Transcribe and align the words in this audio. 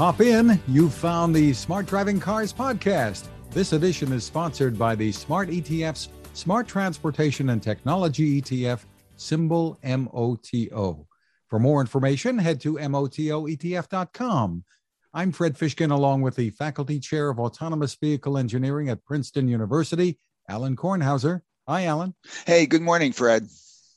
Hop 0.00 0.22
in. 0.22 0.58
You've 0.66 0.94
found 0.94 1.36
the 1.36 1.52
Smart 1.52 1.84
Driving 1.84 2.18
Cars 2.18 2.54
podcast. 2.54 3.26
This 3.50 3.74
edition 3.74 4.14
is 4.14 4.24
sponsored 4.24 4.78
by 4.78 4.94
the 4.94 5.12
Smart 5.12 5.50
ETF's 5.50 6.08
Smart 6.32 6.66
Transportation 6.66 7.50
and 7.50 7.62
Technology 7.62 8.40
ETF, 8.40 8.86
symbol 9.16 9.78
MOTO. 9.84 11.06
For 11.48 11.58
more 11.58 11.82
information, 11.82 12.38
head 12.38 12.62
to 12.62 12.76
MOTOETF.com. 12.76 14.64
I'm 15.12 15.32
Fred 15.32 15.58
Fishkin, 15.58 15.92
along 15.92 16.22
with 16.22 16.34
the 16.34 16.48
Faculty 16.48 16.98
Chair 16.98 17.28
of 17.28 17.38
Autonomous 17.38 17.94
Vehicle 17.96 18.38
Engineering 18.38 18.88
at 18.88 19.04
Princeton 19.04 19.48
University, 19.48 20.18
Alan 20.48 20.76
Kornhauser. 20.76 21.42
Hi, 21.68 21.84
Alan. 21.84 22.14
Hey, 22.46 22.64
good 22.64 22.80
morning, 22.80 23.12
Fred. 23.12 23.46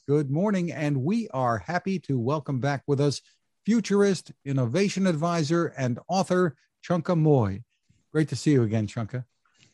Good 0.05 0.29
morning. 0.29 0.69
And 0.69 0.97
we 0.97 1.29
are 1.29 1.59
happy 1.59 1.97
to 1.99 2.19
welcome 2.19 2.59
back 2.59 2.83
with 2.87 2.99
us 2.99 3.21
futurist, 3.65 4.31
innovation 4.45 5.07
advisor, 5.07 5.67
and 5.77 5.99
author 6.07 6.55
Chunka 6.87 7.15
Mui. 7.15 7.63
Great 8.11 8.29
to 8.29 8.35
see 8.35 8.51
you 8.51 8.63
again, 8.63 8.87
Chunka. 8.87 9.25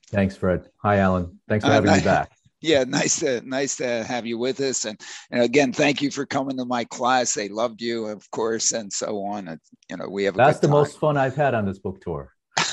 Thanks, 0.07 0.35
Fred. 0.35 0.69
Hi, 0.77 0.97
Alan. 0.97 1.39
Thanks 1.47 1.65
for 1.65 1.71
uh, 1.71 1.75
having 1.75 1.91
uh, 1.91 1.95
me 1.95 2.03
back. 2.03 2.31
Yeah, 2.61 2.83
nice 2.83 3.21
to 3.21 3.39
nice 3.47 3.77
to 3.77 4.03
have 4.03 4.25
you 4.25 4.37
with 4.37 4.59
us, 4.59 4.83
and 4.83 4.99
and 5.31 5.41
again, 5.41 5.71
thank 5.71 6.01
you 6.01 6.11
for 6.11 6.25
coming 6.25 6.57
to 6.57 6.65
my 6.65 6.83
class. 6.83 7.33
They 7.33 7.47
loved 7.47 7.81
you, 7.81 8.07
of 8.07 8.29
course, 8.31 8.73
and 8.73 8.91
so 8.91 9.23
on. 9.23 9.47
And, 9.47 9.61
you 9.89 9.95
know, 9.95 10.09
we 10.09 10.25
have 10.25 10.35
that's 10.35 10.59
the 10.59 10.67
most 10.67 10.99
fun 10.99 11.15
I've 11.15 11.37
had 11.37 11.53
on 11.53 11.65
this 11.65 11.79
book 11.79 12.01
tour. 12.01 12.33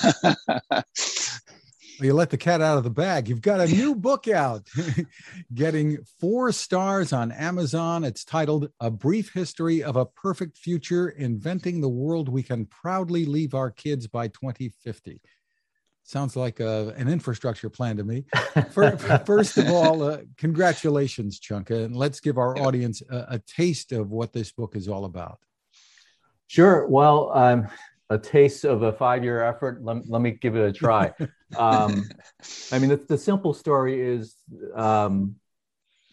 you 1.98 2.12
let 2.12 2.30
the 2.30 2.36
cat 2.36 2.60
out 2.60 2.78
of 2.78 2.84
the 2.84 2.90
bag. 2.90 3.28
You've 3.28 3.40
got 3.40 3.60
a 3.60 3.66
new 3.66 3.94
book 3.94 4.28
out, 4.28 4.68
getting 5.54 5.98
four 6.20 6.52
stars 6.52 7.12
on 7.12 7.32
Amazon. 7.32 8.04
It's 8.04 8.24
titled 8.24 8.70
A 8.80 8.90
Brief 8.90 9.32
History 9.32 9.82
of 9.82 9.96
a 9.96 10.06
Perfect 10.06 10.58
Future 10.58 11.08
Inventing 11.08 11.80
the 11.80 11.88
World 11.88 12.28
We 12.28 12.42
Can 12.42 12.66
Proudly 12.66 13.24
Leave 13.24 13.54
Our 13.54 13.70
Kids 13.70 14.06
by 14.06 14.28
2050. 14.28 15.20
Sounds 16.02 16.36
like 16.36 16.60
a, 16.60 16.94
an 16.96 17.08
infrastructure 17.08 17.68
plan 17.68 17.96
to 17.96 18.04
me. 18.04 18.26
First 18.70 19.58
of 19.58 19.68
all, 19.68 20.02
uh, 20.04 20.18
congratulations, 20.36 21.40
Chunka. 21.40 21.84
And 21.84 21.96
let's 21.96 22.20
give 22.20 22.38
our 22.38 22.56
audience 22.58 23.02
a, 23.10 23.26
a, 23.30 23.38
taste 23.40 23.90
of 23.90 24.10
what 24.10 24.32
this 24.32 24.52
book 24.52 24.76
is 24.76 24.86
all 24.86 25.04
about. 25.04 25.40
Sure. 26.46 26.86
Well, 26.86 27.32
um, 27.34 27.66
a 28.08 28.18
taste 28.18 28.64
of 28.64 28.82
a 28.82 28.92
five 28.92 29.24
year 29.24 29.42
effort. 29.42 29.82
Let, 29.82 30.08
let 30.08 30.22
me 30.22 30.30
give 30.30 30.54
it 30.54 30.64
a 30.64 30.72
try. 30.72 31.12
um, 31.56 32.08
I 32.72 32.78
mean, 32.78 32.90
the, 32.90 33.00
the, 33.08 33.18
simple 33.18 33.54
story 33.54 34.00
is 34.00 34.36
um, 34.74 35.36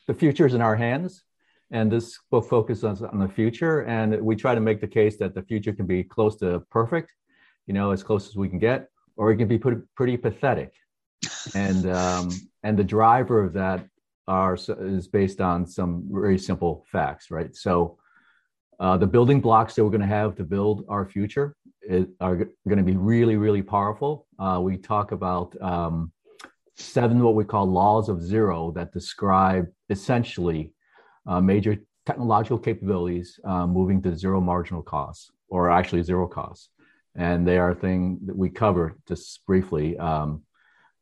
the 0.08 0.14
future 0.14 0.46
is 0.46 0.54
in 0.54 0.62
our 0.62 0.76
hands. 0.76 1.24
And 1.72 1.92
this 1.92 2.20
book 2.30 2.48
focuses 2.48 2.84
on, 2.84 3.10
on 3.10 3.20
the 3.20 3.28
future. 3.28 3.82
And 3.82 4.22
we 4.22 4.36
try 4.36 4.54
to 4.54 4.62
make 4.62 4.80
the 4.80 4.88
case 4.88 5.18
that 5.18 5.34
the 5.34 5.42
future 5.42 5.74
can 5.74 5.88
be 5.88 6.04
close 6.04 6.36
to 6.38 6.60
perfect, 6.70 7.12
you 7.66 7.74
know, 7.74 7.92
as 7.92 8.04
close 8.04 8.28
as 8.28 8.36
we 8.36 8.48
can 8.48 8.60
get 8.60 8.90
or 9.16 9.32
it 9.32 9.38
can 9.38 9.48
be 9.48 9.58
pretty, 9.58 9.82
pretty 9.96 10.18
pathetic. 10.18 10.74
And 11.56 11.88
um, 11.88 12.30
and 12.64 12.78
the 12.78 12.84
driver 12.84 13.44
of 13.44 13.54
that 13.54 13.86
are 14.28 14.56
is 14.56 15.08
based 15.08 15.42
on 15.42 15.66
some 15.68 16.08
very 16.10 16.38
simple 16.38 16.86
facts, 16.92 17.32
right? 17.32 17.56
So 17.56 17.98
uh, 18.80 18.98
the 18.98 19.08
building 19.08 19.42
blocks 19.42 19.76
that 19.76 19.84
we're 19.84 19.90
going 19.90 20.02
to 20.02 20.08
have 20.08 20.36
to 20.36 20.44
build 20.44 20.86
our 20.90 21.06
future 21.06 21.56
are 22.20 22.36
going 22.68 22.78
to 22.78 22.84
be 22.84 22.96
really, 22.96 23.36
really 23.36 23.62
powerful. 23.62 24.28
Uh, 24.40 24.60
we 24.62 24.78
talk 24.78 25.12
about 25.12 25.56
um, 25.62 26.12
seven 26.76 27.22
what 27.22 27.36
we 27.36 27.44
call 27.44 27.66
laws 27.66 28.10
of 28.10 28.22
zero 28.22 28.72
that 28.72 28.94
describe 28.94 29.68
essentially 29.90 30.74
uh, 31.28 31.42
major 31.42 31.78
technological 32.06 32.58
capabilities 32.58 33.40
uh, 33.46 33.66
moving 33.66 34.02
to 34.02 34.16
zero 34.16 34.42
marginal 34.42 34.82
costs, 34.82 35.32
or 35.50 35.70
actually 35.70 36.04
zero 36.04 36.28
costs 36.28 36.70
and 37.16 37.48
they 37.48 37.58
are 37.58 37.74
things 37.74 38.20
that 38.26 38.36
we 38.36 38.50
cover 38.50 38.98
just 39.08 39.46
briefly 39.46 39.98
um, 39.98 40.42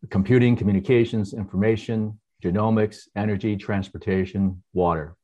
computing, 0.10 0.56
communications, 0.56 1.34
information, 1.34 2.20
genomics, 2.44 3.08
energy, 3.16 3.56
transportation, 3.56 4.62
water. 4.74 5.16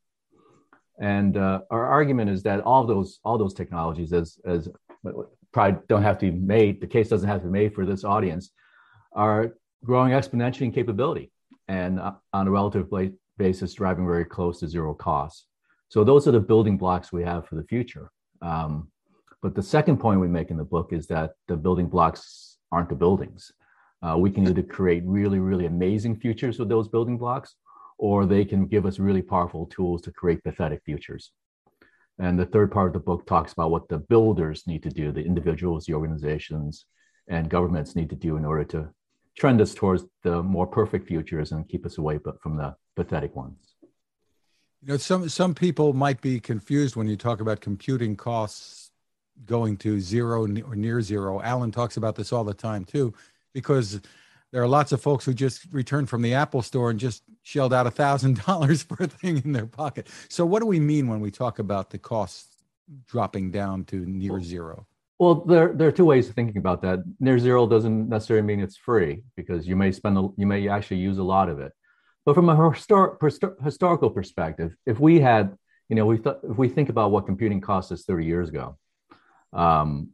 And 1.00 1.36
uh, 1.36 1.60
our 1.70 1.86
argument 1.86 2.30
is 2.30 2.42
that 2.44 2.60
all 2.60 2.86
those 2.86 3.20
all 3.24 3.38
those 3.38 3.54
technologies, 3.54 4.12
as 4.12 4.38
as 4.44 4.68
probably 5.58 5.80
don't 5.88 6.04
have 6.04 6.18
to 6.18 6.30
be 6.30 6.38
made, 6.38 6.80
the 6.80 6.86
case 6.86 7.08
doesn't 7.08 7.28
have 7.28 7.40
to 7.40 7.48
be 7.48 7.58
made 7.60 7.74
for 7.74 7.84
this 7.84 8.04
audience, 8.04 8.50
are 9.12 9.54
growing 9.84 10.12
exponentially 10.12 10.66
in 10.68 10.72
capability 10.72 11.32
and 11.66 11.98
uh, 11.98 12.12
on 12.32 12.46
a 12.46 12.50
relative 12.50 12.86
basis, 13.38 13.74
driving 13.74 14.06
very 14.06 14.24
close 14.24 14.60
to 14.60 14.68
zero 14.68 14.94
cost. 14.94 15.46
So 15.88 16.04
those 16.04 16.28
are 16.28 16.30
the 16.30 16.38
building 16.52 16.76
blocks 16.78 17.12
we 17.12 17.24
have 17.24 17.48
for 17.48 17.56
the 17.56 17.64
future. 17.64 18.12
Um, 18.40 18.92
but 19.42 19.56
the 19.56 19.62
second 19.76 19.96
point 19.98 20.20
we 20.20 20.28
make 20.28 20.52
in 20.52 20.58
the 20.58 20.70
book 20.76 20.92
is 20.92 21.08
that 21.08 21.32
the 21.48 21.56
building 21.56 21.88
blocks 21.88 22.58
aren't 22.70 22.90
the 22.90 22.94
buildings. 22.94 23.50
Uh, 24.00 24.16
we 24.16 24.30
can 24.30 24.46
either 24.46 24.62
create 24.62 25.02
really, 25.06 25.40
really 25.40 25.66
amazing 25.66 26.20
futures 26.20 26.60
with 26.60 26.68
those 26.68 26.86
building 26.86 27.18
blocks, 27.18 27.56
or 27.98 28.26
they 28.26 28.44
can 28.44 28.68
give 28.68 28.86
us 28.86 29.00
really 29.00 29.22
powerful 29.22 29.66
tools 29.66 30.02
to 30.02 30.12
create 30.12 30.44
pathetic 30.44 30.82
futures. 30.84 31.32
And 32.18 32.38
the 32.38 32.46
third 32.46 32.72
part 32.72 32.88
of 32.88 32.92
the 32.94 32.98
book 32.98 33.26
talks 33.26 33.52
about 33.52 33.70
what 33.70 33.88
the 33.88 33.98
builders 33.98 34.66
need 34.66 34.82
to 34.82 34.90
do, 34.90 35.12
the 35.12 35.24
individuals, 35.24 35.86
the 35.86 35.94
organizations, 35.94 36.86
and 37.28 37.48
governments 37.48 37.94
need 37.94 38.10
to 38.10 38.16
do 38.16 38.36
in 38.36 38.44
order 38.44 38.64
to 38.64 38.88
trend 39.36 39.60
us 39.60 39.74
towards 39.74 40.04
the 40.24 40.42
more 40.42 40.66
perfect 40.66 41.06
futures 41.06 41.52
and 41.52 41.68
keep 41.68 41.86
us 41.86 41.98
away 41.98 42.18
from 42.42 42.56
the 42.56 42.74
pathetic 42.96 43.36
ones. 43.36 43.76
You 44.82 44.88
know, 44.88 44.96
some 44.96 45.28
some 45.28 45.54
people 45.54 45.92
might 45.92 46.20
be 46.20 46.40
confused 46.40 46.96
when 46.96 47.08
you 47.08 47.16
talk 47.16 47.40
about 47.40 47.60
computing 47.60 48.16
costs 48.16 48.90
going 49.44 49.76
to 49.78 50.00
zero 50.00 50.42
or 50.42 50.76
near 50.76 51.00
zero. 51.00 51.40
Alan 51.40 51.70
talks 51.70 51.96
about 51.96 52.16
this 52.16 52.32
all 52.32 52.44
the 52.44 52.54
time 52.54 52.84
too, 52.84 53.14
because 53.54 54.00
there 54.52 54.62
are 54.62 54.68
lots 54.68 54.92
of 54.92 55.02
folks 55.02 55.24
who 55.24 55.34
just 55.34 55.66
returned 55.72 56.08
from 56.08 56.22
the 56.22 56.34
Apple 56.34 56.62
store 56.62 56.90
and 56.90 56.98
just 56.98 57.22
shelled 57.42 57.74
out 57.74 57.86
a 57.86 57.90
thousand 57.90 58.42
dollars 58.46 58.82
for 58.82 59.02
a 59.02 59.06
thing 59.06 59.42
in 59.44 59.52
their 59.52 59.66
pocket. 59.66 60.08
So, 60.28 60.46
what 60.46 60.60
do 60.60 60.66
we 60.66 60.80
mean 60.80 61.08
when 61.08 61.20
we 61.20 61.30
talk 61.30 61.58
about 61.58 61.90
the 61.90 61.98
costs 61.98 62.56
dropping 63.06 63.50
down 63.50 63.84
to 63.86 64.04
near 64.06 64.40
zero? 64.40 64.86
Well, 65.18 65.34
there, 65.34 65.72
there 65.74 65.88
are 65.88 65.92
two 65.92 66.04
ways 66.04 66.28
of 66.28 66.34
thinking 66.34 66.58
about 66.58 66.80
that. 66.82 67.00
Near 67.18 67.38
zero 67.38 67.66
doesn't 67.66 68.08
necessarily 68.08 68.46
mean 68.46 68.60
it's 68.60 68.76
free 68.76 69.24
because 69.36 69.66
you 69.66 69.74
may 69.74 69.90
spend 69.90 70.16
a, 70.16 70.28
you 70.36 70.46
may 70.46 70.68
actually 70.68 70.98
use 70.98 71.18
a 71.18 71.24
lot 71.24 71.48
of 71.48 71.58
it. 71.58 71.72
But 72.24 72.34
from 72.34 72.48
a 72.48 72.56
histor- 72.56 73.62
historical 73.62 74.10
perspective, 74.10 74.76
if 74.86 75.00
we 75.00 75.18
had, 75.18 75.56
you 75.88 75.96
know, 75.96 76.06
we 76.06 76.18
th- 76.18 76.36
if 76.48 76.56
we 76.56 76.68
think 76.68 76.88
about 76.88 77.10
what 77.10 77.26
computing 77.26 77.60
cost 77.60 77.90
us 77.90 78.04
30 78.04 78.26
years 78.26 78.48
ago, 78.48 78.78
um, 79.52 80.10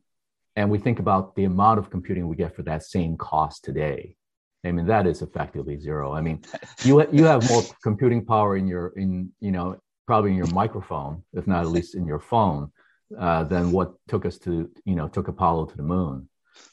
and 0.56 0.70
we 0.70 0.78
think 0.78 1.00
about 1.00 1.34
the 1.34 1.44
amount 1.44 1.80
of 1.80 1.90
computing 1.90 2.28
we 2.28 2.36
get 2.36 2.54
for 2.54 2.62
that 2.62 2.82
same 2.84 3.16
cost 3.16 3.64
today. 3.64 4.16
I 4.64 4.72
mean, 4.72 4.86
that 4.86 5.06
is 5.06 5.20
effectively 5.22 5.78
zero. 5.78 6.12
I 6.12 6.20
mean, 6.20 6.42
you 6.84 7.06
you 7.12 7.24
have 7.24 7.48
more 7.48 7.62
computing 7.82 8.24
power 8.24 8.56
in 8.56 8.66
your 8.66 8.88
in 8.96 9.30
you 9.40 9.52
know 9.52 9.76
probably 10.06 10.30
in 10.30 10.36
your 10.36 10.52
microphone, 10.52 11.22
if 11.32 11.46
not 11.46 11.62
at 11.62 11.70
least 11.70 11.94
in 11.94 12.06
your 12.06 12.20
phone, 12.20 12.70
uh, 13.18 13.44
than 13.44 13.72
what 13.72 13.94
took 14.08 14.24
us 14.24 14.38
to 14.38 14.70
you 14.84 14.94
know 14.94 15.08
took 15.08 15.28
Apollo 15.28 15.66
to 15.66 15.76
the 15.76 15.82
moon, 15.82 16.28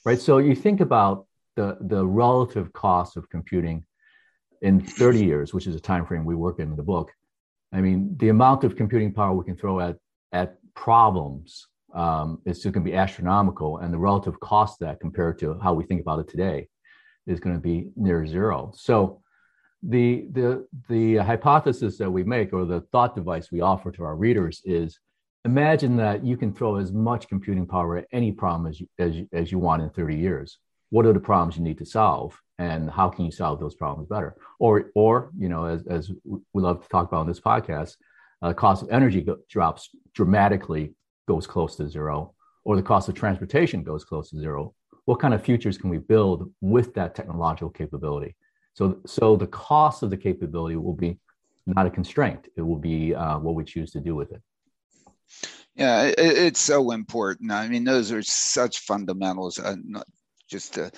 right? 0.05 0.19
So 0.19 0.37
you 0.37 0.55
think 0.55 0.79
about 0.79 1.27
the 1.55 1.77
the 1.81 2.05
relative 2.05 2.71
cost 2.71 3.17
of 3.17 3.29
computing 3.29 3.85
in 4.61 4.79
30 4.79 5.25
years, 5.25 5.53
which 5.53 5.67
is 5.67 5.75
a 5.75 5.79
time 5.79 6.05
frame 6.05 6.23
we 6.23 6.35
work 6.35 6.59
in, 6.59 6.69
in 6.69 6.75
the 6.75 6.83
book. 6.83 7.11
I 7.73 7.81
mean, 7.81 8.15
the 8.17 8.29
amount 8.29 8.63
of 8.63 8.75
computing 8.75 9.11
power 9.13 9.33
we 9.33 9.45
can 9.45 9.57
throw 9.57 9.79
at 9.81 9.97
at 10.31 10.57
problems 10.75 11.67
um, 11.93 12.41
is 12.45 12.63
going 12.63 12.73
to 12.73 12.79
be 12.79 12.95
astronomical, 12.95 13.79
and 13.79 13.93
the 13.93 13.97
relative 13.97 14.39
cost 14.39 14.81
of 14.81 14.87
that 14.87 15.01
compared 15.01 15.39
to 15.39 15.59
how 15.59 15.73
we 15.73 15.83
think 15.83 15.99
about 15.99 16.19
it 16.19 16.29
today 16.29 16.69
is 17.27 17.39
going 17.39 17.55
to 17.55 17.61
be 17.61 17.89
near 17.95 18.25
zero. 18.25 18.71
So, 18.75 19.21
the 19.83 20.27
the 20.31 20.67
the 20.89 21.15
hypothesis 21.17 21.97
that 21.97 22.11
we 22.11 22.23
make, 22.23 22.53
or 22.53 22.65
the 22.65 22.81
thought 22.91 23.15
device 23.15 23.51
we 23.51 23.61
offer 23.61 23.91
to 23.91 24.03
our 24.03 24.15
readers, 24.15 24.61
is 24.63 24.99
imagine 25.43 25.97
that 25.97 26.23
you 26.23 26.37
can 26.37 26.53
throw 26.53 26.75
as 26.75 26.91
much 26.91 27.27
computing 27.27 27.65
power 27.65 27.97
at 27.97 28.07
any 28.11 28.31
problem 28.31 28.69
as 28.69 28.79
you, 28.79 28.87
as 28.99 29.15
you, 29.15 29.27
as 29.33 29.51
you 29.51 29.57
want 29.57 29.81
in 29.81 29.89
30 29.89 30.15
years. 30.15 30.59
What 30.91 31.05
are 31.07 31.13
the 31.13 31.19
problems 31.19 31.57
you 31.57 31.63
need 31.63 31.79
to 31.79 31.85
solve, 31.85 32.39
and 32.59 32.91
how 32.91 33.09
can 33.09 33.25
you 33.25 33.31
solve 33.31 33.59
those 33.59 33.75
problems 33.75 34.07
better? 34.07 34.35
Or 34.59 34.91
or 34.93 35.31
you 35.37 35.49
know, 35.49 35.65
as 35.65 35.87
as 35.87 36.11
we 36.25 36.61
love 36.61 36.83
to 36.83 36.89
talk 36.89 37.07
about 37.07 37.21
in 37.21 37.27
this 37.27 37.39
podcast, 37.39 37.95
uh, 38.41 38.53
cost 38.53 38.83
of 38.83 38.89
energy 38.91 39.21
go, 39.21 39.37
drops 39.49 39.89
dramatically 40.13 40.93
goes 41.27 41.47
close 41.47 41.75
to 41.77 41.87
zero 41.87 42.33
or 42.63 42.75
the 42.75 42.81
cost 42.81 43.09
of 43.09 43.15
transportation 43.15 43.83
goes 43.83 44.03
close 44.03 44.29
to 44.29 44.39
zero 44.39 44.73
what 45.05 45.19
kind 45.19 45.33
of 45.33 45.43
futures 45.43 45.77
can 45.77 45.89
we 45.89 45.97
build 45.97 46.51
with 46.61 46.93
that 46.93 47.15
technological 47.15 47.69
capability? 47.69 48.35
So 48.73 48.99
so 49.05 49.35
the 49.35 49.47
cost 49.47 50.03
of 50.03 50.09
the 50.09 50.17
capability 50.17 50.75
will 50.75 50.93
be 50.93 51.19
not 51.65 51.85
a 51.85 51.89
constraint. 51.89 52.47
It 52.55 52.61
will 52.61 52.77
be 52.77 53.13
uh, 53.13 53.39
what 53.39 53.55
we 53.55 53.63
choose 53.63 53.91
to 53.91 53.99
do 53.99 54.15
with 54.15 54.31
it. 54.31 54.41
Yeah 55.75 56.03
it, 56.03 56.15
it's 56.17 56.59
so 56.59 56.91
important. 56.91 57.51
I 57.51 57.67
mean 57.67 57.83
those 57.83 58.11
are 58.11 58.23
such 58.23 58.79
fundamentals 58.79 59.59
uh, 59.59 59.75
just 60.49 60.73
to 60.75 60.91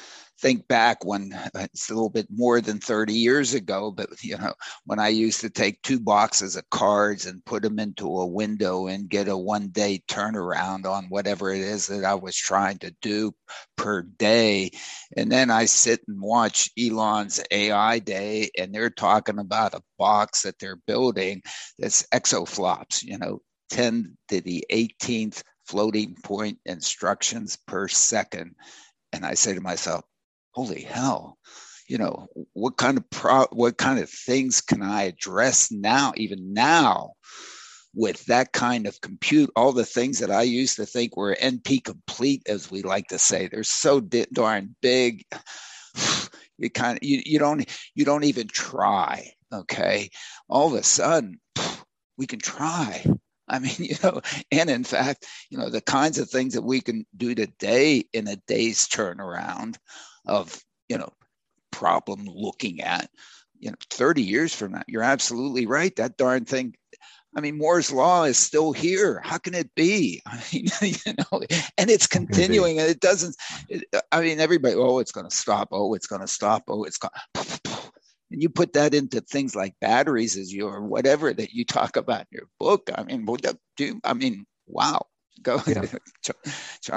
think 0.44 0.68
back 0.68 1.06
when 1.06 1.32
uh, 1.32 1.68
it's 1.74 1.90
a 1.90 1.94
little 1.94 2.10
bit 2.10 2.28
more 2.30 2.60
than 2.60 2.78
30 2.78 3.14
years 3.14 3.54
ago, 3.54 3.92
but 3.92 4.10
you 4.22 4.38
know, 4.38 4.54
when 4.86 5.00
I 5.00 5.08
used 5.08 5.40
to 5.40 5.50
take 5.50 5.82
two 5.82 6.02
boxes 6.02 6.58
of 6.58 6.70
cards 6.70 7.26
and 7.26 7.46
put 7.46 7.64
them 7.64 7.80
into 7.80 8.08
a 8.08 8.28
window 8.28 8.88
and 8.88 9.10
get 9.10 9.30
a 9.30 9.38
one 9.38 9.70
day 9.70 10.04
turnaround 10.10 10.86
on 10.86 11.06
whatever 11.06 11.50
it 11.50 11.62
is 11.62 11.88
that 11.88 12.04
I 12.04 12.16
was 12.16 12.36
trying 12.36 12.78
to 12.80 12.94
do 13.02 13.32
per 13.78 14.02
day. 14.02 14.72
And 15.16 15.32
then 15.32 15.50
I 15.50 15.64
sit 15.64 16.02
and 16.10 16.22
watch 16.22 16.70
Elon's 16.78 17.42
AI 17.50 18.00
day, 18.00 18.50
and 18.58 18.76
they're 18.76 18.90
talking 18.90 19.40
about 19.40 19.76
a 19.76 19.84
box 19.98 20.42
that 20.42 20.60
they're 20.60 20.82
building 20.86 21.42
that's 21.80 22.06
exaflops, 22.14 23.02
you 23.02 23.18
know, 23.18 23.40
10 23.70 24.18
to 24.28 24.42
the 24.42 24.66
18th 24.70 25.42
floating 25.66 26.18
point 26.22 26.60
instructions 26.66 27.58
per 27.66 27.88
second. 27.88 28.56
And 29.14 29.26
I 29.26 29.36
say 29.36 29.54
to 29.54 29.62
myself, 29.62 30.04
holy 30.54 30.82
hell, 30.82 31.38
you 31.88 31.98
know, 31.98 32.28
what 32.54 32.78
kind 32.78 32.98
of 32.98 33.10
pro 33.10 33.46
what 33.52 33.78
kind 33.78 34.00
of 34.00 34.10
things 34.10 34.62
can 34.62 34.82
I 34.82 35.04
address 35.04 35.72
now, 35.72 36.14
even 36.16 36.54
now, 36.54 37.14
with 37.94 38.26
that 38.26 38.54
kind 38.54 38.88
of 38.88 39.02
compute, 39.02 39.52
all 39.56 39.72
the 39.72 39.86
things 39.86 40.20
that 40.20 40.32
I 40.32 40.44
used 40.44 40.78
to 40.78 40.86
think 40.86 41.16
were 41.16 41.36
NP 41.40 41.84
complete, 41.84 42.44
as 42.48 42.72
we 42.72 42.82
like 42.82 43.08
to 43.08 43.20
say, 43.20 43.48
they're 43.48 43.64
so 43.64 44.00
darn 44.00 44.76
big. 44.82 45.24
You 46.60 46.70
kind 46.70 46.98
of 46.98 47.04
you, 47.04 47.20
you 47.26 47.40
don't 47.40 47.68
you 47.96 48.06
don't 48.06 48.26
even 48.26 48.48
try. 48.48 49.32
Okay. 49.52 50.12
All 50.48 50.68
of 50.68 50.80
a 50.80 50.84
sudden, 50.84 51.40
we 52.18 52.28
can 52.28 52.40
try. 52.40 53.04
I 53.48 53.60
mean, 53.60 53.76
you 53.78 53.96
know, 54.04 54.22
and 54.52 54.70
in 54.70 54.84
fact, 54.84 55.26
you 55.50 55.58
know, 55.58 55.70
the 55.70 55.82
kinds 55.82 56.18
of 56.18 56.30
things 56.30 56.54
that 56.54 56.64
we 56.64 56.82
can 56.82 57.06
do 57.16 57.36
today 57.36 58.06
in 58.14 58.28
a 58.28 58.38
day's 58.48 58.88
turnaround 58.88 59.78
of, 60.26 60.62
you 60.90 60.98
know, 60.98 61.12
problem 61.72 62.26
looking 62.26 62.82
at, 62.82 63.10
you 63.60 63.70
know, 63.70 63.78
30 63.90 64.22
years 64.22 64.54
from 64.54 64.74
now, 64.74 64.84
you're 64.88 65.04
absolutely 65.04 65.66
right. 65.66 65.96
That 65.96 66.18
darn 66.18 66.46
thing. 66.46 66.76
I 67.36 67.42
mean, 67.42 67.58
Moore's 67.58 67.92
law 67.92 68.26
is 68.26 68.38
still 68.38 68.74
here. 68.74 69.20
How 69.24 69.40
can 69.40 69.56
it 69.56 69.74
be? 69.74 70.22
I 70.28 70.44
mean, 70.54 70.68
you 70.82 71.14
know, 71.18 71.42
and 71.78 71.90
it's 71.90 72.08
continuing, 72.08 72.80
and 72.80 72.90
it 72.90 73.00
doesn't. 73.00 73.36
It, 73.70 73.86
I 74.12 74.22
mean, 74.22 74.40
everybody. 74.40 74.76
Oh, 74.76 75.00
it's 75.00 75.12
going 75.12 75.28
to 75.28 75.36
stop. 75.36 75.70
Oh, 75.72 75.94
it's 75.96 76.08
going 76.08 76.22
to 76.22 76.28
stop. 76.28 76.64
Oh, 76.68 76.84
it's 76.84 76.98
going. 76.98 77.12
And 78.34 78.42
you 78.42 78.50
put 78.50 78.74
that 78.74 78.96
into 78.96 79.22
things 79.22 79.56
like 79.56 79.76
batteries, 79.80 80.38
as 80.38 80.52
you 80.52 80.68
or 80.68 80.82
whatever 80.82 81.32
that 81.32 81.52
you 81.54 81.64
talk 81.64 81.96
about 81.98 82.22
in 82.22 82.28
your 82.32 82.48
book. 82.60 82.90
I 82.94 83.04
mean, 83.04 83.26
do 83.78 84.02
I 84.04 84.14
mean, 84.14 84.46
wow. 84.66 85.06
Go, 85.42 85.62
yeah. 85.68 85.82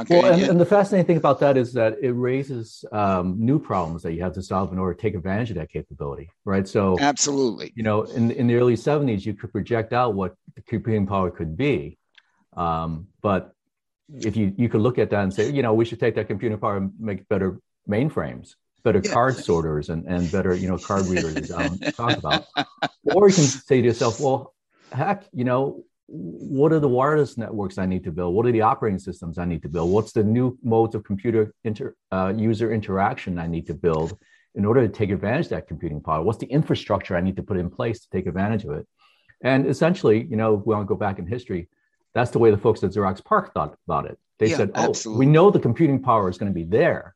Well, 0.09 0.33
and, 0.33 0.43
and, 0.43 0.61
the 0.61 0.67
fascinating 0.67 1.07
thing 1.07 1.17
about 1.17 1.41
that 1.41 1.57
is 1.57 1.73
that 1.73 1.97
it 2.01 2.13
raises 2.13 2.85
um, 2.93 3.35
new 3.39 3.59
problems 3.59 4.03
that 4.05 4.13
you 4.13 4.23
have 4.23 4.35
to 4.35 4.43
solve 4.43 4.73
in 4.73 4.79
order 4.79 4.95
to 4.95 5.01
take 5.01 5.15
advantage 5.15 5.51
of 5.51 5.57
that 5.57 5.71
capability, 5.71 6.31
right? 6.45 6.69
So, 6.69 6.97
absolutely, 7.01 7.73
you 7.75 7.83
know, 7.83 8.03
in 8.05 8.31
in 8.31 8.47
the 8.47 8.55
early 8.55 8.77
'70s, 8.77 9.27
you 9.27 9.35
could 9.35 9.51
project 9.53 9.93
out 9.93 10.15
what 10.15 10.37
the 10.55 10.63
computing 10.63 11.07
power 11.07 11.31
could 11.31 11.57
be, 11.57 11.99
um, 12.57 13.09
but 13.21 13.53
if 14.15 14.37
you 14.37 14.55
you 14.57 14.69
could 14.69 14.81
look 14.81 14.99
at 14.99 15.11
that 15.11 15.25
and 15.25 15.35
say, 15.35 15.51
you 15.51 15.63
know, 15.63 15.75
we 15.75 15.85
should 15.85 15.99
take 15.99 16.15
that 16.15 16.29
computing 16.29 16.59
power 16.59 16.77
and 16.77 16.93
make 17.01 17.27
better 17.29 17.59
mainframes, 17.89 18.55
better 18.87 19.03
yeah. 19.05 19.13
card 19.13 19.37
sorters, 19.37 19.91
and 19.91 20.07
and 20.07 20.31
better 20.31 20.55
you 20.55 20.69
know 20.69 20.79
card 20.79 21.07
readers, 21.07 21.35
as 21.37 21.51
Alan 21.51 21.79
talked 22.01 22.19
about, 22.19 22.47
or 23.15 23.29
you 23.29 23.35
can 23.35 23.45
say 23.45 23.81
to 23.81 23.87
yourself, 23.87 24.21
well, 24.21 24.55
heck, 24.93 25.25
you 25.33 25.45
know, 25.45 25.85
what 26.07 26.73
are 26.73 26.79
the 26.79 26.89
wireless 26.89 27.37
networks 27.37 27.79
I 27.79 27.87
need 27.87 28.05
to 28.05 28.13
build? 28.13 28.35
What 28.35 28.47
are 28.47 28.53
the 28.53 28.63
operating 28.63 29.01
systems 29.01 29.39
I 29.39 29.45
need 29.45 29.63
to 29.63 29.69
build? 29.69 29.91
What's 29.91 30.13
the 30.13 30.23
new 30.23 30.57
modes 30.63 30.95
of 30.95 31.03
computer 31.03 31.53
inter, 31.65 31.97
uh, 32.13 32.33
user 32.37 32.73
interaction 32.73 33.39
I 33.39 33.49
need 33.49 33.67
to 33.67 33.75
build 33.75 34.17
in 34.55 34.65
order 34.65 34.87
to 34.87 34.93
take 34.93 35.11
advantage 35.11 35.47
of 35.47 35.51
that 35.51 35.67
computing 35.67 36.01
power? 36.01 36.23
What's 36.23 36.39
the 36.39 36.47
infrastructure 36.47 37.17
I 37.17 37.21
need 37.21 37.37
to 37.37 37.43
put 37.43 37.57
in 37.57 37.69
place 37.71 38.01
to 38.01 38.11
take 38.11 38.27
advantage 38.27 38.65
of 38.65 38.71
it? 38.79 38.87
And 39.43 39.67
essentially, 39.67 40.25
you 40.25 40.37
know, 40.37 40.55
we 40.55 40.75
want 40.75 40.87
to 40.87 40.89
go 40.89 40.95
back 40.95 41.19
in 41.19 41.27
history. 41.27 41.69
That's 42.15 42.31
the 42.31 42.39
way 42.39 42.51
the 42.53 42.57
folks 42.57 42.83
at 42.85 42.91
Xerox 42.93 43.23
PARC 43.23 43.53
thought 43.53 43.77
about 43.87 44.07
it. 44.07 44.19
They 44.39 44.51
yeah, 44.51 44.57
said, 44.59 44.71
"Oh, 44.75 44.91
absolutely. 44.91 45.27
we 45.27 45.33
know 45.33 45.51
the 45.51 45.61
computing 45.61 46.03
power 46.03 46.29
is 46.29 46.39
going 46.39 46.53
to 46.53 46.55
be 46.55 46.65
there. 46.65 47.16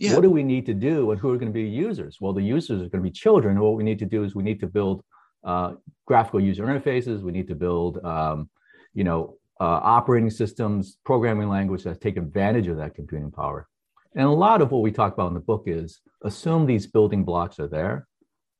Yeah. 0.00 0.14
What 0.14 0.22
do 0.22 0.30
we 0.30 0.42
need 0.42 0.64
to 0.64 0.72
do, 0.72 1.10
and 1.10 1.20
who 1.20 1.30
are 1.30 1.36
going 1.36 1.52
to 1.52 1.52
be 1.52 1.68
users? 1.68 2.16
Well, 2.22 2.32
the 2.32 2.42
users 2.42 2.80
are 2.80 2.88
going 2.88 3.04
to 3.04 3.10
be 3.10 3.10
children. 3.10 3.60
What 3.60 3.74
we 3.74 3.84
need 3.84 3.98
to 3.98 4.06
do 4.06 4.24
is 4.24 4.34
we 4.34 4.42
need 4.42 4.58
to 4.60 4.66
build 4.66 5.04
uh, 5.44 5.74
graphical 6.06 6.40
user 6.40 6.64
interfaces. 6.64 7.20
We 7.20 7.32
need 7.32 7.48
to 7.48 7.54
build, 7.54 8.02
um, 8.02 8.48
you 8.94 9.04
know, 9.04 9.36
uh, 9.60 9.78
operating 9.82 10.30
systems, 10.30 10.96
programming 11.04 11.50
language 11.50 11.84
that 11.84 12.00
take 12.00 12.16
advantage 12.16 12.66
of 12.66 12.78
that 12.78 12.94
computing 12.94 13.30
power. 13.30 13.68
And 14.14 14.24
a 14.24 14.30
lot 14.30 14.62
of 14.62 14.70
what 14.70 14.80
we 14.80 14.90
talk 14.90 15.12
about 15.12 15.28
in 15.28 15.34
the 15.34 15.40
book 15.40 15.64
is 15.66 16.00
assume 16.24 16.64
these 16.64 16.86
building 16.86 17.22
blocks 17.22 17.60
are 17.60 17.68
there, 17.68 18.08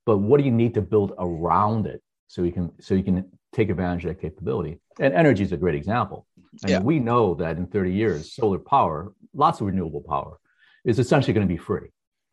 but 0.05 0.19
what 0.19 0.39
do 0.39 0.45
you 0.45 0.53
need 0.53 0.75
to 0.75 0.83
build 0.83 1.15
around 1.19 1.87
it 1.87 2.03
so 2.29 2.43
you 2.43 2.53
can 2.53 2.71
so 2.81 2.95
you 2.95 3.03
can 3.03 3.31
take 3.55 3.71
advantage 3.71 4.05
of 4.05 4.11
that 4.11 4.21
capability? 4.21 4.79
And 4.99 5.15
energy 5.15 5.43
is 5.43 5.53
a 5.53 5.57
great 5.57 5.75
example. 5.75 6.27
I 6.67 6.69
yeah. 6.69 6.79
mean, 6.79 6.87
we 6.87 6.99
know 6.99 7.35
that 7.37 7.57
in 7.57 7.67
30 7.67 7.93
years, 7.93 8.35
solar 8.35 8.59
power, 8.59 9.15
lots 9.35 9.63
of 9.63 9.69
renewable 9.69 10.03
power, 10.07 10.37
is 10.85 10.99
essentially 10.99 11.33
going 11.33 11.47
to 11.47 11.53
be 11.53 11.59
free. 11.59 11.89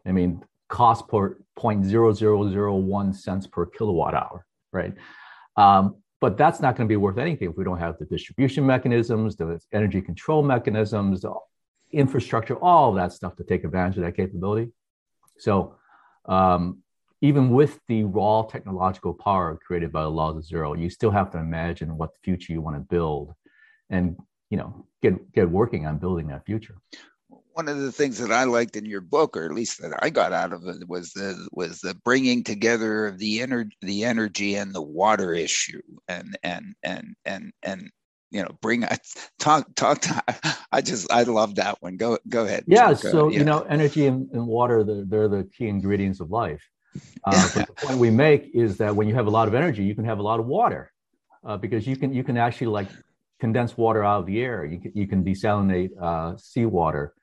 I 0.06 0.12
mean, 0.12 0.44
cost 0.70 1.08
per 1.08 1.38
0.0001 1.58 3.16
cents 3.16 3.48
per 3.48 3.66
kilowatt 3.66 4.14
hour, 4.14 4.46
right? 4.72 4.94
Um, 5.56 5.98
but 6.20 6.38
that's 6.38 6.60
not 6.60 6.76
going 6.76 6.88
to 6.88 6.92
be 6.92 6.98
worth 6.98 7.18
anything 7.18 7.50
if 7.50 7.58
we 7.58 7.64
don't 7.64 7.80
have 7.80 7.98
the 8.00 8.06
distribution 8.06 8.66
mechanisms, 8.66 9.36
the 9.36 9.60
energy 9.72 10.02
control 10.02 10.42
mechanisms, 10.44 11.22
the 11.22 11.34
infrastructure, 11.92 12.56
all 12.56 12.94
that 12.94 13.14
stuff 13.14 13.36
to 13.36 13.44
take 13.44 13.64
advantage 13.64 13.98
of 13.98 14.04
that 14.04 14.16
capability. 14.16 14.72
So, 15.38 15.76
um, 16.26 16.80
even 17.22 17.50
with 17.50 17.80
the 17.88 18.04
raw 18.04 18.44
technological 18.44 19.14
power 19.14 19.58
created 19.66 19.92
by 19.92 20.04
the 20.04 20.10
laws 20.10 20.38
of 20.38 20.46
zero, 20.46 20.74
you 20.76 20.90
still 20.90 21.10
have 21.10 21.32
to 21.32 21.40
imagine 21.40 21.98
what 21.98 22.12
future 22.24 22.54
you 22.54 22.62
want 22.62 22.76
to 22.76 22.80
build, 22.80 23.34
and 23.90 24.18
you 24.50 24.58
know, 24.58 24.86
get 25.02 25.32
get 25.32 25.50
working 25.50 25.88
on 25.88 25.98
building 25.98 26.28
that 26.28 26.46
future 26.46 26.76
one 27.58 27.68
of 27.68 27.80
the 27.80 27.92
things 27.92 28.20
that 28.20 28.32
I 28.32 28.44
liked 28.44 28.76
in 28.76 28.86
your 28.86 29.02
book, 29.02 29.36
or 29.36 29.44
at 29.44 29.52
least 29.52 29.82
that 29.82 29.92
I 30.04 30.12
got 30.12 30.32
out 30.32 30.54
of 30.54 30.68
it, 30.68 30.88
was 30.88 31.12
the 31.14 31.48
was 31.52 31.80
the 31.80 31.96
bringing 32.06 32.44
together 32.44 33.08
of 33.08 33.18
the 33.18 33.42
energy, 33.42 33.76
the 33.82 34.04
energy 34.04 34.56
and 34.56 34.74
the 34.74 34.82
water 34.82 35.34
issue, 35.34 35.82
and 36.08 36.38
and 36.44 36.76
and 36.84 37.16
and 37.26 37.52
and 37.64 37.90
you 38.30 38.44
know, 38.44 38.56
bring 38.62 38.86
talk 39.40 39.68
talk. 39.76 40.02
To, 40.02 40.24
I 40.72 40.82
just 40.82 41.12
I 41.12 41.24
love 41.24 41.56
that 41.56 41.82
one. 41.82 41.98
Go 41.98 42.20
go 42.30 42.46
ahead. 42.46 42.66
Yeah. 42.68 42.90
Go, 42.90 42.94
so 42.94 43.28
yeah. 43.30 43.40
you 43.40 43.44
know, 43.44 43.62
energy 43.62 44.06
and, 44.06 44.30
and 44.34 44.46
water, 44.46 44.84
they're, 44.84 45.06
they're 45.06 45.28
the 45.28 45.50
key 45.58 45.68
ingredients 45.68 46.20
of 46.20 46.32
life. 46.32 46.64
Uh, 47.26 47.50
but 47.54 47.68
the 47.68 47.74
point 47.74 48.00
we 48.00 48.10
make 48.10 48.50
is 48.56 48.78
that 48.78 48.96
when 48.96 49.08
you 49.08 49.14
have 49.14 49.28
a 49.28 49.30
lot 49.30 49.48
of 49.48 49.54
energy, 49.54 49.84
you 49.84 49.94
can 49.94 50.06
have 50.06 50.18
a 50.18 50.24
lot 50.24 50.40
of 50.40 50.48
water, 50.48 50.92
uh, 51.46 51.58
because 51.58 51.86
you 51.86 51.96
can 51.96 52.14
you 52.14 52.24
can 52.24 52.38
actually 52.38 52.68
like 52.68 52.88
condense 53.40 53.78
water 53.78 54.04
out 54.04 54.22
of 54.22 54.26
the 54.26 54.42
air. 54.42 54.66
You 54.66 54.80
can, 54.80 54.92
you 54.96 55.06
can 55.06 55.24
desalinate 55.24 55.90
uh, 56.02 56.38
seawater. 56.38 57.14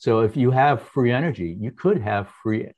So 0.00 0.20
if 0.20 0.34
you 0.34 0.50
have 0.50 0.80
free 0.80 1.12
energy, 1.12 1.54
you 1.60 1.72
could 1.72 2.00
have 2.00 2.26
free 2.42 2.70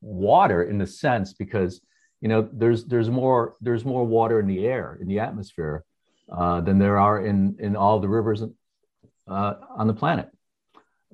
water 0.00 0.64
in 0.64 0.76
the 0.76 0.88
sense 0.88 1.32
because 1.32 1.80
you 2.20 2.28
know 2.28 2.48
there's 2.52 2.84
there's 2.86 3.08
more 3.08 3.54
there's 3.60 3.84
more 3.84 4.04
water 4.04 4.40
in 4.40 4.48
the 4.48 4.66
air 4.66 4.98
in 5.00 5.06
the 5.06 5.20
atmosphere 5.20 5.84
uh, 6.36 6.60
than 6.62 6.80
there 6.80 6.98
are 6.98 7.24
in 7.24 7.56
in 7.60 7.76
all 7.76 8.00
the 8.00 8.08
rivers 8.08 8.42
uh, 9.28 9.54
on 9.76 9.86
the 9.86 9.94
planet. 9.94 10.28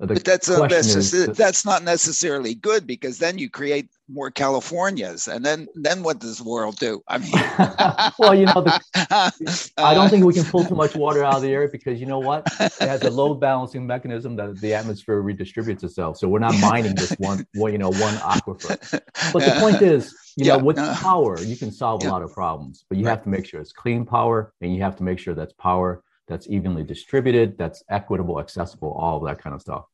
But 0.07 0.23
that's 0.23 0.49
a, 0.49 0.65
that's, 0.67 0.93
just, 0.93 1.35
that's 1.35 1.63
not 1.63 1.83
necessarily 1.83 2.55
good 2.55 2.87
because 2.87 3.19
then 3.19 3.37
you 3.37 3.51
create 3.51 3.87
more 4.09 4.31
Californias, 4.31 5.27
and 5.27 5.45
then 5.45 5.67
then 5.75 6.01
what 6.01 6.19
does 6.19 6.39
the 6.39 6.43
world 6.43 6.77
do? 6.77 7.03
I 7.07 7.19
mean, 7.19 7.31
well, 8.19 8.33
you 8.33 8.47
know, 8.47 8.61
the, 8.61 8.81
I 9.77 9.93
don't 9.93 10.09
think 10.09 10.25
we 10.25 10.33
uh, 10.33 10.41
can 10.41 10.51
pull 10.51 10.65
too 10.65 10.73
much 10.73 10.95
water 10.95 11.23
out 11.23 11.35
of 11.35 11.41
the 11.43 11.49
air 11.49 11.67
because 11.67 11.99
you 11.99 12.07
know 12.07 12.17
what? 12.17 12.47
It 12.59 12.73
has 12.79 13.03
a 13.03 13.09
load 13.21 13.35
balancing 13.35 13.85
mechanism 13.85 14.35
that 14.37 14.59
the 14.59 14.73
atmosphere 14.73 15.21
redistributes 15.21 15.83
itself. 15.83 16.17
So 16.17 16.27
we're 16.27 16.39
not 16.39 16.57
mining 16.59 16.95
just 16.95 17.19
one, 17.19 17.45
one 17.53 17.71
you 17.71 17.77
know, 17.77 17.91
one 17.91 18.15
aquifer. 18.15 19.01
But 19.31 19.45
the 19.45 19.55
point 19.59 19.83
is, 19.83 20.15
you 20.35 20.47
yeah. 20.47 20.57
know, 20.57 20.63
with 20.63 20.77
power, 20.77 21.39
you 21.39 21.55
can 21.55 21.71
solve 21.71 22.01
yeah. 22.01 22.09
a 22.09 22.11
lot 22.11 22.23
of 22.23 22.33
problems, 22.33 22.85
but 22.89 22.97
you 22.97 23.05
right. 23.05 23.11
have 23.11 23.23
to 23.23 23.29
make 23.29 23.45
sure 23.45 23.61
it's 23.61 23.71
clean 23.71 24.03
power, 24.03 24.51
and 24.61 24.75
you 24.75 24.81
have 24.81 24.95
to 24.95 25.03
make 25.03 25.19
sure 25.19 25.35
that's 25.35 25.53
power 25.53 26.03
that's 26.31 26.47
evenly 26.49 26.83
distributed, 26.83 27.57
that's 27.57 27.83
equitable, 27.89 28.39
accessible, 28.39 28.93
all 28.93 29.17
of 29.17 29.25
that 29.25 29.43
kind 29.43 29.53
of 29.53 29.61
stuff. 29.61 29.85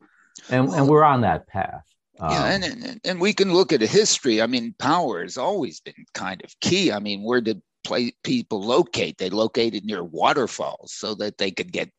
And, 0.49 0.67
well, 0.67 0.77
and 0.77 0.87
we're 0.87 1.03
on 1.03 1.21
that 1.21 1.47
path. 1.47 1.83
Um, 2.19 2.31
yeah, 2.31 2.45
and, 2.45 2.63
and 2.63 3.01
and 3.03 3.21
we 3.21 3.31
can 3.31 3.53
look 3.53 3.71
at 3.71 3.83
a 3.83 3.87
history. 3.87 4.41
I 4.41 4.47
mean, 4.47 4.73
power 4.79 5.21
has 5.21 5.37
always 5.37 5.79
been 5.79 6.05
kind 6.13 6.41
of 6.43 6.59
key. 6.61 6.91
I 6.91 6.99
mean, 6.99 7.23
where 7.23 7.41
did 7.41 7.61
play, 7.83 8.13
people 8.23 8.61
locate? 8.61 9.17
They 9.17 9.29
located 9.29 9.85
near 9.85 10.03
waterfalls 10.03 10.93
so 10.93 11.13
that 11.15 11.37
they 11.37 11.51
could 11.51 11.71
get 11.71 11.91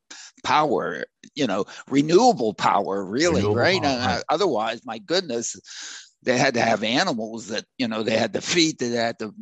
power. 0.45 1.05
You 1.37 1.47
know, 1.47 1.67
renewable 1.89 2.53
power, 2.53 3.05
really, 3.05 3.43
renewable 3.43 3.55
right? 3.55 3.83
Power, 3.83 3.99
uh, 4.01 4.21
otherwise, 4.29 4.81
my 4.85 4.99
goodness, 4.99 5.57
they 6.23 6.37
had 6.37 6.55
to 6.55 6.61
have 6.61 6.83
animals 6.83 7.47
that 7.49 7.65
you 7.79 7.87
know 7.87 8.03
they 8.03 8.17
had 8.17 8.33
to 8.33 8.41
feed. 8.41 8.79
They 8.79 8.91
had 8.91 9.21
to 9.21 9.33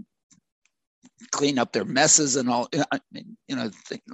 clean 1.30 1.58
up 1.58 1.72
their 1.72 1.86
messes 1.86 2.36
and 2.36 2.50
all. 2.50 2.68
I 2.92 3.00
mean, 3.12 3.38
you 3.48 3.56
know, 3.56 3.70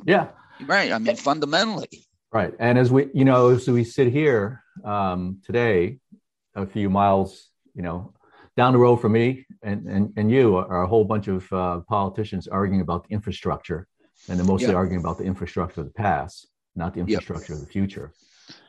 yeah, 0.06 0.28
right. 0.64 0.92
I 0.92 0.98
mean, 0.98 1.16
fundamentally. 1.16 2.06
Right. 2.32 2.54
And 2.58 2.78
as 2.78 2.90
we, 2.90 3.08
you 3.12 3.24
know, 3.26 3.50
as 3.50 3.68
we 3.68 3.84
sit 3.84 4.10
here 4.10 4.62
um, 4.84 5.40
today, 5.44 5.98
a 6.54 6.66
few 6.66 6.88
miles, 6.88 7.48
you 7.74 7.82
know, 7.82 8.14
down 8.56 8.72
the 8.72 8.78
road 8.78 8.96
from 8.96 9.12
me 9.12 9.46
and, 9.62 9.86
and, 9.86 10.12
and 10.16 10.30
you 10.30 10.56
are 10.56 10.82
a 10.82 10.86
whole 10.86 11.04
bunch 11.04 11.28
of 11.28 11.50
uh, 11.52 11.80
politicians 11.80 12.48
arguing 12.48 12.80
about 12.80 13.06
the 13.06 13.14
infrastructure 13.14 13.86
and 14.28 14.38
they're 14.38 14.46
mostly 14.46 14.68
yep. 14.68 14.76
arguing 14.76 15.00
about 15.00 15.18
the 15.18 15.24
infrastructure 15.24 15.80
of 15.80 15.86
the 15.86 15.92
past, 15.92 16.48
not 16.74 16.94
the 16.94 17.00
infrastructure 17.00 17.54
of 17.54 17.60
the 17.60 17.66
future. 17.66 18.12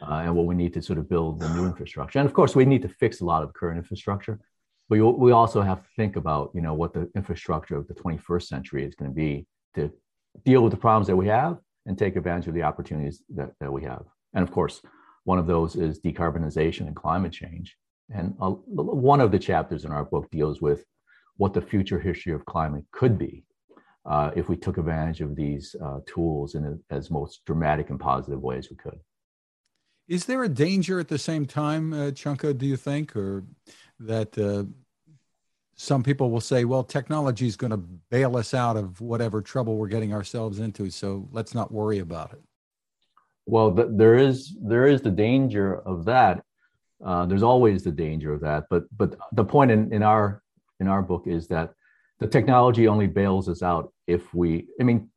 Uh, 0.02 0.22
and 0.24 0.36
what 0.36 0.46
we 0.46 0.56
need 0.56 0.72
to 0.72 0.82
sort 0.82 1.00
of 1.00 1.10
build 1.10 1.40
the 1.40 1.50
new 1.56 1.66
infrastructure. 1.66 2.20
And 2.20 2.28
of 2.28 2.34
course, 2.34 2.56
we 2.56 2.64
need 2.64 2.84
to 2.84 2.88
fix 2.88 3.22
a 3.22 3.26
lot 3.26 3.44
of 3.44 3.54
current 3.54 3.78
infrastructure, 3.78 4.40
but 4.88 5.00
we 5.00 5.32
also 5.32 5.62
have 5.62 5.82
to 5.82 5.90
think 5.96 6.16
about, 6.16 6.52
you 6.54 6.62
know, 6.62 6.74
what 6.74 6.94
the 6.94 7.10
infrastructure 7.16 7.76
of 7.76 7.88
the 7.88 7.96
21st 7.96 8.44
century 8.44 8.86
is 8.86 8.94
going 8.96 9.12
to 9.12 9.16
be 9.16 9.48
to 9.76 9.92
deal 10.46 10.62
with 10.62 10.72
the 10.72 10.78
problems 10.78 11.08
that 11.08 11.16
we 11.16 11.28
have 11.28 11.58
and 11.86 11.98
take 11.98 12.16
advantage 12.16 12.48
of 12.48 12.54
the 12.54 12.64
opportunities 12.64 13.24
that, 13.36 13.52
that 13.60 13.72
we 13.72 13.84
have. 13.84 14.04
And 14.34 14.44
of 14.44 14.52
course, 14.52 14.82
one 15.26 15.40
of 15.40 15.48
those 15.48 15.76
is 15.76 16.00
decarbonization 16.00 16.88
and 16.88 16.96
climate 16.96 17.32
change. 17.32 17.76
And 18.10 18.34
one 18.38 19.22
of 19.22 19.32
the 19.32 19.40
chapters 19.40 19.86
in 19.86 19.92
our 19.92 20.04
book 20.04 20.30
deals 20.32 20.62
with 20.62 20.84
what 21.38 21.54
the 21.54 21.62
future 21.62 22.00
history 22.00 22.34
of 22.34 22.46
climate 22.46 22.86
could 22.92 23.18
be 23.18 23.44
uh, 24.06 24.32
if 24.36 24.50
we 24.50 24.58
took 24.58 24.78
advantage 24.78 25.22
of 25.22 25.36
these 25.36 25.76
uh, 25.84 26.00
tools 26.06 26.56
in 26.56 26.66
a, 26.66 26.94
as 26.94 27.10
most 27.10 27.42
dramatic 27.46 27.90
and 27.90 28.00
positive 28.00 28.42
ways 28.42 28.70
we 28.70 28.76
could. 28.76 29.00
Is 30.08 30.26
there 30.26 30.44
a 30.44 30.50
danger 30.50 31.00
at 31.00 31.08
the 31.08 31.18
same 31.18 31.46
time, 31.46 31.94
uh, 31.94 32.12
Chunka, 32.12 32.58
do 32.58 32.66
you 32.66 32.76
think, 32.76 33.16
or 33.16 33.46
that 34.00 34.38
uh, 34.38 34.66
some 35.76 36.04
people 36.04 36.30
will 36.30 36.42
say, 36.42 36.66
well, 36.66 36.84
technology 36.84 37.48
is 37.48 37.56
going 37.56 37.72
to 37.72 37.78
bail 37.78 38.38
us 38.38 38.54
out 38.54 38.78
of 38.78 39.02
whatever 39.02 39.42
trouble 39.42 39.78
we're 39.78 39.88
getting 39.88 40.14
ourselves 40.14 40.60
into, 40.60 40.90
so 40.90 41.28
let's 41.32 41.56
not 41.56 41.72
worry 41.72 42.00
about 42.00 42.34
it? 42.34 42.42
Well, 43.46 43.76
th- 43.76 43.90
there 43.92 44.16
is 44.16 44.56
there 44.62 44.88
is 44.88 45.02
the 45.02 45.12
danger 45.12 45.76
of 45.76 46.06
that. 46.06 46.44
Uh, 47.04 47.26
there's 47.26 47.44
always 47.44 47.84
the 47.84 47.92
danger 47.92 48.34
of 48.34 48.42
that, 48.42 48.66
but 48.70 48.84
but 48.96 49.16
the 49.34 49.44
point 49.44 49.72
in, 49.72 49.92
in 49.92 50.04
our 50.04 50.42
in 50.80 50.88
our 50.88 51.02
book 51.02 51.28
is 51.28 51.48
that 51.48 51.74
the 52.20 52.28
technology 52.28 52.88
only 52.88 53.08
bails 53.08 53.50
us 53.50 53.62
out 53.62 53.92
if 54.08 54.34
we. 54.34 54.68
I 54.80 54.84
mean, 54.84 55.10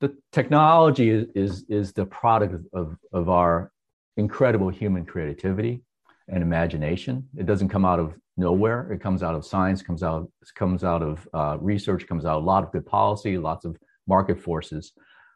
the 0.00 0.16
technology 0.32 1.10
is 1.10 1.26
is, 1.34 1.64
is 1.68 1.92
the 1.92 2.06
product 2.06 2.54
of, 2.54 2.66
of, 2.72 2.96
of 3.12 3.28
our 3.28 3.70
incredible 4.16 4.70
human 4.70 5.04
creativity 5.04 5.82
and 6.28 6.42
imagination. 6.42 7.28
It 7.36 7.46
doesn't 7.46 7.68
come 7.68 7.84
out 7.84 8.00
of 8.00 8.14
nowhere. 8.36 8.92
It 8.92 9.00
comes 9.00 9.22
out 9.22 9.34
of 9.34 9.44
science, 9.44 9.82
comes 9.82 10.02
out 10.02 10.30
comes 10.54 10.84
out 10.84 11.02
of 11.02 11.28
uh, 11.34 11.56
research, 11.60 12.06
comes 12.06 12.24
out 12.24 12.36
a 12.36 12.44
lot 12.44 12.62
of 12.62 12.72
good 12.72 12.86
policy, 12.86 13.38
lots 13.38 13.64
of 13.64 13.76
market 14.06 14.40
forces. 14.40 14.92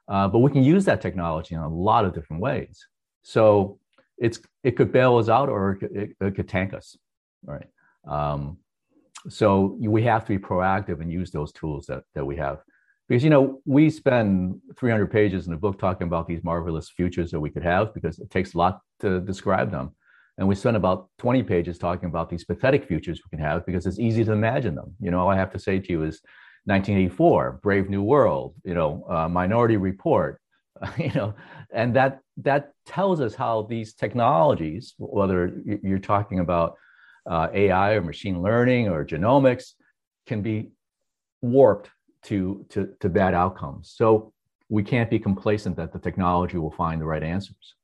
Uh, 0.09 0.29
but 0.29 0.41
we 0.41 0.51
can 0.51 0.63
use 0.63 0.85
that 0.85 1.01
technology 1.01 1.55
in 1.55 1.61
a 1.61 1.69
lot 1.69 2.05
of 2.05 2.15
different 2.15 2.43
ways. 2.43 2.87
So 3.23 3.79
it's 4.19 4.41
it 4.63 4.73
could 4.73 4.93
bail 4.93 5.17
us 5.17 5.29
out 5.29 5.49
or 5.49 5.73
it 5.73 5.77
could, 5.77 5.97
it, 5.97 6.11
it 6.21 6.35
could 6.35 6.49
tank 6.49 6.75
us, 6.75 6.97
right? 7.45 7.67
Um, 8.07 8.59
so 9.29 9.77
we 9.81 10.03
have 10.03 10.25
to 10.27 10.39
be 10.39 10.39
proactive 10.39 11.01
and 11.01 11.11
use 11.11 11.31
those 11.31 11.53
tools 11.53 11.87
that 11.87 12.05
that 12.15 12.25
we 12.25 12.37
have 12.37 12.59
because 13.09 13.23
you 13.23 13.31
know 13.31 13.61
we 13.67 13.91
spend 13.91 14.59
300 14.79 15.11
pages 15.11 15.47
in 15.47 15.53
the 15.53 15.59
book 15.59 15.79
talking 15.79 16.07
about 16.07 16.27
these 16.27 16.43
marvelous 16.43 16.89
futures 16.89 17.31
that 17.31 17.41
we 17.41 17.51
could 17.51 17.63
have 17.63 17.93
because 17.93 18.19
it 18.19 18.31
takes 18.31 18.55
a 18.55 18.59
lot 18.59 18.81
to 19.01 19.21
describe 19.21 19.71
them 19.71 19.95
and 20.41 20.49
we 20.49 20.55
spend 20.55 20.75
about 20.75 21.11
20 21.19 21.43
pages 21.43 21.77
talking 21.77 22.09
about 22.09 22.31
these 22.31 22.45
pathetic 22.45 22.89
futures 22.89 23.21
we 23.23 23.37
can 23.37 23.45
have 23.45 23.65
because 23.67 23.85
it's 23.85 23.99
easy 23.99 24.25
to 24.25 24.33
imagine 24.33 24.75
them. 24.75 24.95
You 24.99 25.11
know, 25.11 25.21
all 25.21 25.29
I 25.29 25.37
have 25.37 25.53
to 25.53 25.59
say 25.59 25.79
to 25.79 25.93
you 25.93 26.03
is 26.03 26.23
1984, 26.65 27.61
Brave 27.63 27.91
New 27.91 28.03
World, 28.03 28.55
you 28.65 28.73
know, 28.73 29.05
uh, 29.11 29.29
Minority 29.29 29.77
Report, 29.77 30.41
you 30.99 31.13
know, 31.13 31.35
and 31.75 31.95
that 31.95 32.21
that 32.39 32.73
tells 32.87 33.21
us 33.21 33.35
how 33.35 33.63
these 33.69 33.93
technologies, 33.93 34.95
whether 34.97 35.53
you're 35.83 35.99
talking 35.99 36.39
about 36.39 36.77
uh, 37.31 37.49
AI 37.53 37.93
or 37.93 38.01
machine 38.01 38.41
learning 38.41 38.89
or 38.89 39.05
genomics, 39.05 39.75
can 40.27 40.41
be 40.41 40.71
warped 41.43 41.91
to, 42.23 42.65
to 42.71 42.89
to 43.01 43.11
bad 43.11 43.35
outcomes. 43.35 43.93
So 43.95 44.33
we 44.71 44.83
can't 44.83 45.11
be 45.11 45.19
complacent 45.19 45.77
that 45.77 45.93
the 45.93 45.99
technology 45.99 46.57
will 46.57 46.71
find 46.73 46.99
the 46.99 47.05
right 47.05 47.23
answers. 47.23 47.75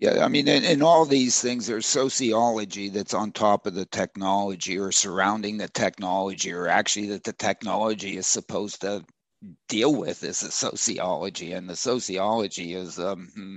Yeah, 0.00 0.24
I 0.24 0.28
mean, 0.28 0.46
in, 0.46 0.64
in, 0.64 0.80
all 0.80 1.04
these 1.04 1.42
things, 1.42 1.66
there's 1.66 1.86
sociology 1.86 2.88
that's 2.88 3.14
on 3.14 3.32
top 3.32 3.66
of 3.66 3.74
the 3.74 3.86
technology 3.86 4.78
or 4.78 4.92
surrounding 4.92 5.58
the 5.58 5.68
technology, 5.68 6.52
or 6.52 6.68
actually 6.68 7.08
that 7.08 7.24
the 7.24 7.32
technology 7.32 8.16
is 8.16 8.28
supposed 8.28 8.80
to 8.82 9.04
deal 9.68 9.94
with 9.94 10.22
is 10.22 10.40
the 10.40 10.50
sociology. 10.52 11.52
And 11.52 11.68
the 11.68 11.74
sociology 11.74 12.74
is, 12.74 12.98
um, 13.00 13.28
hmm, 13.34 13.56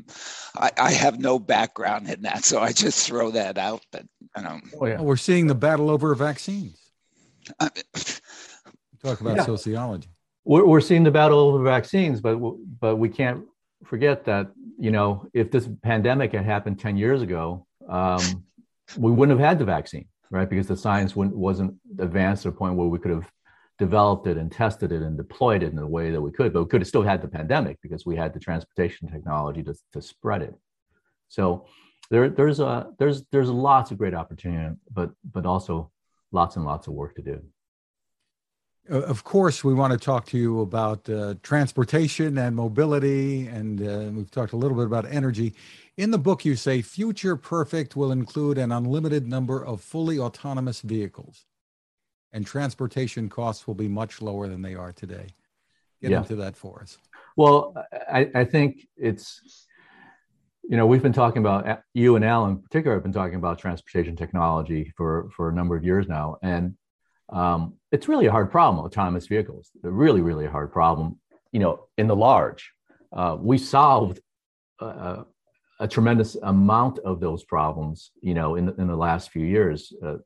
I, 0.56 0.72
I, 0.78 0.92
have 0.92 1.20
no 1.20 1.40
background 1.40 2.10
in 2.10 2.24
that, 2.24 2.44
so 2.44 2.60
I 2.60 2.72
just 2.72 3.06
throw 3.06 3.32
that 3.32 3.58
out. 3.58 3.82
But, 3.92 4.06
you 4.36 4.44
know. 4.44 4.60
Oh, 4.80 4.86
yeah. 4.86 5.02
We're 5.02 5.18
seeing 5.18 5.48
the 5.48 5.56
battle 5.56 5.90
over 5.90 6.14
vaccines. 6.16 6.78
Talk 9.04 9.22
about 9.22 9.38
yeah. 9.38 9.46
sociology. 9.46 10.10
We're, 10.44 10.66
we're 10.66 10.82
seeing 10.82 11.04
the 11.04 11.12
battle 11.12 11.40
over 11.40 11.64
vaccines, 11.64 12.20
but, 12.20 12.38
but 12.80 12.96
we 12.96 13.10
can't 13.10 13.46
forget 13.84 14.26
that 14.26 14.52
you 14.82 14.92
know 14.92 15.08
if 15.34 15.52
this 15.52 15.70
pandemic 15.82 16.34
had 16.34 16.46
happened 16.46 16.80
10 16.80 16.98
years 16.98 17.22
ago 17.22 17.66
um, 17.90 18.44
we 18.98 19.12
wouldn't 19.12 19.40
have 19.40 19.48
had 19.50 19.60
the 19.60 19.66
vaccine 19.66 20.08
right? 20.32 20.50
Because 20.50 20.68
the 20.68 20.78
science 20.78 21.16
wasn't 21.16 21.76
advanced 22.00 22.44
to 22.44 22.50
the 22.50 22.58
point 22.58 22.76
where 22.76 22.88
we 22.88 22.98
could 22.98 23.12
have 23.12 23.30
developed 23.78 24.28
it 24.28 24.38
and 24.38 24.52
tested 24.52 24.92
it 24.92 25.02
and 25.02 25.18
deployed 25.18 25.62
it 25.62 25.72
in 25.72 25.76
the 25.76 25.86
way 25.86 26.12
that 26.12 26.22
we 26.22 26.32
could 26.32 26.54
but 26.54 26.64
we 26.64 26.70
could 26.70 26.82
have 26.82 26.88
still 26.88 27.02
had 27.02 27.22
the 27.22 27.28
pandemic 27.28 27.78
because 27.82 28.06
we 28.06 28.16
had 28.16 28.34
the 28.34 28.40
transportation 28.40 29.08
technology 29.10 29.62
to, 29.64 29.76
to 29.92 30.02
spread 30.02 30.42
it. 30.42 30.54
So 31.30 31.66
there, 32.10 32.30
there's 32.30 32.60
a 32.60 32.88
there's 32.98 33.24
there's 33.32 33.50
lots 33.50 33.92
of 33.92 33.98
great 33.98 34.14
opportunity 34.14 34.76
but 34.92 35.12
but 35.32 35.46
also 35.46 35.92
lots 36.32 36.56
and 36.56 36.66
lots 36.66 36.88
of 36.88 36.94
work 36.94 37.16
to 37.16 37.22
do 37.22 37.42
of 38.92 39.24
course, 39.24 39.64
we 39.64 39.74
want 39.74 39.94
to 39.94 39.98
talk 39.98 40.26
to 40.28 40.38
you 40.38 40.60
about 40.60 41.10
uh, 41.10 41.36
transportation 41.44 42.38
and 42.38 42.56
mobility, 42.56 43.48
and 43.48 43.82
uh, 43.82 44.12
we've 44.12 44.30
talked 44.30 44.52
a 44.52 44.58
little 44.58 44.76
bit 44.76 44.86
about 44.86 45.06
energy. 45.06 45.54
In 45.96 46.12
the 46.12 46.18
book, 46.18 46.44
you 46.44 46.56
say 46.58 46.82
Future 46.82 47.38
Perfect 47.38 47.96
will 47.96 48.12
include 48.12 48.58
an 48.58 48.72
unlimited 48.72 49.28
number 49.28 49.66
of 49.66 49.82
fully 49.82 50.20
autonomous 50.20 50.82
vehicles, 50.82 51.46
and 52.34 52.46
transportation 52.46 53.30
costs 53.30 53.66
will 53.66 53.76
be 53.76 53.88
much 53.88 54.22
lower 54.22 54.50
than 54.50 54.62
they 54.62 54.76
are 54.76 54.92
today. 54.92 55.28
Get 56.02 56.12
yeah. 56.12 56.18
into 56.18 56.36
that 56.38 56.58
for 56.58 56.82
us. 56.82 56.98
Well, 57.38 57.74
I, 58.12 58.30
I 58.36 58.44
think 58.44 58.88
it's 58.98 59.68
you 60.64 60.76
know 60.76 60.86
we've 60.86 61.04
been 61.04 61.14
talking 61.14 61.40
about 61.40 61.82
you 61.94 62.18
and 62.18 62.26
Alan 62.26 62.52
in 62.52 62.58
particular 62.58 62.96
have 62.98 63.04
been 63.04 63.14
talking 63.14 63.36
about 63.36 63.58
transportation 63.58 64.18
technology 64.18 64.92
for 64.98 65.30
for 65.36 65.50
a 65.50 65.54
number 65.54 65.78
of 65.78 65.86
years 65.86 66.10
now, 66.10 66.38
and 66.44 66.76
um, 67.32 67.76
it's 67.92 68.08
really 68.08 68.26
a 68.26 68.32
hard 68.32 68.52
problem, 68.52 68.86
autonomous 68.86 69.28
vehicles. 69.28 69.72
Really, 69.82 70.22
really 70.22 70.46
a 70.46 70.52
hard 70.52 70.72
problem, 70.72 71.20
you 71.52 71.60
know, 71.60 71.88
in 71.98 72.08
the 72.08 72.16
large. 72.16 72.72
Uh, 73.12 73.38
we 73.40 73.58
solved 73.58 74.20
a, 74.80 75.26
a, 75.80 75.88
tremendous 75.88 76.36
amount 76.44 77.00
of 77.00 77.20
those 77.20 77.44
problems, 77.44 78.12
you 78.22 78.34
know, 78.34 78.56
in 78.56 78.66
the, 78.68 78.76
in 78.76 78.88
the 78.88 78.96
last 78.96 79.32
few 79.32 79.46
years. 79.46 79.94
Uh, 80.04 80.18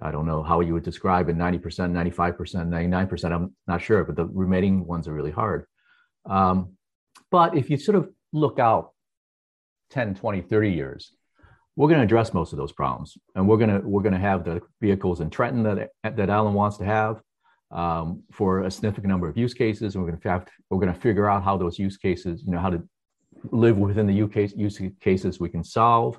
I 0.00 0.10
don't 0.10 0.26
know 0.26 0.42
how 0.42 0.60
you 0.60 0.74
would 0.74 0.84
describe 0.84 1.28
it 1.28 1.36
90%, 1.36 1.60
95%, 1.60 2.36
99%. 2.36 3.32
I'm 3.32 3.54
not 3.66 3.82
sure, 3.82 4.04
but 4.04 4.14
the 4.14 4.26
remaining 4.26 4.86
ones 4.86 5.08
are 5.08 5.14
really 5.14 5.30
hard. 5.30 5.66
Um, 6.26 6.76
but 7.30 7.56
if 7.56 7.70
you 7.70 7.76
sort 7.76 7.96
of 7.96 8.10
look 8.32 8.58
out 8.58 8.90
10, 9.90 10.14
20, 10.14 10.42
30 10.42 10.72
years, 10.72 11.12
we're 11.76 11.88
going 11.88 12.00
to 12.00 12.04
address 12.04 12.32
most 12.32 12.52
of 12.52 12.58
those 12.58 12.72
problems, 12.72 13.16
and 13.34 13.46
we're 13.46 13.58
going 13.58 13.80
to 13.80 13.86
we're 13.86 14.02
going 14.02 14.14
to 14.14 14.18
have 14.18 14.44
the 14.44 14.62
vehicles 14.80 15.20
in 15.20 15.30
Trenton 15.30 15.62
that 15.62 15.90
that 16.02 16.30
Alan 16.30 16.54
wants 16.54 16.78
to 16.78 16.84
have 16.84 17.20
um, 17.70 18.22
for 18.32 18.62
a 18.62 18.70
significant 18.70 19.08
number 19.08 19.28
of 19.28 19.36
use 19.36 19.54
cases. 19.54 19.94
And 19.94 20.02
we're 20.02 20.10
going 20.10 20.20
to 20.20 20.28
have 20.28 20.46
we're 20.70 20.80
going 20.80 20.92
to 20.92 21.00
figure 21.00 21.28
out 21.28 21.44
how 21.44 21.56
those 21.56 21.78
use 21.78 21.98
cases, 21.98 22.42
you 22.44 22.52
know, 22.52 22.58
how 22.58 22.70
to 22.70 22.82
live 23.50 23.78
within 23.78 24.06
the 24.06 24.14
use 24.14 24.80
cases 25.00 25.38
we 25.38 25.48
can 25.50 25.62
solve. 25.62 26.18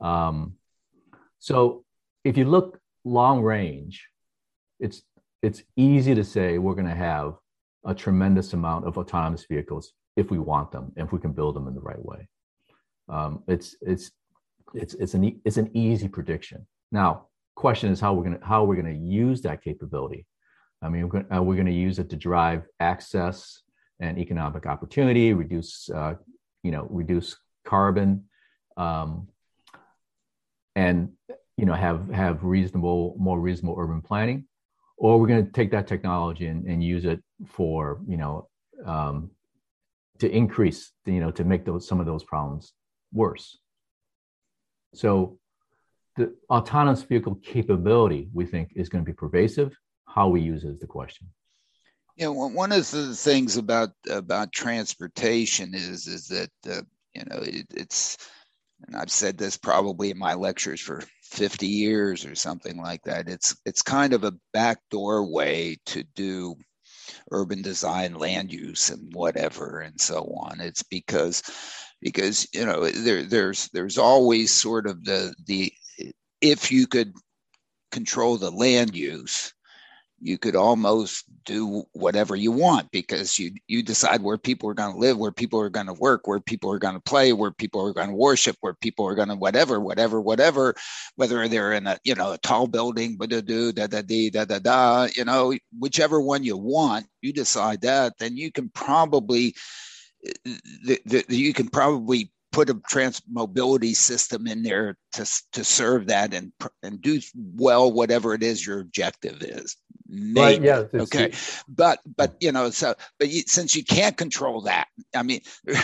Um, 0.00 0.54
so 1.38 1.84
if 2.24 2.36
you 2.36 2.44
look 2.44 2.78
long 3.04 3.42
range, 3.42 4.08
it's 4.78 5.02
it's 5.42 5.62
easy 5.76 6.14
to 6.14 6.24
say 6.24 6.58
we're 6.58 6.74
going 6.74 6.86
to 6.86 6.94
have 6.94 7.34
a 7.84 7.94
tremendous 7.94 8.52
amount 8.52 8.86
of 8.86 8.96
autonomous 8.96 9.44
vehicles 9.46 9.92
if 10.16 10.30
we 10.30 10.38
want 10.38 10.70
them, 10.70 10.92
if 10.96 11.12
we 11.12 11.18
can 11.18 11.32
build 11.32 11.56
them 11.56 11.66
in 11.66 11.74
the 11.74 11.80
right 11.80 12.04
way. 12.04 12.28
Um, 13.08 13.42
it's 13.48 13.74
it's 13.80 14.12
it's 14.74 14.94
it's 14.94 15.14
an 15.14 15.40
it's 15.44 15.56
an 15.56 15.70
easy 15.74 16.08
prediction. 16.08 16.66
Now, 16.90 17.26
question 17.54 17.90
is 17.90 18.00
how 18.00 18.14
we're 18.14 18.24
gonna 18.24 18.38
how 18.42 18.64
we're 18.64 18.76
gonna 18.76 18.90
use 18.92 19.42
that 19.42 19.62
capability. 19.62 20.26
I 20.80 20.88
mean, 20.88 21.02
we're 21.04 21.20
gonna, 21.20 21.26
are 21.30 21.42
we 21.42 21.56
to 21.56 21.72
use 21.72 21.98
it 21.98 22.10
to 22.10 22.16
drive 22.16 22.66
access 22.80 23.62
and 24.00 24.18
economic 24.18 24.66
opportunity, 24.66 25.32
reduce 25.32 25.88
uh, 25.90 26.14
you 26.62 26.70
know 26.70 26.86
reduce 26.90 27.36
carbon, 27.64 28.24
um, 28.76 29.28
and 30.74 31.10
you 31.56 31.66
know 31.66 31.74
have 31.74 32.10
have 32.10 32.44
reasonable 32.44 33.16
more 33.18 33.40
reasonable 33.40 33.76
urban 33.78 34.02
planning, 34.02 34.46
or 34.96 35.20
we're 35.20 35.28
to 35.44 35.52
take 35.52 35.70
that 35.70 35.86
technology 35.86 36.46
and, 36.46 36.66
and 36.66 36.82
use 36.82 37.04
it 37.04 37.22
for 37.46 38.00
you 38.06 38.16
know 38.16 38.48
um, 38.84 39.30
to 40.18 40.30
increase 40.30 40.92
you 41.06 41.20
know 41.20 41.30
to 41.30 41.44
make 41.44 41.64
those 41.64 41.86
some 41.86 42.00
of 42.00 42.06
those 42.06 42.24
problems 42.24 42.72
worse. 43.12 43.58
So 44.94 45.38
the 46.16 46.34
autonomous 46.50 47.02
vehicle 47.02 47.36
capability 47.36 48.28
we 48.32 48.46
think 48.46 48.72
is 48.74 48.88
going 48.88 49.04
to 49.04 49.10
be 49.10 49.14
pervasive. 49.14 49.76
How 50.06 50.28
we 50.28 50.42
use 50.42 50.64
it 50.64 50.68
is 50.68 50.80
the 50.80 50.86
question. 50.86 51.28
Yeah, 52.16 52.28
one 52.28 52.72
of 52.72 52.90
the 52.90 53.14
things 53.14 53.56
about 53.56 53.90
about 54.10 54.52
transportation 54.52 55.74
is 55.74 56.06
is 56.06 56.28
that 56.28 56.50
uh, 56.68 56.82
you 57.14 57.24
know 57.24 57.38
it, 57.38 57.66
it's, 57.74 58.18
and 58.86 58.94
I've 58.94 59.10
said 59.10 59.38
this 59.38 59.56
probably 59.56 60.10
in 60.10 60.18
my 60.18 60.34
lectures 60.34 60.80
for 60.80 61.02
50 61.22 61.66
years 61.66 62.26
or 62.26 62.34
something 62.34 62.76
like 62.76 63.02
that. 63.04 63.28
It's 63.28 63.56
it's 63.64 63.80
kind 63.80 64.12
of 64.12 64.24
a 64.24 64.34
backdoor 64.52 65.32
way 65.32 65.78
to 65.86 66.04
do 66.14 66.54
urban 67.32 67.62
design, 67.62 68.14
land 68.14 68.52
use, 68.52 68.90
and 68.90 69.12
whatever, 69.14 69.80
and 69.80 70.00
so 70.00 70.24
on. 70.42 70.60
It's 70.60 70.82
because 70.84 71.42
because 72.00 72.46
you 72.54 72.66
know 72.66 72.88
there 72.90 73.24
there's 73.24 73.68
there's 73.72 73.98
always 73.98 74.50
sort 74.52 74.86
of 74.86 75.04
the 75.04 75.34
the 75.46 75.72
if 76.40 76.72
you 76.72 76.86
could 76.86 77.14
control 77.92 78.38
the 78.38 78.50
land 78.50 78.96
use 78.96 79.52
you 80.22 80.38
could 80.38 80.54
almost 80.54 81.24
do 81.44 81.82
whatever 81.92 82.36
you 82.36 82.52
want 82.52 82.90
because 82.92 83.38
you 83.38 83.50
you 83.66 83.82
decide 83.82 84.22
where 84.22 84.38
people 84.38 84.70
are 84.70 84.74
going 84.74 84.92
to 84.92 84.98
live 84.98 85.18
where 85.18 85.32
people 85.32 85.60
are 85.60 85.68
going 85.68 85.86
to 85.86 85.92
work 85.94 86.26
where 86.26 86.38
people 86.40 86.70
are 86.70 86.78
going 86.78 86.94
to 86.94 87.00
play 87.00 87.32
where 87.32 87.50
people 87.50 87.84
are 87.84 87.92
going 87.92 88.08
to 88.08 88.14
worship 88.14 88.56
where 88.60 88.74
people 88.74 89.06
are 89.06 89.16
going 89.16 89.28
to 89.28 89.34
whatever 89.34 89.80
whatever 89.80 90.20
whatever 90.20 90.74
whether 91.16 91.46
they're 91.48 91.72
in 91.72 91.86
a 91.88 91.98
you 92.04 92.14
know 92.14 92.32
a 92.32 92.38
tall 92.38 92.68
building 92.68 93.16
da 93.18 93.26
da 93.26 93.40
da 93.40 94.02
da 94.02 94.30
da 94.30 94.44
da 94.44 94.58
da 94.60 95.08
you 95.16 95.24
know 95.24 95.52
whichever 95.78 96.20
one 96.20 96.44
you 96.44 96.56
want 96.56 97.04
you 97.20 97.32
decide 97.32 97.80
that 97.80 98.12
then 98.18 98.36
you 98.36 98.52
can 98.52 98.68
probably 98.68 99.54
the, 100.44 101.00
the, 101.04 101.24
you 101.28 101.52
can 101.52 101.68
probably 101.68 102.30
put 102.52 102.70
a 102.70 102.80
trans 102.86 103.20
mobility 103.30 103.94
system 103.94 104.46
in 104.46 104.62
there 104.62 104.96
to, 105.12 105.26
to 105.52 105.64
serve 105.64 106.06
that 106.06 106.32
and 106.32 106.52
and 106.82 107.00
do 107.00 107.20
well 107.56 107.90
whatever 107.90 108.34
it 108.34 108.42
is 108.42 108.64
your 108.64 108.80
objective 108.80 109.42
is 109.42 109.76
Maybe. 110.12 110.40
Right, 110.40 110.62
yeah. 110.62 111.00
Okay. 111.02 111.32
But 111.66 112.00
but 112.16 112.36
you 112.38 112.52
know 112.52 112.68
so 112.68 112.94
but 113.18 113.30
you, 113.30 113.42
since 113.46 113.74
you 113.74 113.82
can't 113.82 114.16
control 114.16 114.62
that, 114.62 114.88
I 115.14 115.22
mean. 115.22 115.40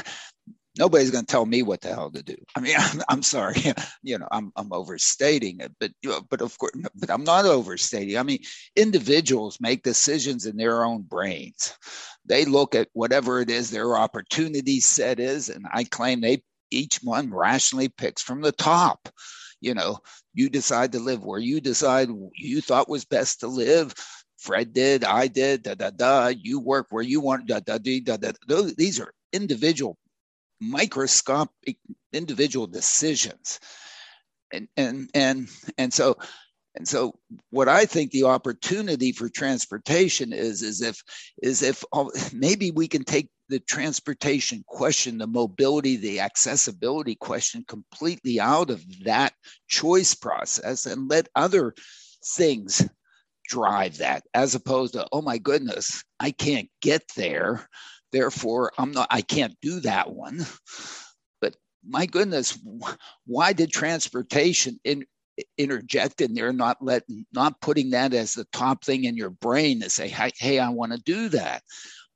Nobody's 0.76 1.10
going 1.10 1.24
to 1.24 1.32
tell 1.32 1.44
me 1.44 1.64
what 1.64 1.80
the 1.80 1.88
hell 1.88 2.08
to 2.12 2.22
do. 2.22 2.36
I 2.54 2.60
mean, 2.60 2.76
I'm, 2.78 3.02
I'm 3.08 3.22
sorry, 3.24 3.56
you 4.04 4.16
know, 4.16 4.28
I'm, 4.30 4.52
I'm 4.54 4.72
overstating 4.72 5.58
it, 5.58 5.72
but 5.80 5.90
you 6.02 6.10
know, 6.10 6.20
but 6.30 6.40
of 6.40 6.56
course, 6.56 6.70
but 6.94 7.10
I'm 7.10 7.24
not 7.24 7.46
overstating. 7.46 8.16
I 8.16 8.22
mean, 8.22 8.38
individuals 8.76 9.58
make 9.60 9.82
decisions 9.82 10.46
in 10.46 10.56
their 10.56 10.84
own 10.84 11.02
brains. 11.02 11.76
They 12.26 12.44
look 12.44 12.76
at 12.76 12.90
whatever 12.92 13.40
it 13.40 13.50
is 13.50 13.72
their 13.72 13.96
opportunity 13.96 14.78
set 14.78 15.18
is, 15.18 15.48
and 15.48 15.66
I 15.72 15.82
claim 15.82 16.20
they 16.20 16.44
each 16.70 17.00
one 17.02 17.34
rationally 17.34 17.88
picks 17.88 18.22
from 18.22 18.40
the 18.40 18.52
top 18.52 19.08
you 19.60 19.74
know 19.74 19.98
you 20.34 20.48
decide 20.48 20.92
to 20.92 21.00
live 21.00 21.24
where 21.24 21.40
you 21.40 21.60
decide 21.60 22.08
you 22.34 22.60
thought 22.60 22.88
was 22.88 23.04
best 23.04 23.40
to 23.40 23.48
live 23.48 23.94
fred 24.38 24.72
did 24.72 25.04
i 25.04 25.26
did 25.26 25.62
da 25.62 25.74
da 25.74 25.90
da 25.90 26.28
you 26.28 26.60
work 26.60 26.86
where 26.90 27.02
you 27.02 27.20
want 27.20 27.46
da 27.46 27.60
da 27.60 27.78
da 27.78 28.00
da, 28.00 28.16
da. 28.16 28.62
these 28.76 29.00
are 29.00 29.12
individual 29.32 29.96
microscopic 30.60 31.76
individual 32.12 32.66
decisions 32.66 33.60
and 34.52 34.68
and 34.76 35.10
and 35.14 35.48
and 35.76 35.92
so 35.92 36.16
and 36.78 36.86
so 36.86 37.18
what 37.50 37.68
I 37.68 37.86
think 37.86 38.12
the 38.12 38.24
opportunity 38.24 39.10
for 39.10 39.28
transportation 39.28 40.32
is, 40.32 40.62
is 40.62 40.80
if, 40.80 41.02
is 41.42 41.62
if 41.62 41.84
maybe 42.32 42.70
we 42.70 42.86
can 42.86 43.02
take 43.02 43.28
the 43.48 43.58
transportation 43.58 44.62
question, 44.66 45.18
the 45.18 45.26
mobility, 45.26 45.96
the 45.96 46.20
accessibility 46.20 47.16
question 47.16 47.64
completely 47.66 48.38
out 48.38 48.70
of 48.70 48.84
that 49.04 49.32
choice 49.66 50.14
process 50.14 50.86
and 50.86 51.10
let 51.10 51.28
other 51.34 51.74
things 52.36 52.88
drive 53.48 53.98
that 53.98 54.24
as 54.34 54.54
opposed 54.54 54.92
to, 54.92 55.06
oh 55.12 55.22
my 55.22 55.38
goodness, 55.38 56.04
I 56.20 56.30
can't 56.30 56.68
get 56.80 57.02
there. 57.16 57.68
Therefore, 58.12 58.72
I'm 58.78 58.92
not, 58.92 59.08
I 59.10 59.22
can't 59.22 59.56
do 59.60 59.80
that 59.80 60.10
one. 60.10 60.46
But 61.40 61.56
my 61.86 62.06
goodness, 62.06 62.58
why 63.26 63.52
did 63.52 63.70
transportation 63.72 64.78
in, 64.84 65.04
interject 65.56 66.20
in 66.20 66.34
there, 66.34 66.52
not 66.52 66.82
letting, 66.82 67.26
not 67.32 67.60
putting 67.60 67.90
that 67.90 68.14
as 68.14 68.34
the 68.34 68.46
top 68.52 68.84
thing 68.84 69.04
in 69.04 69.16
your 69.16 69.30
brain 69.30 69.80
to 69.80 69.90
say, 69.90 70.08
hey, 70.08 70.30
hey 70.38 70.58
I 70.58 70.68
want 70.70 70.92
to 70.92 70.98
do 70.98 71.28
that. 71.30 71.62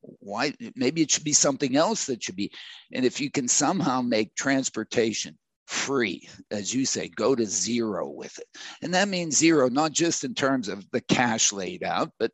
Why? 0.01 0.53
Maybe 0.75 1.03
it 1.03 1.11
should 1.11 1.25
be 1.25 1.33
something 1.33 1.77
else 1.77 2.07
that 2.07 2.23
should 2.23 2.37
be. 2.37 2.51
And 2.93 3.05
if 3.05 3.21
you 3.21 3.31
can 3.31 3.47
somehow 3.47 4.03
make 4.03 4.35
transportation 4.35 5.39
free, 5.67 6.29
as 6.51 6.75
you 6.75 6.85
say, 6.85 7.09
go 7.09 7.35
to 7.35 7.47
zero 7.47 8.09
with 8.09 8.39
it. 8.39 8.47
And 8.83 8.95
that 8.95 9.09
means 9.09 9.37
zero, 9.37 9.69
not 9.69 9.93
just 9.93 10.25
in 10.25 10.35
terms 10.35 10.69
of 10.69 10.85
the 10.91 11.01
cash 11.01 11.53
laid 11.53 11.83
out, 11.83 12.11
but 12.19 12.33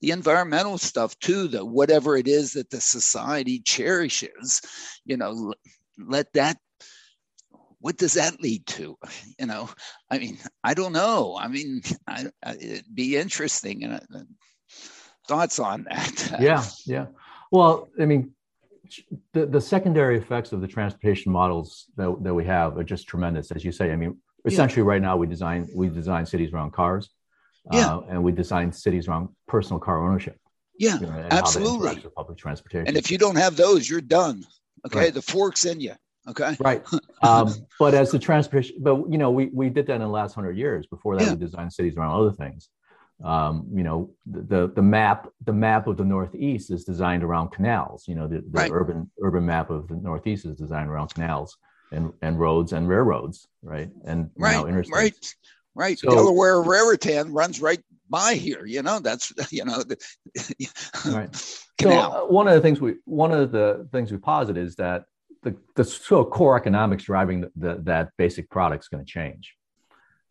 the 0.00 0.10
environmental 0.10 0.78
stuff 0.78 1.18
too, 1.18 1.48
the 1.48 1.64
whatever 1.64 2.16
it 2.16 2.26
is 2.26 2.54
that 2.54 2.70
the 2.70 2.80
society 2.80 3.60
cherishes, 3.60 4.60
you 5.04 5.16
know, 5.16 5.52
let 5.98 6.32
that 6.32 6.56
what 7.80 7.96
does 7.96 8.14
that 8.14 8.40
lead 8.40 8.66
to? 8.66 8.96
You 9.38 9.46
know, 9.46 9.70
I 10.10 10.18
mean, 10.18 10.38
I 10.62 10.74
don't 10.74 10.92
know. 10.92 11.36
I 11.40 11.48
mean, 11.48 11.80
I, 12.06 12.26
it'd 12.60 12.94
be 12.94 13.16
interesting. 13.16 13.84
And 13.84 13.94
uh, 13.94 14.20
thoughts 15.26 15.58
on 15.58 15.84
that? 15.84 16.36
yeah, 16.40 16.64
yeah. 16.86 17.06
Well, 17.50 17.88
I 17.98 18.04
mean, 18.04 18.34
the, 19.32 19.46
the 19.46 19.60
secondary 19.60 20.18
effects 20.18 20.52
of 20.52 20.60
the 20.60 20.66
transportation 20.66 21.32
models 21.32 21.86
that, 21.96 22.16
that 22.22 22.34
we 22.34 22.44
have 22.44 22.76
are 22.76 22.84
just 22.84 23.06
tremendous, 23.06 23.50
as 23.50 23.64
you 23.64 23.72
say. 23.72 23.92
I 23.92 23.96
mean, 23.96 24.16
essentially, 24.44 24.82
yeah. 24.82 24.88
right 24.88 25.02
now 25.02 25.16
we 25.16 25.26
design 25.26 25.68
we 25.74 25.88
design 25.88 26.26
cities 26.26 26.52
around 26.52 26.72
cars, 26.72 27.10
yeah. 27.72 27.96
Uh, 27.96 28.00
and 28.08 28.22
we 28.22 28.32
design 28.32 28.72
cities 28.72 29.08
around 29.08 29.28
personal 29.46 29.78
car 29.78 30.06
ownership. 30.06 30.38
Yeah, 30.78 30.98
you 30.98 31.06
know, 31.06 31.26
absolutely. 31.30 32.02
Public 32.16 32.38
transportation. 32.38 32.88
And 32.88 32.96
if 32.96 33.10
you 33.10 33.18
don't 33.18 33.36
have 33.36 33.56
those, 33.56 33.88
you're 33.88 34.00
done. 34.00 34.44
Okay, 34.86 34.98
right. 34.98 35.14
the 35.14 35.22
fork's 35.22 35.66
in 35.66 35.80
you. 35.80 35.94
Okay. 36.28 36.56
Right. 36.60 36.84
Um, 37.22 37.54
but 37.78 37.92
as 37.92 38.10
the 38.10 38.18
transportation, 38.18 38.76
but 38.80 39.10
you 39.10 39.18
know, 39.18 39.30
we 39.30 39.50
we 39.52 39.68
did 39.68 39.86
that 39.88 39.96
in 39.96 40.00
the 40.00 40.08
last 40.08 40.34
hundred 40.34 40.56
years. 40.56 40.86
Before 40.86 41.18
that, 41.18 41.24
yeah. 41.26 41.32
we 41.34 41.38
designed 41.38 41.70
cities 41.70 41.98
around 41.98 42.18
other 42.18 42.32
things. 42.32 42.70
Um, 43.24 43.66
you 43.72 43.82
know, 43.82 44.10
the 44.26 44.68
the 44.68 44.82
map 44.82 45.28
the 45.44 45.52
map 45.52 45.86
of 45.86 45.96
the 45.96 46.04
Northeast 46.04 46.70
is 46.70 46.84
designed 46.84 47.22
around 47.22 47.50
canals. 47.50 48.04
You 48.08 48.14
know, 48.14 48.26
the, 48.26 48.36
the 48.36 48.44
right. 48.50 48.70
urban 48.72 49.10
urban 49.22 49.44
map 49.44 49.70
of 49.70 49.88
the 49.88 49.96
Northeast 49.96 50.46
is 50.46 50.56
designed 50.56 50.88
around 50.88 51.14
canals 51.14 51.56
and 51.92 52.12
and 52.22 52.38
roads 52.38 52.72
and 52.72 52.88
railroads, 52.88 53.46
right? 53.62 53.90
And 54.04 54.30
right, 54.36 54.64
right, 54.90 55.34
right. 55.74 55.98
So, 55.98 56.10
Delaware 56.10 56.62
Raritan 56.62 57.32
runs 57.32 57.60
right 57.60 57.82
by 58.08 58.34
here. 58.34 58.64
You 58.64 58.82
know, 58.82 59.00
that's 59.00 59.32
you 59.52 59.64
know. 59.64 59.82
The, 59.82 59.98
right. 61.06 61.56
So 61.80 61.90
uh, 61.90 62.26
one 62.26 62.46
of 62.46 62.52
the 62.52 62.60
things 62.60 62.78
we 62.78 62.96
one 63.06 63.32
of 63.32 63.52
the 63.52 63.88
things 63.90 64.12
we 64.12 64.18
posit 64.18 64.58
is 64.58 64.76
that 64.76 65.04
the, 65.42 65.56
the 65.76 65.84
sort 65.84 66.26
of 66.26 66.30
core 66.30 66.54
economics 66.54 67.04
driving 67.04 67.40
the, 67.40 67.50
the, 67.56 67.80
that 67.84 68.10
basic 68.18 68.50
product 68.50 68.84
is 68.84 68.88
going 68.88 69.02
to 69.02 69.10
change 69.10 69.54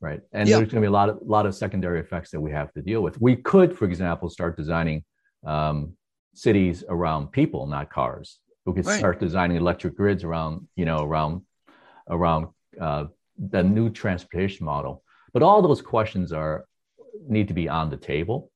right? 0.01 0.21
And 0.31 0.47
yeah. 0.47 0.57
there's 0.57 0.69
going 0.69 0.81
to 0.81 0.87
be 0.87 0.87
a 0.87 0.91
lot 0.91 1.09
of 1.09 1.19
lot 1.21 1.45
of 1.45 1.55
secondary 1.55 1.99
effects 1.99 2.31
that 2.31 2.41
we 2.41 2.51
have 2.51 2.71
to 2.73 2.81
deal 2.81 3.01
with. 3.01 3.19
We 3.21 3.35
could 3.35 3.77
for 3.77 3.85
example 3.85 4.29
start 4.29 4.57
designing 4.57 5.03
um, 5.45 5.93
cities 6.33 6.83
around 6.87 7.31
people 7.31 7.67
not 7.67 7.89
cars. 7.89 8.39
We 8.65 8.73
could 8.73 8.85
right. 8.85 8.99
start 8.99 9.19
designing 9.19 9.57
electric 9.57 9.95
grids 9.95 10.23
around 10.23 10.67
you 10.75 10.85
know 10.85 11.03
around 11.03 11.41
around 12.09 12.47
uh, 12.79 13.05
the 13.37 13.63
new 13.63 13.89
transportation 13.89 14.65
model. 14.65 15.03
But 15.33 15.43
all 15.43 15.61
those 15.61 15.81
questions 15.81 16.31
are 16.31 16.65
need 17.27 17.47
to 17.49 17.53
be 17.53 17.69
on 17.69 17.89
the 17.89 17.97
table. 17.97 18.51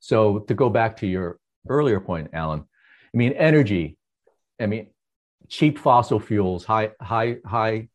So 0.00 0.40
to 0.40 0.54
go 0.54 0.68
back 0.68 0.96
to 0.98 1.06
your 1.06 1.38
earlier 1.68 1.98
point 1.98 2.28
alan 2.34 2.60
i 2.60 3.16
mean 3.16 3.32
energy 3.32 3.96
i 4.60 4.66
mean 4.66 4.86
cheap 5.48 5.78
fossil 5.78 6.20
fuels, 6.20 6.64
high 6.64 6.90
high 7.00 7.36
high 7.44 7.88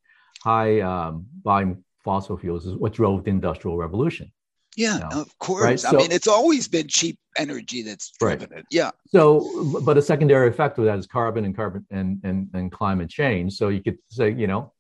high 0.43 0.79
um, 0.81 1.25
volume 1.43 1.83
fossil 2.03 2.37
fuels 2.37 2.65
is 2.65 2.75
what 2.75 2.93
drove 2.93 3.23
the 3.23 3.29
industrial 3.29 3.77
revolution. 3.77 4.31
Yeah, 4.77 4.93
you 4.93 4.99
know? 4.99 5.21
of 5.21 5.37
course. 5.39 5.83
Right? 5.83 5.93
I 5.93 5.97
mean, 5.97 6.11
it's 6.11 6.27
always 6.27 6.67
been 6.67 6.87
cheap 6.87 7.17
energy 7.37 7.81
that's 7.81 8.11
driven 8.19 8.49
right. 8.51 8.59
it. 8.59 8.65
Yeah. 8.71 8.91
So, 9.07 9.81
but 9.83 9.97
a 9.97 10.01
secondary 10.01 10.47
effect 10.47 10.77
of 10.77 10.85
that 10.85 10.97
is 10.99 11.07
carbon 11.07 11.45
and 11.45 11.55
carbon 11.55 11.85
and, 11.91 12.19
and, 12.23 12.49
and 12.53 12.71
climate 12.71 13.09
change. 13.09 13.53
So 13.53 13.69
you 13.69 13.81
could 13.81 13.97
say, 14.09 14.31
you 14.31 14.47
know, 14.47 14.73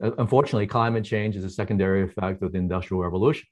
unfortunately, 0.00 0.66
climate 0.66 1.04
change 1.04 1.36
is 1.36 1.44
a 1.44 1.50
secondary 1.50 2.02
effect 2.02 2.42
of 2.42 2.52
the 2.52 2.58
industrial 2.58 3.02
revolution, 3.02 3.46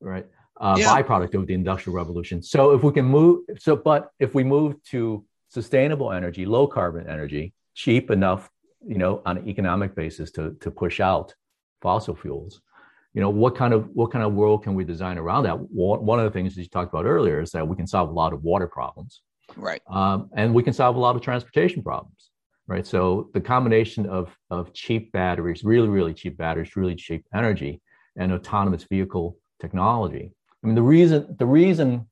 right? 0.00 0.26
Uh, 0.60 0.76
yeah. 0.78 1.00
Byproduct 1.00 1.34
of 1.34 1.46
the 1.46 1.54
industrial 1.54 1.96
revolution. 1.96 2.42
So 2.42 2.72
if 2.72 2.82
we 2.82 2.92
can 2.92 3.04
move, 3.04 3.44
so 3.58 3.76
but 3.76 4.10
if 4.18 4.34
we 4.34 4.42
move 4.42 4.82
to 4.90 5.24
sustainable 5.48 6.12
energy, 6.12 6.44
low 6.44 6.66
carbon 6.66 7.08
energy, 7.08 7.54
cheap 7.74 8.10
enough, 8.10 8.50
you 8.86 8.98
know, 8.98 9.22
on 9.24 9.38
an 9.38 9.48
economic 9.48 9.94
basis 9.94 10.32
to, 10.32 10.56
to 10.60 10.70
push 10.70 11.00
out 11.00 11.34
fossil 11.80 12.14
fuels. 12.14 12.60
You 13.14 13.22
know, 13.22 13.30
what 13.30 13.56
kind 13.56 13.72
of 13.74 13.88
what 13.94 14.12
kind 14.12 14.24
of 14.24 14.34
world 14.34 14.62
can 14.62 14.74
we 14.74 14.84
design 14.84 15.18
around 15.18 15.44
that? 15.44 15.54
One 15.54 16.18
of 16.18 16.24
the 16.24 16.30
things 16.30 16.54
that 16.54 16.62
you 16.62 16.68
talked 16.68 16.92
about 16.92 17.06
earlier 17.06 17.40
is 17.40 17.50
that 17.50 17.66
we 17.66 17.76
can 17.76 17.86
solve 17.86 18.10
a 18.10 18.12
lot 18.12 18.32
of 18.32 18.42
water 18.42 18.68
problems, 18.68 19.22
right? 19.56 19.82
Um, 19.90 20.30
and 20.34 20.54
we 20.54 20.62
can 20.62 20.72
solve 20.72 20.96
a 20.96 21.00
lot 21.00 21.16
of 21.16 21.22
transportation 21.22 21.82
problems. 21.82 22.30
right? 22.68 22.86
So 22.86 23.30
the 23.34 23.40
combination 23.40 24.06
of, 24.06 24.36
of 24.50 24.72
cheap 24.72 25.10
batteries, 25.10 25.64
really, 25.64 25.88
really 25.88 26.14
cheap 26.14 26.36
batteries, 26.36 26.76
really 26.76 26.94
cheap 26.94 27.24
energy, 27.34 27.80
and 28.16 28.32
autonomous 28.32 28.84
vehicle 28.84 29.36
technology. 29.60 30.32
I 30.62 30.66
mean, 30.66 30.76
the 30.76 30.82
reason 30.82 31.34
the 31.38 31.46
reason 31.46 32.08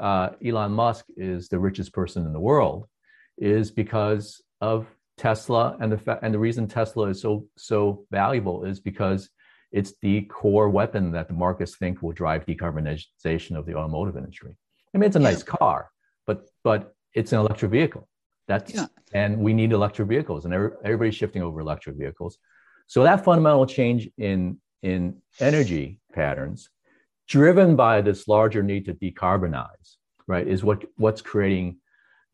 uh, 0.00 0.30
Elon 0.44 0.72
Musk 0.72 1.04
is 1.16 1.48
the 1.48 1.58
richest 1.58 1.92
person 1.92 2.26
in 2.26 2.32
the 2.32 2.40
world 2.40 2.88
is 3.38 3.70
because 3.70 4.40
of 4.60 4.86
Tesla, 5.22 5.76
and 5.80 5.92
the 5.92 5.98
fa- 5.98 6.18
and 6.22 6.34
the 6.34 6.38
reason 6.38 6.66
Tesla 6.66 7.04
is 7.08 7.20
so 7.20 7.46
so 7.56 8.04
valuable 8.10 8.64
is 8.64 8.80
because 8.80 9.30
it's 9.70 9.92
the 10.02 10.22
core 10.22 10.68
weapon 10.68 11.12
that 11.12 11.28
the 11.28 11.34
markets 11.34 11.76
think 11.76 12.02
will 12.02 12.16
drive 12.22 12.44
decarbonization 12.44 13.56
of 13.56 13.64
the 13.64 13.74
automotive 13.74 14.16
industry. 14.16 14.52
I 14.92 14.98
mean, 14.98 15.06
it's 15.06 15.16
a 15.16 15.20
yeah. 15.20 15.30
nice 15.30 15.44
car, 15.44 15.90
but 16.26 16.48
but 16.64 16.94
it's 17.14 17.30
an 17.32 17.38
electric 17.38 17.70
vehicle. 17.70 18.08
That's 18.48 18.74
yeah. 18.74 18.86
and 19.12 19.38
we 19.38 19.52
need 19.54 19.70
electric 19.70 20.08
vehicles, 20.08 20.44
and 20.44 20.52
everybody's 20.52 21.14
shifting 21.14 21.42
over 21.42 21.60
electric 21.60 21.96
vehicles. 21.96 22.36
So 22.88 23.04
that 23.04 23.24
fundamental 23.24 23.66
change 23.66 24.10
in 24.18 24.58
in 24.82 25.22
energy 25.38 26.00
patterns, 26.12 26.68
driven 27.28 27.76
by 27.76 28.02
this 28.02 28.26
larger 28.26 28.62
need 28.64 28.86
to 28.86 28.94
decarbonize, 28.94 29.88
right, 30.26 30.46
is 30.54 30.64
what 30.64 30.82
what's 30.96 31.22
creating 31.22 31.78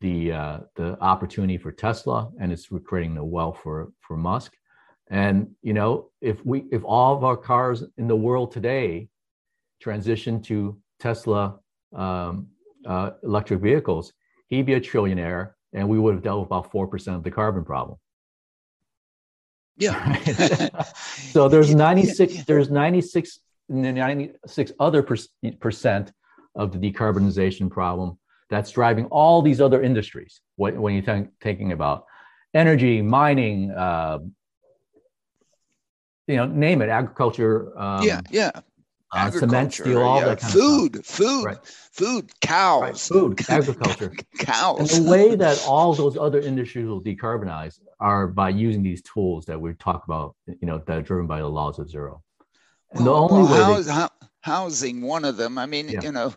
the 0.01 0.31
uh, 0.31 0.59
the 0.75 0.97
opportunity 1.01 1.57
for 1.57 1.71
Tesla, 1.71 2.31
and 2.39 2.51
it's 2.51 2.67
creating 2.85 3.15
the 3.15 3.23
wealth 3.23 3.59
for 3.61 3.91
for 3.99 4.15
Musk. 4.15 4.53
And 5.09 5.49
you 5.61 5.73
know, 5.73 6.09
if 6.21 6.45
we 6.45 6.65
if 6.71 6.83
all 6.83 7.15
of 7.15 7.23
our 7.23 7.37
cars 7.37 7.83
in 7.97 8.07
the 8.07 8.15
world 8.15 8.51
today 8.51 9.09
transition 9.81 10.41
to 10.43 10.77
Tesla 10.99 11.59
um, 11.95 12.47
uh, 12.85 13.11
electric 13.23 13.61
vehicles, 13.61 14.13
he'd 14.47 14.65
be 14.65 14.73
a 14.73 14.81
trillionaire, 14.81 15.53
and 15.73 15.87
we 15.87 15.99
would 15.99 16.13
have 16.13 16.23
dealt 16.23 16.39
with 16.39 16.47
about 16.47 16.71
four 16.71 16.87
percent 16.87 17.17
of 17.17 17.23
the 17.23 17.31
carbon 17.31 17.65
problem. 17.65 17.97
Yeah. 19.77 20.17
so 21.31 21.47
there's 21.47 21.73
96. 21.73 22.43
There's 22.43 22.69
96. 22.69 23.39
96 23.69 24.71
other 24.79 25.03
percent 25.03 26.11
of 26.55 26.71
the 26.71 26.91
decarbonization 26.91 27.69
problem 27.69 28.17
that's 28.49 28.71
driving 28.71 29.05
all 29.05 29.41
these 29.41 29.61
other 29.61 29.81
industries. 29.81 30.41
When, 30.55 30.81
when 30.81 30.93
you're 30.93 31.03
th- 31.03 31.27
thinking 31.41 31.71
about 31.71 32.05
energy, 32.53 33.01
mining, 33.01 33.71
uh, 33.71 34.19
you 36.27 36.37
know, 36.37 36.45
name 36.45 36.81
it, 36.81 36.89
agriculture. 36.89 37.77
Um, 37.79 38.03
yeah, 38.03 38.21
yeah. 38.29 38.51
Uh, 39.11 39.31
cement, 39.31 39.73
steel, 39.73 40.03
all 40.03 40.19
yeah. 40.19 40.25
that 40.25 40.39
kind 40.39 40.53
food, 40.53 40.95
of 40.97 41.05
stuff. 41.05 41.17
Food, 41.17 41.45
right. 41.45 41.57
food, 41.93 42.39
cows, 42.41 42.81
right. 42.81 42.97
food, 42.97 43.39
agriculture, 43.49 44.13
cows. 44.37 44.95
And 44.95 45.07
the 45.07 45.09
way 45.09 45.35
that 45.35 45.65
all 45.67 45.95
those 45.95 46.15
other 46.15 46.39
industries 46.39 46.85
will 46.85 47.01
decarbonize 47.01 47.79
are 47.99 48.27
by 48.27 48.49
using 48.49 48.83
these 48.83 49.01
tools 49.01 49.45
that 49.45 49.59
we 49.59 49.73
talk 49.73 50.03
about, 50.05 50.35
you 50.45 50.67
know, 50.67 50.77
that 50.85 50.95
are 50.95 51.01
driven 51.01 51.25
by 51.25 51.39
the 51.39 51.47
laws 51.47 51.79
of 51.79 51.89
zero. 51.89 52.21
And 52.91 53.03
well, 53.03 53.27
the 53.27 53.33
only 53.33 53.49
well, 53.49 53.75
way 53.77 53.81
they, 53.81 54.07
housing, 54.41 55.01
one 55.01 55.25
of 55.25 55.37
them. 55.37 55.57
I 55.57 55.65
mean, 55.65 55.89
yeah. 55.89 56.01
you 56.03 56.11
know, 56.11 56.33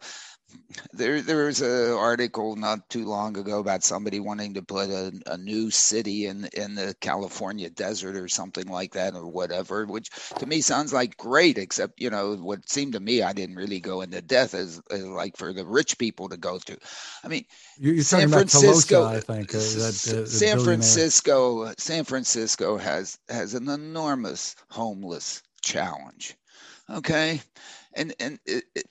there 0.93 1.21
there 1.21 1.47
was 1.47 1.61
an 1.61 1.93
article 1.93 2.57
not 2.57 2.89
too 2.89 3.05
long 3.05 3.37
ago 3.37 3.59
about 3.61 3.85
somebody 3.85 4.21
wanting 4.21 4.55
to 4.55 4.63
put 4.63 4.91
a, 4.91 5.13
a 5.27 5.37
new 5.37 5.71
city 5.71 6.27
in 6.27 6.49
in 6.55 6.75
the 6.75 6.95
California 7.01 7.71
desert 7.71 8.17
or 8.17 8.29
something 8.29 8.67
like 8.67 8.93
that 8.93 9.15
or 9.15 9.27
whatever, 9.27 9.87
which 9.87 10.11
to 10.39 10.47
me 10.47 10.61
sounds 10.61 10.93
like 10.93 11.17
great. 11.17 11.59
Except 11.59 12.01
you 12.01 12.11
know 12.11 12.37
what 12.37 12.69
seemed 12.69 12.95
to 12.95 13.01
me 13.01 13.23
I 13.23 13.33
didn't 13.33 13.57
really 13.57 13.81
go 13.81 14.01
into 14.01 14.23
death 14.23 14.55
as, 14.55 14.81
like 14.91 15.37
for 15.37 15.53
the 15.53 15.67
rich 15.67 15.99
people 15.99 16.29
to 16.29 16.37
go 16.37 16.59
to. 16.59 16.77
I 17.25 17.29
mean, 17.29 17.45
you're, 17.79 17.95
you're 17.95 18.05
San 18.05 18.29
Francisco, 18.29 19.05
Telosa, 19.05 19.17
I 19.17 19.21
think 19.21 19.55
uh, 19.55 19.59
that, 19.59 20.23
uh, 20.23 20.27
San 20.27 20.61
Francisco, 20.61 21.73
San 21.79 22.05
Francisco 22.05 22.79
has 22.79 23.19
has 23.29 23.55
an 23.55 23.69
enormous 23.69 24.57
homeless 24.71 25.43
challenge. 25.63 26.37
Okay, 26.91 27.41
and 27.95 28.15
and 28.19 28.39
it, 28.45 28.65
it, 28.75 28.87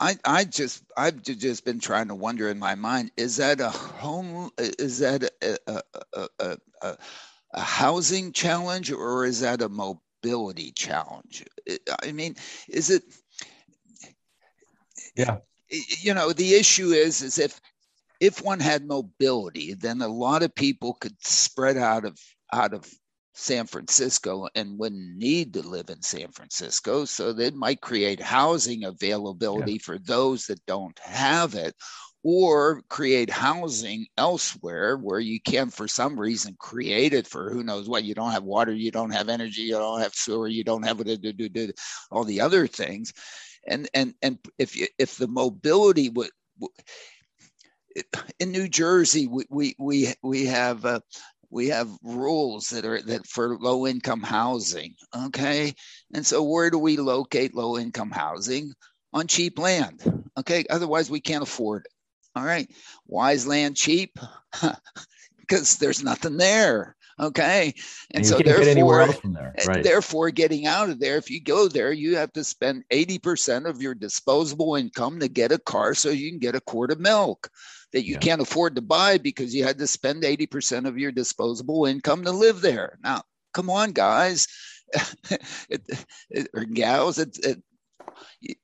I, 0.00 0.16
I 0.24 0.44
just 0.44 0.82
I've 0.96 1.22
just 1.22 1.64
been 1.64 1.78
trying 1.78 2.08
to 2.08 2.14
wonder 2.14 2.48
in 2.48 2.58
my 2.58 2.74
mind 2.74 3.10
is 3.18 3.36
that 3.36 3.60
a 3.60 3.68
home 3.68 4.50
is 4.56 4.98
that 5.00 5.30
a, 5.42 5.58
a, 5.66 5.82
a, 6.14 6.56
a, 6.82 6.96
a 7.52 7.60
housing 7.60 8.32
challenge 8.32 8.90
or 8.90 9.26
is 9.26 9.40
that 9.40 9.60
a 9.60 9.68
mobility 9.68 10.72
challenge? 10.72 11.44
I 12.02 12.12
mean, 12.12 12.36
is 12.68 12.88
it? 12.88 13.02
Yeah. 15.14 15.38
You 15.68 16.14
know, 16.14 16.32
the 16.32 16.54
issue 16.54 16.88
is 16.88 17.20
is 17.20 17.38
if 17.38 17.60
if 18.20 18.42
one 18.42 18.60
had 18.60 18.86
mobility, 18.86 19.74
then 19.74 20.00
a 20.00 20.08
lot 20.08 20.42
of 20.42 20.54
people 20.54 20.94
could 20.94 21.16
spread 21.22 21.76
out 21.76 22.06
of 22.06 22.18
out 22.52 22.72
of 22.72 22.90
San 23.40 23.66
Francisco 23.66 24.48
and 24.54 24.78
wouldn't 24.78 25.16
need 25.16 25.54
to 25.54 25.62
live 25.62 25.88
in 25.88 26.02
San 26.02 26.30
Francisco. 26.30 27.04
So 27.06 27.32
they 27.32 27.50
might 27.50 27.80
create 27.80 28.20
housing 28.20 28.84
availability 28.84 29.72
yeah. 29.72 29.82
for 29.82 29.98
those 29.98 30.46
that 30.46 30.64
don't 30.66 30.98
have 31.00 31.54
it, 31.54 31.74
or 32.22 32.82
create 32.90 33.30
housing 33.30 34.06
elsewhere 34.18 34.98
where 34.98 35.20
you 35.20 35.40
can, 35.40 35.70
for 35.70 35.88
some 35.88 36.20
reason, 36.20 36.54
create 36.58 37.14
it 37.14 37.26
for 37.26 37.50
who 37.50 37.62
knows 37.62 37.88
what. 37.88 38.04
You 38.04 38.14
don't 38.14 38.32
have 38.32 38.44
water, 38.44 38.72
you 38.72 38.90
don't 38.90 39.10
have 39.10 39.30
energy, 39.30 39.62
you 39.62 39.72
don't 39.72 40.02
have 40.02 40.14
sewer, 40.14 40.46
you 40.46 40.62
don't 40.62 40.82
have 40.82 41.00
all 42.10 42.24
the 42.24 42.40
other 42.42 42.66
things. 42.66 43.12
And 43.66 43.88
and 43.94 44.14
and 44.20 44.38
if 44.58 44.76
you, 44.76 44.86
if 44.98 45.16
the 45.16 45.28
mobility 45.28 46.10
would 46.10 46.30
in 48.38 48.52
New 48.52 48.68
Jersey, 48.68 49.26
we 49.26 49.44
we 49.48 49.74
we, 49.78 50.14
we 50.22 50.44
have 50.44 50.84
uh, 50.84 51.00
we 51.50 51.68
have 51.68 51.88
rules 52.02 52.68
that 52.68 52.84
are 52.84 53.02
that 53.02 53.26
for 53.26 53.58
low 53.58 53.86
income 53.86 54.22
housing 54.22 54.94
okay? 55.26 55.74
And 56.14 56.24
so 56.24 56.42
where 56.42 56.70
do 56.70 56.78
we 56.78 56.96
locate 56.96 57.54
low 57.54 57.78
income 57.78 58.10
housing? 58.10 58.72
On 59.12 59.26
cheap 59.26 59.58
land 59.58 60.02
okay? 60.38 60.64
Otherwise 60.70 61.10
we 61.10 61.20
can't 61.20 61.42
afford 61.42 61.86
it 61.86 61.92
all 62.36 62.44
right? 62.44 62.70
Why 63.06 63.32
is 63.32 63.46
land 63.46 63.76
cheap 63.76 64.18
because 65.38 65.76
there's 65.76 66.02
nothing 66.02 66.36
there 66.36 66.96
okay 67.20 67.72
and, 68.14 68.18
and 68.18 68.26
so 68.26 68.38
therefore 68.38 69.06
there. 69.06 69.54
Eh, 69.58 69.64
right. 69.66 69.84
therefore 69.84 70.30
getting 70.30 70.66
out 70.66 70.88
of 70.88 70.98
there 70.98 71.16
if 71.16 71.30
you 71.30 71.40
go 71.40 71.68
there 71.68 71.92
you 71.92 72.16
have 72.16 72.32
to 72.32 72.42
spend 72.42 72.84
80% 72.90 73.68
of 73.68 73.82
your 73.82 73.94
disposable 73.94 74.76
income 74.76 75.20
to 75.20 75.28
get 75.28 75.52
a 75.52 75.58
car 75.58 75.94
so 75.94 76.10
you 76.10 76.30
can 76.30 76.38
get 76.38 76.54
a 76.54 76.60
quart 76.60 76.90
of 76.90 77.00
milk 77.00 77.48
that 77.92 78.04
you 78.04 78.14
yeah. 78.14 78.20
can't 78.20 78.40
afford 78.40 78.76
to 78.76 78.82
buy 78.82 79.18
because 79.18 79.54
you 79.54 79.64
had 79.64 79.78
to 79.78 79.86
spend 79.86 80.22
80% 80.22 80.86
of 80.86 80.96
your 80.96 81.10
disposable 81.10 81.86
income 81.86 82.22
to 82.22 82.30
live 82.30 82.60
there. 82.60 82.98
Now, 83.02 83.22
come 83.52 83.68
on, 83.68 83.90
guys 83.90 84.46
it, 85.70 85.82
it, 86.30 86.48
or 86.54 86.64
gals. 86.64 87.18
It, 87.18 87.38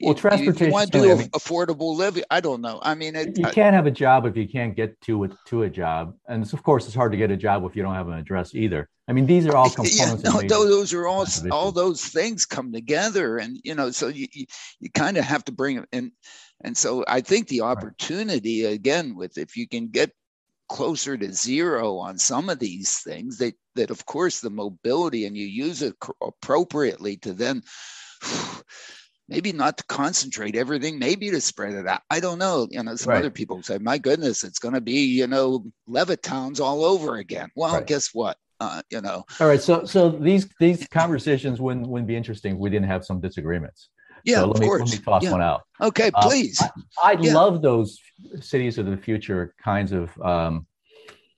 well, 0.01 0.14
transportation. 0.14 0.66
You 0.66 0.73
want 0.73 0.92
to 0.92 1.01
do 1.01 1.12
I 1.12 1.14
mean, 1.14 1.29
affordable 1.31 1.97
living? 1.97 2.25
I 2.31 2.40
don't 2.40 2.61
know. 2.61 2.81
I 2.83 2.95
mean, 2.95 3.16
it, 3.16 3.38
you 3.38 3.47
can't 3.47 3.75
have 3.75 3.87
a 3.87 3.90
job 3.90 4.27
if 4.27 4.37
you 4.37 4.49
can't 4.49 4.75
get 4.75 5.01
to 5.03 5.25
it 5.25 5.33
to 5.47 5.62
a 5.62 5.71
job, 5.71 6.16
and 6.29 6.51
of 6.53 6.62
course, 6.62 6.87
it's 6.87 6.95
hard 6.95 7.12
to 7.12 7.19
get 7.19 7.31
a 7.31 7.37
job 7.37 7.64
if 7.64 7.77
you 7.77 7.83
don't 7.83 7.95
have 7.95 8.09
an 8.09 8.14
address 8.14 8.55
either. 8.55 8.88
I 9.09 9.12
mean, 9.12 9.27
these 9.27 9.47
are 9.47 9.57
all 9.57 9.71
components. 9.71 10.23
Yeah, 10.25 10.31
no, 10.31 10.40
those 10.42 10.92
are 10.92 11.07
all 11.07 11.27
all 11.51 11.73
those 11.73 12.05
things 12.05 12.47
come 12.47 12.73
together, 12.73 13.38
and 13.38 13.61
you 13.64 13.75
know, 13.75 13.90
so 13.90 14.09
you 14.09 14.27
you, 14.33 14.47
you 14.81 14.90
kind 14.90 15.16
of 15.16 15.25
have 15.25 15.45
to 15.45 15.53
bring 15.53 15.77
them 15.77 15.87
in 15.92 16.12
and 16.62 16.77
so 16.77 17.05
I 17.07 17.21
think 17.21 17.49
the 17.49 17.62
opportunity 17.62 18.64
again 18.64 19.14
with 19.14 19.38
if 19.38 19.57
you 19.57 19.69
can 19.69 19.88
get 19.88 20.12
closer 20.69 21.16
to 21.16 21.33
zero 21.33 21.99
on 21.99 22.19
some 22.19 22.49
of 22.49 22.59
these 22.59 22.99
things 22.99 23.38
that 23.38 23.55
that 23.75 23.90
of 23.90 24.05
course 24.07 24.40
the 24.40 24.51
mobility 24.51 25.25
and 25.27 25.37
you 25.37 25.47
use 25.47 25.83
it 25.83 25.95
appropriately 26.21 27.16
to 27.19 27.33
then 27.33 27.62
maybe 29.29 29.53
not 29.53 29.79
to 29.79 29.85
concentrate 29.85 30.57
everything 30.57 30.99
maybe 30.99 31.31
to 31.31 31.41
spread 31.41 31.75
it 31.75 31.87
out 31.87 32.03
i 32.11 32.21
don't 32.21 32.39
know 32.39 32.67
you 32.71 32.83
know 32.83 32.97
some 32.97 33.11
right. 33.11 33.19
other 33.19 33.31
people 33.31 33.62
say 33.62 33.79
my 33.79 33.99
goodness 33.99 34.45
it's 34.45 34.59
going 34.59 34.75
to 34.75 34.81
be 34.81 35.05
you 35.05 35.27
know 35.27 35.65
levittown's 35.89 36.61
all 36.61 36.85
over 36.85 37.17
again 37.17 37.49
well 37.57 37.75
right. 37.75 37.87
guess 37.87 38.15
what 38.15 38.37
uh, 38.59 38.81
you 38.91 39.03
know 39.03 39.23
all 39.39 39.47
right 39.47 39.61
so 39.61 39.85
so 39.85 40.09
these 40.09 40.49
these 40.59 40.87
conversations 40.89 41.61
wouldn't 41.61 41.87
wouldn't 41.87 42.09
be 42.09 42.17
interesting 42.17 42.55
if 42.55 42.59
we 42.59 42.71
didn't 42.71 42.89
have 42.89 43.05
some 43.05 43.21
disagreements 43.21 43.91
yeah, 44.25 44.41
so 44.41 44.49
let, 44.49 44.61
me, 44.61 44.69
let 44.69 44.91
me 44.91 44.99
toss 44.99 45.23
yeah. 45.23 45.31
one 45.31 45.41
out. 45.41 45.62
Okay, 45.81 46.11
uh, 46.12 46.23
please. 46.23 46.61
Uh, 46.61 46.69
I, 47.03 47.12
I 47.12 47.17
yeah. 47.21 47.33
love 47.33 47.62
those 47.62 48.01
cities 48.41 48.77
of 48.77 48.87
the 48.87 48.97
future 48.97 49.55
kinds 49.62 49.93
of 49.93 50.11
um, 50.21 50.67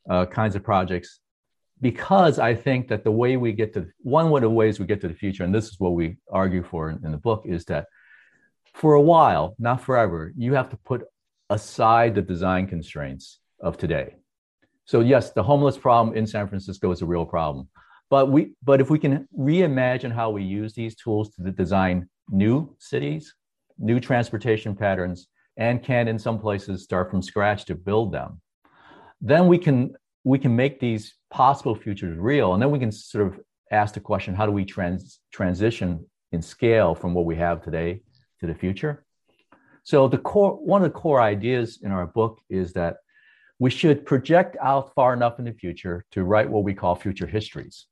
uh, 0.09 0.25
kinds 0.25 0.57
of 0.57 0.63
projects 0.63 1.21
because 1.81 2.39
I 2.39 2.55
think 2.55 2.89
that 2.89 3.05
the 3.05 3.11
way 3.11 3.37
we 3.37 3.53
get 3.53 3.73
to 3.75 3.87
one 3.99 4.33
of 4.33 4.41
the 4.41 4.51
ways 4.51 4.79
we 4.79 4.87
get 4.87 5.01
to 5.03 5.09
the 5.09 5.15
future, 5.15 5.45
and 5.45 5.55
this 5.55 5.69
is 5.69 5.79
what 5.79 5.95
we 5.95 6.17
argue 6.31 6.63
for 6.63 6.91
in, 6.91 7.05
in 7.05 7.13
the 7.13 7.19
book, 7.19 7.43
is 7.47 7.65
that 7.67 7.87
for 8.75 8.95
a 8.95 9.01
while, 9.01 9.55
not 9.59 9.81
forever, 9.81 10.33
you 10.37 10.55
have 10.55 10.71
to 10.71 10.77
put 10.77 11.05
aside 11.51 12.15
the 12.15 12.23
design 12.23 12.67
constraints 12.67 13.41
of 13.61 13.77
today. 13.77 14.17
So 14.85 15.01
yes, 15.01 15.33
the 15.33 15.43
homeless 15.43 15.77
problem 15.77 16.17
in 16.17 16.27
San 16.27 16.49
Francisco 16.49 16.91
is 16.91 17.03
a 17.03 17.07
real 17.07 17.27
problem. 17.27 17.69
But 18.11 18.31
we 18.31 18.53
but 18.63 18.81
if 18.81 18.89
we 18.89 18.99
can 18.99 19.29
reimagine 19.39 20.13
how 20.13 20.31
we 20.31 20.43
use 20.43 20.73
these 20.73 20.97
tools 20.97 21.31
to 21.35 21.43
design 21.51 22.09
new 22.31 22.75
cities, 22.79 23.35
new 23.79 24.01
transportation 24.01 24.75
patterns, 24.75 25.29
and 25.57 25.83
can 25.83 26.09
in 26.09 26.19
some 26.19 26.39
places 26.39 26.85
start 26.85 27.11
from 27.11 27.21
scratch 27.21 27.67
to 27.67 27.75
build 27.75 28.13
them, 28.13 28.41
then 29.21 29.47
we 29.47 29.59
can 29.59 29.95
we 30.25 30.39
can 30.39 30.55
make 30.55 30.81
these 30.81 31.15
possible 31.31 31.75
futures 31.75 32.19
real, 32.19 32.55
and 32.55 32.63
then 32.63 32.71
we 32.71 32.79
can 32.79 32.93
sort 32.93 33.27
of 33.27 33.41
ask 33.71 33.95
the 33.95 34.01
question: 34.01 34.35
How 34.35 34.47
do 34.47 34.53
we 34.53 34.65
trans 34.65 35.21
transition 35.33 36.05
in 36.33 36.43
scale 36.43 36.95
from 36.95 37.15
what 37.15 37.25
we 37.25 37.37
have 37.37 37.63
today 37.63 38.03
to 38.41 38.47
the 38.47 38.55
future? 38.55 39.05
So 39.85 40.07
the 40.09 40.19
core, 40.19 40.53
one 40.55 40.83
of 40.85 40.93
the 40.93 40.99
core 40.99 41.21
ideas 41.21 41.81
in 41.83 41.93
our 41.93 42.07
book 42.07 42.41
is 42.51 42.73
that 42.75 42.97
we 43.59 43.71
should 43.71 44.07
project 44.07 44.57
out 44.61 44.95
far 44.95 45.13
enough 45.15 45.39
in 45.39 45.45
the 45.45 45.53
future 45.53 46.05
to 46.13 46.25
write 46.25 46.49
what 46.49 46.63
we 46.63 46.75
call 46.75 46.95
future 46.95 47.27
histories 47.27 47.87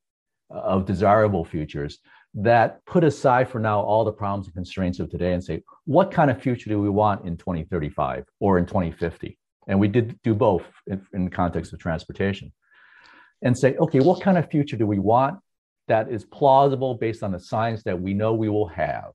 of 0.50 0.86
desirable 0.86 1.44
futures 1.44 1.98
that 2.34 2.84
put 2.84 3.02
aside 3.02 3.48
for 3.48 3.58
now 3.58 3.80
all 3.80 4.04
the 4.04 4.12
problems 4.12 4.46
and 4.46 4.54
constraints 4.54 5.00
of 5.00 5.10
today 5.10 5.32
and 5.32 5.42
say, 5.42 5.62
what 5.86 6.10
kind 6.10 6.30
of 6.30 6.40
future 6.40 6.68
do 6.68 6.80
we 6.80 6.90
want 6.90 7.24
in 7.24 7.36
2035 7.36 8.26
or 8.40 8.58
in 8.58 8.66
2050? 8.66 9.38
And 9.66 9.80
we 9.80 9.88
did 9.88 10.20
do 10.22 10.34
both 10.34 10.64
in, 10.86 11.04
in 11.12 11.24
the 11.24 11.30
context 11.30 11.72
of 11.72 11.78
transportation. 11.78 12.52
And 13.42 13.56
say, 13.56 13.76
okay, 13.76 14.00
what 14.00 14.22
kind 14.22 14.38
of 14.38 14.50
future 14.50 14.76
do 14.76 14.86
we 14.86 14.98
want 14.98 15.40
that 15.88 16.10
is 16.10 16.24
plausible 16.24 16.94
based 16.94 17.22
on 17.22 17.32
the 17.32 17.40
science 17.40 17.82
that 17.84 18.00
we 18.00 18.14
know 18.14 18.32
we 18.32 18.48
will 18.48 18.68
have? 18.68 19.12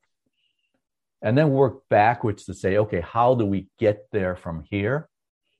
And 1.21 1.37
then 1.37 1.51
work 1.51 1.81
backwards 1.89 2.45
to 2.45 2.53
say, 2.53 2.77
okay, 2.77 3.01
how 3.01 3.35
do 3.35 3.45
we 3.45 3.67
get 3.79 4.07
there 4.11 4.35
from 4.35 4.63
here? 4.69 5.07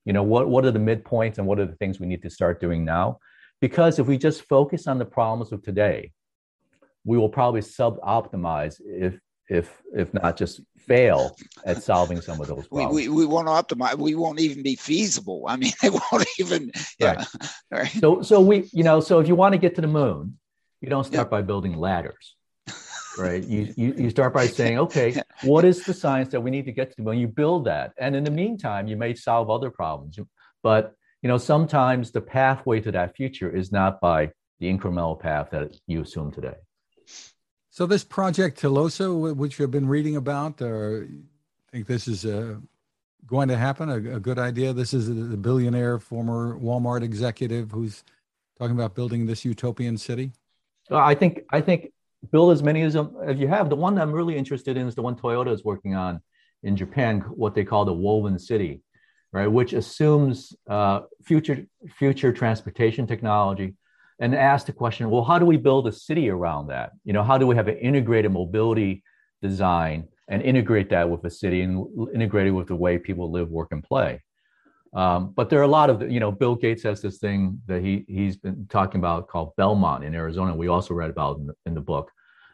You 0.06 0.14
know, 0.14 0.24
what, 0.24 0.50
what 0.50 0.66
are 0.66 0.72
the 0.72 0.80
midpoints 0.80 1.38
and 1.38 1.46
what 1.46 1.60
are 1.60 1.66
the 1.66 1.76
things 1.76 2.00
we 2.00 2.08
need 2.08 2.24
to 2.24 2.30
start 2.30 2.60
doing 2.60 2.84
now? 2.84 3.20
Because 3.60 4.00
if 4.00 4.08
we 4.08 4.18
just 4.18 4.42
focus 4.44 4.88
on 4.88 4.98
the 4.98 5.06
problems 5.06 5.52
of 5.52 5.62
today, 5.62 6.12
we 7.04 7.18
will 7.18 7.30
probably 7.30 7.62
sub-optimize 7.62 8.82
if 8.84 9.20
if 9.52 9.82
if 9.94 10.14
not 10.14 10.38
just 10.38 10.62
fail 10.78 11.36
at 11.66 11.84
solving 11.84 12.22
some 12.22 12.40
of 12.40 12.48
those 12.48 12.66
problems. 12.68 12.96
We, 12.96 13.10
we, 13.10 13.16
we 13.18 13.26
won't 13.26 13.48
optimize. 13.48 13.98
We 13.98 14.16
won't 14.16 14.40
even 14.40 14.64
be 14.64 14.76
feasible. 14.76 15.44
I 15.48 15.58
mean, 15.58 15.74
it 15.84 15.92
won't 15.92 16.28
even. 16.40 16.72
Yeah. 16.98 17.16
Right. 17.16 17.28
right. 17.72 17.92
So 18.00 18.22
so 18.22 18.40
we 18.40 18.70
you 18.72 18.84
know 18.84 19.02
so 19.02 19.20
if 19.20 19.28
you 19.28 19.36
want 19.36 19.54
to 19.54 19.60
get 19.60 19.76
to 19.76 19.82
the 19.82 19.88
moon, 19.88 20.38
you 20.80 20.90
don't 20.90 21.04
start 21.04 21.30
by 21.30 21.42
building 21.42 21.78
ladders, 21.78 22.36
right? 23.18 23.44
You, 23.44 23.74
you 23.76 23.94
you 23.98 24.10
start 24.10 24.34
by 24.34 24.48
saying, 24.48 24.80
okay, 24.80 25.22
what 25.44 25.66
is 25.66 25.84
the 25.84 25.94
science 25.94 26.30
that 26.30 26.42
we 26.42 26.50
need 26.50 26.66
to 26.66 26.72
get 26.72 26.90
to 26.92 26.96
the 26.96 27.04
moon? 27.04 27.20
You 27.20 27.28
build 27.28 27.66
that, 27.66 27.92
and 28.00 28.16
in 28.16 28.24
the 28.24 28.32
meantime, 28.32 28.88
you 28.88 28.96
may 28.96 29.14
solve 29.14 29.50
other 29.50 29.70
problems. 29.70 30.18
But 30.64 30.94
you 31.22 31.28
know 31.28 31.38
sometimes 31.38 32.12
the 32.12 32.22
pathway 32.22 32.80
to 32.80 32.92
that 32.94 33.16
future 33.18 33.54
is 33.54 33.72
not 33.72 34.00
by 34.00 34.32
the 34.60 34.72
incremental 34.72 35.20
path 35.20 35.50
that 35.52 35.76
you 35.88 36.02
assume 36.02 36.32
today. 36.32 36.56
So 37.74 37.86
this 37.86 38.04
project 38.04 38.62
Telosa, 38.62 39.34
which 39.34 39.58
you've 39.58 39.72
been 39.72 39.88
reading 39.88 40.18
about, 40.18 40.62
or 40.62 41.08
think 41.72 41.88
this 41.88 42.06
is 42.06 42.26
uh, 42.26 42.56
going 43.26 43.48
to 43.48 43.56
happen? 43.56 43.90
A, 43.90 44.18
a, 44.18 44.20
good 44.20 44.38
idea. 44.38 44.74
This 44.74 44.94
is 44.94 45.08
the 45.08 45.38
billionaire, 45.38 45.98
former 45.98 46.60
Walmart 46.60 47.02
executive, 47.02 47.72
who's 47.72 48.04
talking 48.60 48.76
about 48.76 48.94
building 48.94 49.26
this 49.26 49.46
utopian 49.46 49.98
city. 49.98 50.34
I 50.92 51.16
think 51.16 51.44
I 51.50 51.62
think 51.62 51.94
build 52.30 52.52
as 52.52 52.62
many 52.62 52.82
as, 52.82 52.98
as 52.98 53.38
you 53.38 53.48
have. 53.48 53.70
The 53.70 53.78
one 53.78 53.98
I'm 53.98 54.12
really 54.12 54.36
interested 54.36 54.76
in 54.76 54.86
is 54.86 54.94
the 54.94 55.02
one 55.02 55.16
Toyota 55.16 55.54
is 55.54 55.64
working 55.64 55.96
on 55.96 56.22
in 56.64 56.76
Japan, 56.76 57.22
what 57.22 57.56
they 57.56 57.64
call 57.64 57.86
the 57.86 57.94
woven 57.94 58.38
city, 58.38 58.82
right? 59.32 59.48
Which 59.48 59.72
assumes 59.72 60.54
uh, 60.70 61.02
future 61.24 61.66
future 61.96 62.34
transportation 62.34 63.08
technology 63.08 63.76
and 64.22 64.36
ask 64.36 64.68
the 64.68 64.72
question 64.72 65.10
well 65.10 65.24
how 65.24 65.38
do 65.38 65.46
we 65.46 65.58
build 65.58 65.88
a 65.88 65.92
city 65.92 66.30
around 66.30 66.68
that? 66.68 66.92
You 67.04 67.12
know 67.12 67.24
how 67.24 67.38
do 67.38 67.46
we 67.46 67.56
have 67.56 67.68
an 67.68 67.78
integrated 67.78 68.32
mobility 68.32 69.04
design 69.42 70.08
and 70.30 70.42
integrate 70.42 70.90
that 70.92 71.10
with 71.10 71.22
the 71.24 71.30
city 71.30 71.62
and 71.62 71.86
integrate 72.14 72.48
it 72.48 72.52
with 72.52 72.68
the 72.68 72.76
way 72.76 72.98
people 72.98 73.30
live 73.30 73.50
work 73.50 73.70
and 73.72 73.84
play? 73.84 74.22
Um, 74.94 75.34
but 75.36 75.50
there 75.50 75.60
are 75.60 75.64
a 75.64 75.76
lot 75.80 75.90
of 75.90 76.10
you 76.10 76.20
know 76.20 76.32
bill 76.32 76.56
gates 76.56 76.84
has 76.84 77.02
this 77.02 77.18
thing 77.18 77.62
that 77.66 77.82
he 77.82 78.06
he's 78.08 78.38
been 78.38 78.68
talking 78.70 79.00
about 79.00 79.28
called 79.28 79.56
belmont 79.58 80.04
in 80.04 80.16
arizona. 80.16 80.56
We 80.56 80.68
also 80.68 80.94
read 80.94 81.10
about 81.10 81.40
in 81.40 81.48
the, 81.48 81.56
in 81.66 81.74
the 81.74 81.82
book. 81.82 82.12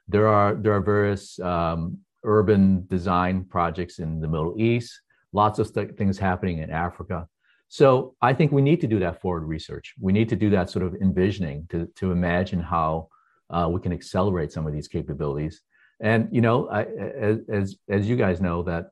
There 0.08 0.28
are 0.28 0.56
there 0.56 0.74
are 0.74 0.82
various 0.82 1.38
um, 1.40 2.00
urban 2.24 2.86
design 2.88 3.44
projects 3.44 4.00
in 4.00 4.22
the 4.22 4.28
middle 4.28 4.56
east. 4.58 5.02
Lots 5.34 5.60
of 5.60 5.74
th- 5.74 5.96
things 5.98 6.18
happening 6.18 6.60
in 6.60 6.70
africa 6.70 7.28
so 7.70 8.16
I 8.22 8.34
think 8.34 8.52
we 8.52 8.62
need 8.62 8.82
to 8.82 8.88
do 8.88 9.00
that 9.00 9.22
forward 9.22 9.44
research. 9.44 9.94
We 10.00 10.14
need 10.14 10.30
to 10.30 10.36
do 10.36 10.50
that 10.52 10.70
sort 10.70 10.86
of 10.86 10.96
envisioning 10.96 11.68
to, 11.70 11.88
to 11.96 12.12
imagine 12.12 12.62
how 12.62 13.10
uh, 13.50 13.70
we 13.72 13.82
can 13.82 13.92
accelerate 13.92 14.52
some 14.52 14.66
of 14.66 14.74
these 14.74 14.88
capabilities. 14.88 15.62
And 16.00 16.30
you 16.32 16.42
know, 16.42 16.70
I, 16.70 16.84
as, 16.84 17.40
as 17.50 17.76
as 17.90 18.08
you 18.08 18.16
guys 18.16 18.40
know, 18.40 18.64
that 18.64 18.92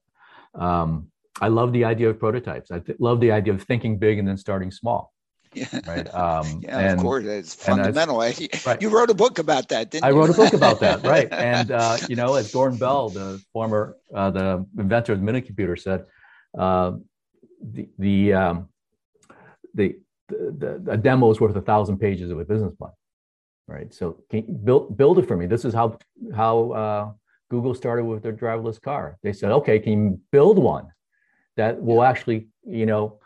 um, 0.56 1.08
I 1.40 1.50
love 1.50 1.72
the 1.72 1.86
idea 1.86 2.10
of 2.10 2.20
prototypes. 2.20 2.72
I 2.72 2.80
th- 2.80 3.00
love 3.00 3.20
the 3.20 3.32
idea 3.32 3.54
of 3.54 3.62
thinking 3.64 3.98
big 3.98 4.18
and 4.18 4.28
then 4.28 4.38
starting 4.38 4.72
small. 4.72 5.14
Yeah. 5.54 5.68
Right. 5.88 6.14
Um, 6.14 6.62
yeah, 6.64 6.80
and, 6.80 7.00
of 7.00 7.04
course, 7.04 7.26
it's 7.26 7.54
fundamental. 7.54 8.22
I, 8.22 8.34
right. 8.66 8.82
You 8.82 8.90
wrote 8.90 9.10
a 9.10 9.14
book 9.14 9.40
about 9.40 9.70
that, 9.70 9.92
didn't 9.92 10.04
I 10.04 10.10
you? 10.10 10.16
wrote 10.18 10.32
a 10.32 10.34
book 10.34 10.54
about 10.62 10.80
that, 10.80 11.04
right? 11.04 11.32
And 11.32 11.72
uh, 11.72 11.98
you 12.10 12.16
know, 12.16 12.34
as 12.36 12.52
Gordon 12.52 12.78
Bell, 12.78 13.10
the 13.10 13.42
former 13.54 13.98
uh, 14.14 14.32
the 14.32 14.66
inventor 14.78 15.14
of 15.14 15.22
the 15.22 15.32
minicomputer, 15.32 15.80
said, 15.80 16.06
uh, 16.58 16.94
the 17.62 17.89
the 17.98 18.34
um, 18.34 18.70
the, 19.74 19.98
the, 20.30 20.82
the, 20.84 20.91
a 20.91 20.98
demo 20.98 21.30
is 21.32 21.39
worth 21.39 21.56
a 21.56 21.62
thousand 21.62 21.98
pages 22.00 22.32
of 22.32 22.39
a 22.39 22.46
business 22.46 22.74
plan, 22.74 22.91
right? 23.68 23.94
So 23.94 24.24
can 24.30 24.46
you 24.48 24.54
build 24.54 24.98
build 24.98 25.20
it 25.20 25.28
for 25.28 25.38
me. 25.38 25.46
This 25.46 25.65
is 25.65 25.74
how 25.74 25.98
how 26.36 26.72
uh, 26.72 27.12
Google 27.50 27.74
started 27.74 28.06
with 28.06 28.24
their 28.24 28.34
driverless 28.34 28.82
car. 28.82 29.18
They 29.24 29.34
said, 29.34 29.52
okay, 29.52 29.80
can 29.80 29.91
you 29.94 30.22
build 30.32 30.58
one 30.58 30.88
that 31.58 31.82
will 31.82 32.04
actually 32.04 32.48
you 32.65 32.86
know 32.86 33.20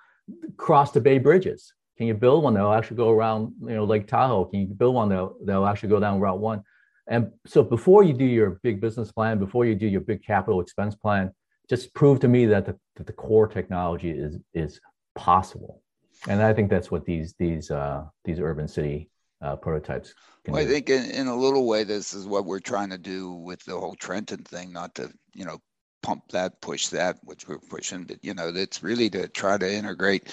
cross 0.58 0.92
the 0.92 1.02
Bay 1.02 1.18
Bridges? 1.20 1.74
Can 1.98 2.08
you 2.08 2.14
build 2.14 2.44
one 2.44 2.54
that 2.54 2.64
will 2.64 2.74
actually 2.74 2.98
go 2.98 3.10
around 3.10 3.54
you 3.62 3.76
know 3.76 3.86
Lake 3.86 4.08
Tahoe? 4.08 4.46
Can 4.46 4.62
you 4.62 4.68
build 4.68 4.96
one 4.96 5.10
that 5.10 5.30
that 5.46 5.56
will 5.56 5.68
actually 5.68 5.90
go 5.90 6.00
down 6.00 6.20
Route 6.20 6.40
One? 6.40 6.64
And 7.08 7.32
so 7.48 7.64
before 7.64 8.04
you 8.04 8.14
do 8.14 8.26
your 8.26 8.60
big 8.62 8.80
business 8.80 9.12
plan, 9.12 9.40
before 9.40 9.66
you 9.66 9.74
do 9.74 9.88
your 9.88 10.02
big 10.02 10.24
capital 10.24 10.62
expense 10.62 10.94
plan, 10.94 11.32
just 11.70 11.94
prove 11.94 12.20
to 12.22 12.28
me 12.28 12.46
that 12.48 12.66
the, 12.66 12.78
that 12.96 13.08
the 13.08 13.14
core 13.14 13.48
technology 13.48 14.10
is 14.10 14.38
is 14.54 14.80
possible. 15.16 15.82
And 16.28 16.42
i 16.42 16.54
think 16.54 16.70
that's 16.70 16.92
what 16.92 17.06
these 17.06 17.34
these 17.40 17.72
uh, 17.72 18.04
these 18.26 18.40
urban 18.40 18.68
city 18.68 19.10
uh, 19.42 19.56
prototypes 19.56 20.14
well, 20.50 20.62
i 20.62 20.66
think 20.66 20.90
in, 20.90 21.10
in 21.12 21.28
a 21.28 21.36
little 21.36 21.66
way 21.66 21.86
this 21.86 22.14
is 22.14 22.28
what 22.28 22.46
we're 22.46 22.60
trying 22.60 22.90
to 22.90 22.98
do 22.98 23.32
with 23.32 23.64
the 23.64 23.78
whole 23.78 23.96
trenton 23.96 24.44
thing 24.44 24.74
not 24.74 24.94
to 24.96 25.10
you 25.34 25.46
know 25.46 25.58
pump 26.04 26.24
that 26.32 26.60
push 26.62 26.88
that 26.88 27.18
which 27.24 27.48
we're 27.48 27.58
pushing 27.70 28.04
but 28.04 28.18
you 28.22 28.34
know 28.34 28.52
it's 28.54 28.84
really 28.84 29.10
to 29.10 29.30
try 29.30 29.58
to 29.58 29.72
integrate 29.72 30.28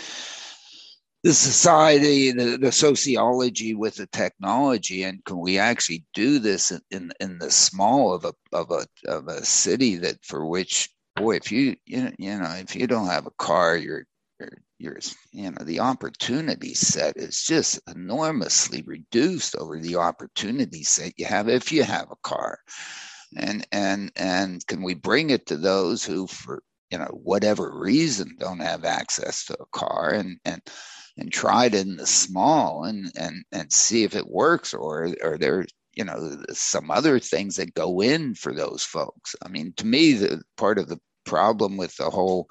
the 1.22 1.34
society, 1.34 2.30
the, 2.30 2.56
the 2.56 2.70
sociology 2.70 3.74
with 3.74 3.96
the 3.96 4.06
technology, 4.06 5.02
and 5.02 5.24
can 5.24 5.40
we 5.40 5.58
actually 5.58 6.04
do 6.14 6.38
this 6.38 6.70
in, 6.70 6.80
in, 6.92 7.12
in 7.18 7.38
the 7.38 7.50
small 7.50 8.14
of 8.14 8.24
a 8.24 8.32
of 8.52 8.70
a 8.70 8.86
of 9.08 9.26
a 9.26 9.44
city 9.44 9.96
that 9.96 10.24
for 10.24 10.46
which 10.46 10.88
boy, 11.16 11.36
if 11.36 11.50
you 11.50 11.76
you 11.86 12.12
you 12.18 12.38
know 12.38 12.52
if 12.56 12.76
you 12.76 12.86
don't 12.86 13.08
have 13.08 13.26
a 13.26 13.32
car, 13.38 13.76
you're 13.76 14.04
you're, 14.38 14.58
you're 14.78 14.98
you 15.32 15.50
know 15.50 15.64
the 15.64 15.80
opportunity 15.80 16.74
set 16.74 17.16
is 17.16 17.42
just 17.42 17.80
enormously 17.88 18.82
reduced 18.86 19.56
over 19.56 19.80
the 19.80 19.96
opportunity 19.96 20.82
set 20.82 21.12
you 21.16 21.24
have 21.26 21.48
if 21.48 21.72
you 21.72 21.82
have 21.82 22.10
a 22.10 22.16
car, 22.22 22.58
and 23.36 23.66
and 23.72 24.12
and 24.16 24.66
can 24.66 24.82
we 24.82 24.94
bring 24.94 25.30
it 25.30 25.46
to 25.46 25.56
those 25.56 26.04
who 26.04 26.26
for 26.26 26.62
you 26.90 26.98
know 26.98 27.10
whatever 27.22 27.72
reason 27.78 28.36
don't 28.38 28.60
have 28.60 28.84
access 28.84 29.44
to 29.44 29.54
a 29.54 29.66
car 29.72 30.10
and 30.10 30.38
and 30.44 30.62
and 31.18 31.32
try 31.32 31.66
it 31.66 31.74
in 31.74 31.96
the 31.96 32.06
small 32.06 32.84
and 32.84 33.10
and 33.18 33.44
and 33.52 33.72
see 33.72 34.04
if 34.04 34.14
it 34.14 34.28
works 34.28 34.74
or 34.74 35.12
or 35.22 35.38
there 35.38 35.66
you 35.94 36.04
know 36.04 36.36
some 36.52 36.90
other 36.90 37.18
things 37.18 37.56
that 37.56 37.74
go 37.74 38.00
in 38.00 38.34
for 38.34 38.52
those 38.54 38.82
folks? 38.84 39.34
I 39.42 39.48
mean 39.48 39.72
to 39.78 39.86
me 39.86 40.12
the 40.12 40.42
part 40.56 40.78
of 40.78 40.88
the 40.88 41.00
problem 41.26 41.76
with 41.76 41.94
the 41.96 42.10
whole 42.10 42.48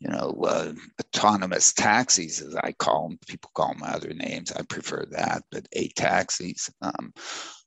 you 0.00 0.08
know 0.08 0.36
uh, 0.46 0.72
autonomous 1.00 1.72
taxis 1.72 2.40
as 2.40 2.54
i 2.56 2.72
call 2.72 3.08
them 3.08 3.18
people 3.26 3.50
call 3.54 3.72
them 3.72 3.82
other 3.84 4.12
names 4.14 4.52
i 4.52 4.62
prefer 4.62 5.04
that 5.10 5.42
but 5.50 5.66
a 5.72 5.88
taxis 5.88 6.70
um, 6.82 7.12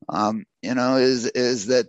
um, 0.10 0.46
you 0.62 0.74
know 0.74 0.98
is 0.98 1.26
is 1.28 1.68
that 1.68 1.88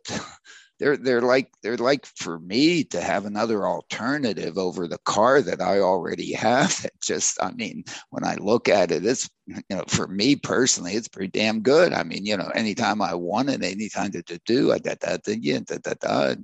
they're 0.79 0.97
they're 0.97 1.23
like 1.23 1.51
they're 1.63 1.77
like 1.77 2.07
for 2.07 2.39
me 2.39 2.85
to 2.85 3.01
have 3.01 3.25
another 3.25 3.67
alternative 3.67 4.59
over 4.59 4.87
the 4.87 4.99
car 4.99 5.41
that 5.43 5.61
I 5.61 5.81
already 5.81 6.33
have. 6.35 6.75
It 6.87 6.93
just 7.03 7.43
I 7.43 7.51
mean, 7.53 7.85
when 8.11 8.25
I 8.25 8.37
look 8.37 8.69
at 8.69 8.91
it, 8.93 9.05
it's 9.05 9.29
you 9.47 9.63
know 9.71 9.85
for 9.89 10.07
me 10.07 10.37
personally, 10.37 10.93
it's 10.95 11.09
pretty 11.09 11.31
damn 11.31 11.61
good. 11.63 11.93
I 11.93 12.03
mean, 12.03 12.27
you 12.27 12.37
know, 12.37 12.49
anytime 12.55 13.01
I 13.01 13.15
want 13.15 13.51
it, 13.51 13.63
anytime 13.63 14.13
to, 14.13 14.23
do, 14.45 14.73
I 14.73 14.79
that 14.81 15.01
that 15.01 15.25
thing, 15.25 15.41
yeah, 15.43 15.61
da 15.67 15.79
da 15.79 15.95
da. 16.01 16.35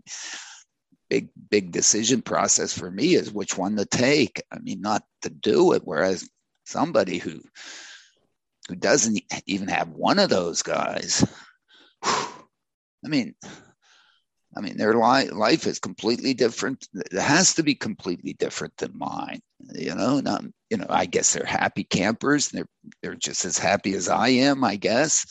Big 1.12 1.28
big 1.50 1.72
decision 1.72 2.22
process 2.22 2.72
for 2.72 2.90
me 2.90 3.14
is 3.14 3.30
which 3.30 3.58
one 3.58 3.76
to 3.76 3.84
take. 3.84 4.42
I 4.50 4.58
mean, 4.60 4.80
not 4.80 5.02
to 5.20 5.28
do 5.28 5.72
it. 5.72 5.82
Whereas 5.84 6.26
somebody 6.64 7.18
who 7.18 7.42
who 8.68 8.76
doesn't 8.76 9.20
even 9.46 9.68
have 9.68 9.90
one 9.90 10.18
of 10.18 10.30
those 10.30 10.62
guys, 10.62 11.22
I 12.02 13.08
mean 13.08 13.34
I 14.56 14.60
mean, 14.60 14.76
their 14.76 14.94
li- 14.94 15.30
life 15.30 15.66
is 15.66 15.78
completely 15.78 16.34
different. 16.34 16.86
It 16.94 17.18
has 17.18 17.54
to 17.54 17.62
be 17.62 17.74
completely 17.74 18.34
different 18.34 18.76
than 18.76 18.98
mine. 18.98 19.40
You 19.74 19.94
know, 19.94 20.20
Not, 20.20 20.44
you 20.70 20.76
know, 20.76 20.86
I 20.88 21.06
guess 21.06 21.32
they're 21.32 21.44
happy 21.44 21.84
campers. 21.84 22.48
They're 22.48 22.68
they're 23.02 23.14
just 23.14 23.44
as 23.44 23.58
happy 23.58 23.94
as 23.94 24.08
I 24.08 24.28
am, 24.28 24.64
I 24.64 24.76
guess. 24.76 25.26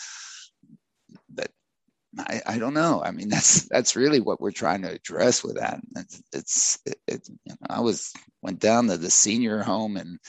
I, 2.17 2.41
I 2.45 2.58
don't 2.58 2.74
know. 2.74 3.02
I 3.04 3.12
mean, 3.12 3.30
that's 3.30 3.67
that's 3.69 3.95
really 3.95 4.19
what 4.19 4.41
we're 4.41 4.52
trying 4.52 4.82
to 4.84 4.91
address 4.91 5.43
with 5.43 5.56
that. 5.56 5.80
It's, 5.95 6.21
it's 6.34 6.80
it, 6.86 6.97
it, 7.08 7.30
you 7.45 7.54
know, 7.54 7.67
I 7.69 7.82
was 7.82 8.13
went 8.41 8.60
down 8.60 8.88
to 8.88 8.97
the 8.97 9.10
senior 9.12 9.62
home 9.62 9.97
and, 9.97 10.19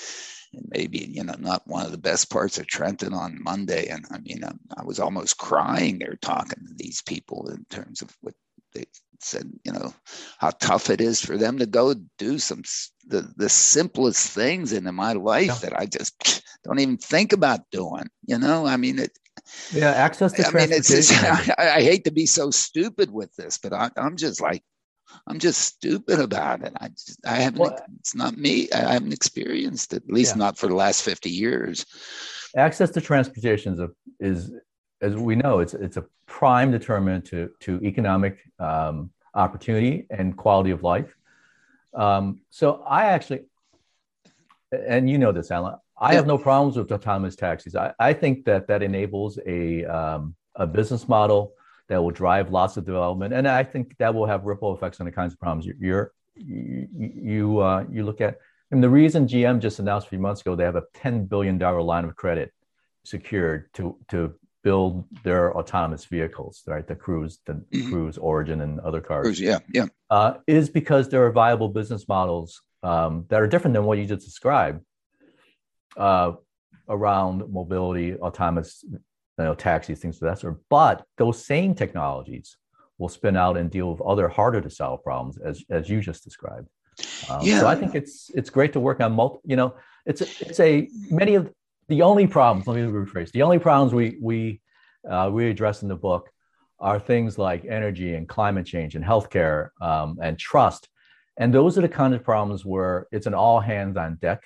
and 0.53 0.67
maybe 0.69 0.99
you 0.99 1.25
know 1.25 1.35
not 1.39 1.67
one 1.67 1.87
of 1.87 1.93
the 1.93 1.99
best 1.99 2.31
parts 2.31 2.59
of 2.59 2.67
Trenton 2.67 3.15
on 3.15 3.43
Monday, 3.43 3.89
and 3.89 4.05
I 4.11 4.19
mean 4.19 4.45
I, 4.45 4.53
I 4.77 4.85
was 4.85 5.01
almost 5.01 5.39
crying 5.39 5.99
there 5.99 6.19
talking 6.21 6.65
to 6.67 6.75
these 6.77 7.03
people 7.03 7.49
in 7.49 7.65
terms 7.71 8.03
of 8.03 8.15
what 8.21 8.35
they 8.75 8.87
said, 9.21 9.51
you 9.65 9.73
know, 9.73 9.95
how 10.39 10.51
tough 10.51 10.91
it 10.91 11.01
is 11.01 11.21
for 11.21 11.37
them 11.37 11.59
to 11.59 11.67
go 11.67 11.95
do 12.19 12.39
some 12.39 12.63
the 13.07 13.33
the 13.37 13.49
simplest 13.49 14.31
things 14.31 14.73
in 14.73 14.93
my 14.95 15.13
life 15.13 15.47
yeah. 15.47 15.55
that 15.63 15.79
I 15.79 15.87
just 15.87 16.43
don't 16.65 16.79
even 16.81 16.97
think 16.97 17.33
about 17.33 17.71
doing. 17.71 18.09
You 18.27 18.39
know, 18.39 18.67
I 18.67 18.77
mean, 18.77 18.99
it, 18.99 19.19
yeah, 19.73 19.91
access 19.91 20.33
to 20.33 20.47
I 20.47 20.51
mean, 20.53 20.73
it's, 20.73 20.91
it's 20.91 21.11
I, 21.59 21.77
I, 21.77 21.83
hate 21.83 22.05
to 22.05 22.13
be 22.13 22.27
so 22.27 22.51
stupid 22.51 23.11
with 23.11 23.35
this, 23.37 23.59
but 23.59 23.73
I, 23.73 23.91
am 23.97 24.17
just 24.17 24.41
like, 24.41 24.63
I'm 25.27 25.39
just 25.39 25.61
stupid 25.61 26.21
about 26.21 26.63
it. 26.63 26.73
I 26.81 26.89
just, 26.89 27.19
I 27.27 27.37
haven't. 27.37 27.61
Well, 27.61 27.79
it's 27.99 28.15
not 28.15 28.37
me. 28.37 28.71
I 28.73 28.93
haven't 28.93 29.13
experienced 29.13 29.93
it, 29.93 30.05
at 30.05 30.13
least 30.13 30.37
yeah. 30.37 30.45
not 30.45 30.59
for 30.59 30.69
the 30.69 30.75
last 30.75 31.03
50 31.03 31.31
years. 31.31 31.85
Access 32.57 32.91
to 32.91 33.01
transportation 33.01 33.75
is, 33.75 33.81
a, 33.81 33.91
is 34.21 34.53
as 35.01 35.17
we 35.17 35.35
know, 35.35 35.59
it's 35.59 35.75
it's 35.75 35.97
a 35.97 36.05
prime 36.27 36.71
determinant 36.71 37.25
to 37.27 37.51
to 37.61 37.81
economic 37.83 38.39
um, 38.59 39.11
opportunity 39.35 40.07
and 40.11 40.37
quality 40.37 40.71
of 40.71 40.83
life. 40.83 41.15
Um, 41.95 42.41
so 42.51 42.83
I 42.87 43.07
actually, 43.07 43.43
and 44.73 45.11
you 45.11 45.19
know 45.19 45.33
this, 45.33 45.51
Alan, 45.51 45.77
I 45.99 46.15
have 46.15 46.27
no 46.27 46.39
problems 46.39 46.77
with 46.77 46.91
autonomous 46.91 47.37
taxis. 47.37 47.77
I, 47.77 47.93
I 47.99 48.13
think 48.13 48.45
that 48.47 48.67
that 48.69 48.83
enables 48.83 49.39
a, 49.47 49.85
um, 49.85 50.35
a 50.55 50.67
business 50.67 51.09
model 51.09 51.55
that 51.89 52.03
will 52.03 52.11
drive 52.11 52.51
lots 52.51 52.77
of 52.77 52.85
development, 52.85 53.35
and 53.35 53.47
I 53.47 53.65
think 53.65 53.97
that 53.99 54.15
will 54.15 54.27
have 54.27 54.45
ripple 54.45 54.75
effects 54.75 55.01
on 55.01 55.07
the 55.07 55.13
kinds 55.13 55.33
of 55.33 55.41
problems 55.41 55.67
you're, 55.79 56.13
you 56.37 56.89
you 56.97 57.61
uh, 57.61 57.85
you 57.91 58.05
look 58.05 58.21
at. 58.21 58.39
And 58.71 58.83
the 58.83 58.89
reason 58.89 59.27
GM 59.27 59.61
just 59.61 59.79
announced 59.79 60.07
a 60.07 60.11
few 60.11 60.19
months 60.19 60.41
ago 60.41 60.57
they 60.57 60.65
have 60.65 60.77
a 60.77 60.85
ten 60.95 61.27
billion 61.27 61.59
dollar 61.59 61.83
line 61.83 62.05
of 62.05 62.17
credit 62.17 62.53
secured 63.05 63.73
to 63.75 63.99
to 64.09 64.35
build 64.63 65.05
their 65.25 65.55
autonomous 65.57 66.05
vehicles, 66.07 66.63
right? 66.67 66.87
The 66.87 66.95
Cruise, 66.95 67.41
the 67.45 67.55
mm-hmm. 67.55 67.91
Cruise 67.91 68.17
Origin, 68.17 68.61
and 68.61 68.81
other 68.81 69.01
cars. 69.01 69.25
Cruise, 69.25 69.41
yeah, 69.41 69.59
yeah. 69.75 69.87
Uh, 70.09 70.35
is 70.47 70.71
because 70.71 71.09
there 71.09 71.27
are 71.27 71.33
viable 71.33 71.69
business 71.69 72.09
models 72.09 72.63
um, 72.83 73.27
that 73.29 73.41
are 73.41 73.47
different 73.47 73.75
than 73.75 73.85
what 73.85 73.99
you 73.99 74.07
just 74.07 74.25
described 74.25 74.81
uh, 75.97 76.33
around 76.89 77.51
mobility, 77.53 78.15
autonomous 78.17 78.85
you 78.91 78.99
know, 79.39 79.55
taxis, 79.55 80.01
things 80.01 80.17
of 80.17 80.29
that 80.29 80.39
sort. 80.39 80.61
But 80.69 81.05
those 81.17 81.45
same 81.45 81.75
technologies 81.75 82.57
will 82.99 83.09
spin 83.09 83.37
out 83.37 83.57
and 83.57 83.71
deal 83.71 83.91
with 83.91 84.01
other 84.03 84.29
harder 84.29 84.61
to 84.61 84.71
solve 84.71 85.03
problems, 85.03 85.39
as 85.39 85.65
as 85.71 85.89
you 85.89 86.01
just 86.01 86.25
described. 86.25 86.69
Um, 87.31 87.41
yeah. 87.43 87.61
So 87.61 87.67
I 87.67 87.75
think 87.75 87.95
it's 87.95 88.31
it's 88.35 88.51
great 88.51 88.73
to 88.75 88.81
work 88.81 89.01
on 89.01 89.13
multi. 89.13 89.41
You 89.45 89.57
know, 89.57 89.75
it's 90.07 90.21
a, 90.21 90.27
it's 90.41 90.61
a 90.61 90.89
many 91.11 91.35
of 91.35 91.53
the 91.89 92.03
only 92.03 92.27
problems. 92.27 92.67
Let 92.67 92.77
me 92.77 92.83
rephrase. 92.83 93.33
The 93.33 93.43
only 93.43 93.59
problems 93.59 93.95
we 93.95 94.19
we 94.21 94.61
uh, 95.09 95.31
we 95.33 95.49
address 95.49 95.83
in 95.83 95.89
the 95.89 95.97
book 95.97 96.31
are 96.79 96.99
things 96.99 97.39
like 97.39 97.65
energy 97.65 98.15
and 98.15 98.29
climate 98.29 98.67
change 98.67 98.97
and 98.97 99.05
healthcare 99.05 99.69
um, 99.81 100.19
and 100.21 100.39
trust. 100.39 100.89
And 101.39 101.55
those 101.55 101.79
are 101.79 101.81
the 101.81 101.89
kind 101.89 102.13
of 102.13 102.23
problems 102.25 102.65
where 102.65 103.07
it's 103.13 103.27
an 103.27 103.35
all 103.35 103.61
hands 103.61 103.97
on 103.97 104.17
deck 104.17 104.43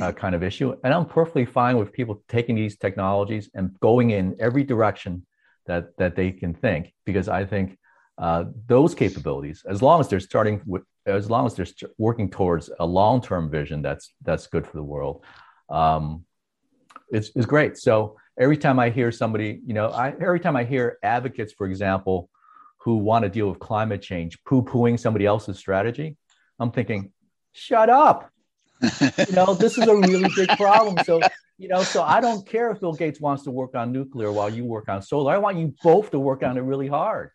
uh, 0.00 0.12
kind 0.12 0.34
of 0.34 0.42
issue. 0.42 0.74
And 0.84 0.92
I'm 0.94 1.06
perfectly 1.06 1.44
fine 1.44 1.76
with 1.78 1.92
people 1.92 2.22
taking 2.28 2.56
these 2.56 2.76
technologies 2.76 3.50
and 3.54 3.78
going 3.80 4.10
in 4.10 4.36
every 4.38 4.64
direction 4.64 5.26
that 5.66 5.96
that 5.98 6.16
they 6.16 6.32
can 6.32 6.54
think, 6.54 6.92
because 7.04 7.28
I 7.28 7.44
think 7.44 7.78
uh, 8.18 8.44
those 8.66 8.94
capabilities, 8.94 9.64
as 9.68 9.80
long 9.80 10.00
as 10.00 10.08
they're 10.08 10.20
starting 10.20 10.60
with, 10.66 10.82
as 11.06 11.30
long 11.30 11.46
as 11.46 11.54
they're 11.54 11.66
working 11.98 12.30
towards 12.30 12.70
a 12.80 12.86
long-term 12.86 13.50
vision 13.50 13.82
that's 13.82 14.12
that's 14.22 14.46
good 14.48 14.66
for 14.66 14.76
the 14.76 14.82
world, 14.82 15.24
um, 15.68 16.24
it's, 17.10 17.30
it's 17.36 17.46
great. 17.46 17.76
So 17.76 18.16
every 18.40 18.56
time 18.56 18.78
I 18.78 18.90
hear 18.90 19.12
somebody, 19.12 19.60
you 19.64 19.74
know, 19.74 19.88
I, 19.88 20.08
every 20.08 20.40
time 20.40 20.56
I 20.56 20.64
hear 20.64 20.98
advocates, 21.02 21.52
for 21.52 21.66
example, 21.66 22.28
who 22.80 22.96
want 22.96 23.24
to 23.24 23.28
deal 23.28 23.48
with 23.48 23.58
climate 23.58 24.02
change, 24.02 24.42
poo-pooing 24.44 24.98
somebody 24.98 25.26
else's 25.26 25.58
strategy, 25.58 26.16
I'm 26.58 26.72
thinking, 26.72 27.12
shut 27.52 27.88
up 27.88 28.31
you 29.28 29.34
know, 29.34 29.54
this 29.54 29.78
is 29.78 29.86
a 29.86 29.96
really 29.96 30.30
big 30.34 30.48
problem. 30.50 30.96
So, 31.04 31.20
you 31.58 31.68
know, 31.68 31.82
so 31.82 32.02
I 32.02 32.20
don't 32.20 32.46
care 32.46 32.70
if 32.70 32.80
Bill 32.80 32.92
Gates 32.92 33.20
wants 33.20 33.44
to 33.44 33.50
work 33.50 33.74
on 33.74 33.92
nuclear 33.92 34.32
while 34.32 34.50
you 34.50 34.64
work 34.64 34.88
on 34.88 35.02
solar. 35.02 35.32
I 35.32 35.38
want 35.38 35.58
you 35.58 35.74
both 35.82 36.10
to 36.10 36.18
work 36.18 36.42
on 36.42 36.56
it 36.56 36.62
really 36.62 36.88
hard, 36.88 37.30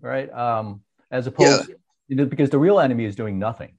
right? 0.00 0.30
Um, 0.32 0.82
as 1.10 1.26
opposed, 1.26 1.68
yeah. 1.68 1.74
you 2.08 2.16
know, 2.16 2.26
because 2.26 2.50
the 2.50 2.58
real 2.58 2.80
enemy 2.80 3.04
is 3.04 3.14
doing 3.16 3.38
nothing. 3.38 3.72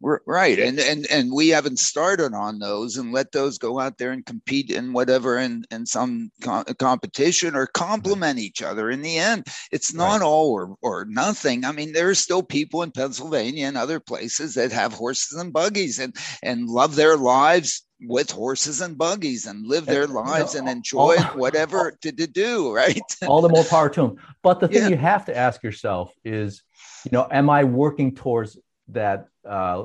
Right, 0.00 0.58
and 0.58 0.78
and 0.78 1.06
and 1.10 1.32
we 1.32 1.48
haven't 1.48 1.78
started 1.78 2.34
on 2.34 2.58
those, 2.58 2.96
and 2.96 3.12
let 3.12 3.32
those 3.32 3.58
go 3.58 3.78
out 3.78 3.98
there 3.98 4.10
and 4.10 4.24
compete 4.24 4.70
in 4.70 4.92
whatever 4.92 5.38
in 5.38 5.64
in 5.70 5.86
some 5.86 6.30
co- 6.42 6.64
competition 6.78 7.54
or 7.54 7.66
complement 7.66 8.38
each 8.38 8.62
other. 8.62 8.90
In 8.90 9.02
the 9.02 9.18
end, 9.18 9.46
it's 9.70 9.94
not 9.94 10.20
right. 10.20 10.26
all 10.26 10.50
or 10.50 10.76
or 10.82 11.04
nothing. 11.06 11.64
I 11.64 11.72
mean, 11.72 11.92
there 11.92 12.08
are 12.08 12.14
still 12.14 12.42
people 12.42 12.82
in 12.82 12.90
Pennsylvania 12.90 13.66
and 13.66 13.76
other 13.76 14.00
places 14.00 14.54
that 14.54 14.72
have 14.72 14.92
horses 14.92 15.38
and 15.38 15.52
buggies 15.52 15.98
and 15.98 16.14
and 16.42 16.68
love 16.68 16.96
their 16.96 17.16
lives 17.16 17.84
with 18.00 18.30
horses 18.30 18.80
and 18.80 18.98
buggies 18.98 19.46
and 19.46 19.66
live 19.66 19.86
their 19.86 20.06
lives 20.08 20.56
and 20.56 20.68
enjoy 20.68 21.16
all, 21.16 21.24
whatever 21.36 21.78
all, 21.78 21.96
to, 22.02 22.12
to 22.12 22.26
do. 22.26 22.74
Right, 22.74 23.00
all 23.26 23.40
the 23.40 23.48
more 23.48 23.64
power 23.64 23.88
to 23.90 24.02
them. 24.02 24.16
But 24.42 24.60
the 24.60 24.68
thing 24.68 24.82
yeah. 24.82 24.88
you 24.88 24.96
have 24.96 25.26
to 25.26 25.36
ask 25.36 25.62
yourself 25.62 26.12
is, 26.24 26.62
you 27.04 27.10
know, 27.12 27.26
am 27.30 27.48
I 27.50 27.64
working 27.64 28.14
towards 28.14 28.58
that 28.88 29.28
uh, 29.48 29.84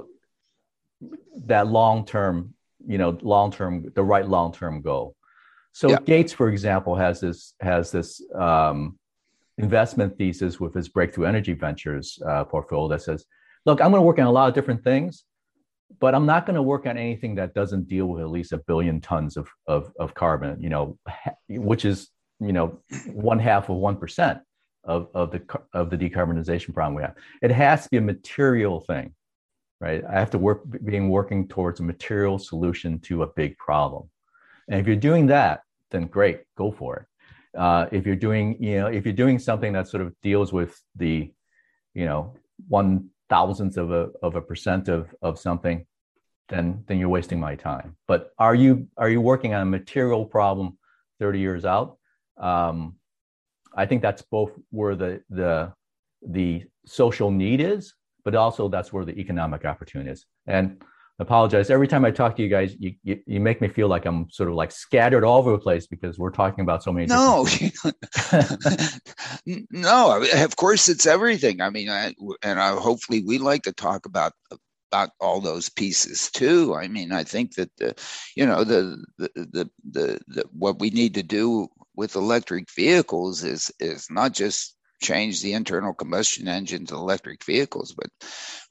that 1.46 1.68
long 1.68 2.06
term, 2.06 2.54
you 2.86 2.98
know, 2.98 3.18
long 3.22 3.52
term, 3.52 3.92
the 3.96 4.04
right 4.04 4.28
long 4.28 4.54
term 4.54 4.82
goal. 4.82 5.16
So 5.74 5.90
yeah. 5.90 6.00
Gates, 6.04 6.34
for 6.34 6.50
example, 6.50 6.96
has 6.96 7.20
this 7.20 7.54
has 7.60 7.92
this 7.92 8.22
um, 8.34 8.98
investment 9.58 10.18
thesis 10.18 10.60
with 10.60 10.74
his 10.74 10.90
breakthrough 10.90 11.26
energy 11.26 11.54
ventures 11.54 12.20
uh, 12.28 12.44
portfolio 12.46 12.88
that 12.90 13.02
says, 13.02 13.26
look, 13.66 13.82
I'm 13.82 13.92
going 13.92 14.02
to 14.02 14.06
work 14.06 14.20
on 14.20 14.26
a 14.26 14.32
lot 14.32 14.48
of 14.48 14.56
different 14.56 14.84
things, 14.84 15.24
but 16.00 16.14
I'm 16.14 16.26
not 16.26 16.46
going 16.46 16.56
to 16.56 16.62
work 16.62 16.86
on 16.86 16.98
anything 16.98 17.36
that 17.36 17.54
doesn't 17.54 17.88
deal 17.88 18.06
with 18.08 18.22
at 18.22 18.30
least 18.30 18.54
a 18.54 18.58
billion 18.58 19.02
tons 19.02 19.38
of, 19.38 19.50
of, 19.68 19.92
of 20.00 20.14
carbon, 20.14 20.62
you 20.62 20.70
know, 20.70 20.98
which 21.50 21.86
is, 21.86 22.10
you 22.40 22.54
know, 22.54 22.80
one 23.08 23.40
half 23.40 23.70
of 23.70 23.78
1% 23.78 24.42
of, 24.84 25.10
of 25.14 25.32
the, 25.32 25.42
of 25.74 25.90
the 25.90 25.98
decarbonization 25.98 26.74
problem 26.74 26.96
we 26.96 27.02
have. 27.02 27.16
It 27.42 27.52
has 27.52 27.84
to 27.84 27.90
be 27.90 27.98
a 27.98 28.02
material 28.02 28.82
thing 28.82 29.14
right? 29.80 30.04
I 30.10 30.14
have 30.14 30.32
to 30.32 30.38
work 30.38 30.64
being 30.84 31.10
working 31.10 31.48
towards 31.48 31.80
a 31.80 31.84
material 31.84 32.40
solution 32.40 33.00
to 33.02 33.24
a 33.24 33.28
big 33.28 33.58
problem. 33.58 34.10
And 34.70 34.80
if 34.80 34.88
you're 34.88 34.96
doing 34.96 35.28
that, 35.28 35.62
then 35.92 36.08
great, 36.08 36.42
go 36.58 36.72
for 36.72 36.98
it. 36.98 37.60
Uh, 37.60 37.88
if 37.92 38.06
you're 38.06 38.16
doing, 38.16 38.62
you 38.62 38.80
know, 38.80 38.88
if 38.88 39.06
you're 39.06 39.14
doing 39.14 39.40
something 39.40 39.74
that 39.74 39.88
sort 39.88 40.04
of 40.04 40.14
deals 40.22 40.52
with 40.52 40.80
the, 40.96 41.32
you 41.94 42.06
know, 42.06 42.36
one 42.68 43.10
thousandth 43.30 43.78
of 43.78 43.92
a 43.92 44.10
of 44.22 44.36
a 44.36 44.42
percent 44.42 44.90
of 44.90 45.14
of 45.22 45.40
something, 45.40 45.86
then 46.50 46.84
then 46.88 47.00
you're 47.00 47.10
wasting 47.10 47.40
my 47.40 47.56
time. 47.56 47.96
But 48.08 48.32
are 48.38 48.56
you 48.56 48.88
are 48.98 49.10
you 49.10 49.22
working 49.22 49.54
on 49.54 49.62
a 49.62 49.66
material 49.66 50.26
problem 50.26 50.78
30 51.20 51.40
years 51.40 51.66
out? 51.66 51.98
Um, 52.38 52.96
I 53.76 53.86
think 53.86 54.02
that's 54.02 54.22
both 54.22 54.52
where 54.70 54.96
the 54.96 55.22
the 55.30 55.74
the 56.22 56.66
social 56.86 57.32
need 57.32 57.62
is 57.62 57.94
but 58.28 58.36
also 58.36 58.68
that's 58.68 58.92
where 58.92 59.06
the 59.06 59.18
economic 59.18 59.64
opportunity 59.64 60.10
is. 60.10 60.26
And 60.48 60.84
I 61.18 61.24
apologize. 61.24 61.70
Every 61.70 61.88
time 61.88 62.04
I 62.04 62.12
talk 62.12 62.36
to 62.36 62.44
you 62.44 62.50
guys, 62.50 62.76
you, 62.78 62.94
you, 63.02 63.22
you, 63.26 63.40
make 63.40 63.62
me 63.62 63.70
feel 63.70 63.88
like 63.88 64.06
I'm 64.06 64.30
sort 64.30 64.50
of 64.50 64.56
like 64.56 64.70
scattered 64.70 65.24
all 65.24 65.38
over 65.38 65.52
the 65.52 65.60
place 65.60 65.88
because 65.88 66.20
we're 66.20 66.32
talking 66.32 66.62
about 66.62 66.84
so 66.84 66.92
many. 66.92 67.06
No, 67.06 67.48
no. 69.72 70.28
Of 70.44 70.58
course, 70.58 70.90
it's 70.90 71.06
everything. 71.06 71.62
I 71.62 71.70
mean, 71.70 71.88
I, 71.88 72.14
and 72.44 72.60
I, 72.60 72.76
hopefully 72.76 73.24
we 73.26 73.38
like 73.38 73.64
to 73.64 73.72
talk 73.72 74.06
about 74.06 74.34
about 74.92 75.12
all 75.22 75.40
those 75.40 75.70
pieces 75.70 76.30
too. 76.30 76.76
I 76.76 76.90
mean, 76.90 77.14
I 77.14 77.24
think 77.24 77.56
that 77.56 77.72
the, 77.78 77.96
you 78.36 78.46
know, 78.46 78.66
the 78.66 79.02
the 79.18 79.30
the, 79.36 79.70
the, 79.90 80.20
the 80.28 80.44
what 80.52 80.80
we 80.80 80.90
need 80.90 81.14
to 81.14 81.24
do 81.24 81.70
with 81.96 82.18
electric 82.18 82.70
vehicles 82.76 83.46
is 83.46 83.72
is 83.80 84.08
not 84.10 84.34
just 84.34 84.77
change 85.02 85.42
the 85.42 85.54
internal 85.54 85.94
combustion 85.94 86.48
engine 86.48 86.86
to 86.86 86.96
electric 86.96 87.44
vehicles, 87.44 87.94
but 87.94 88.10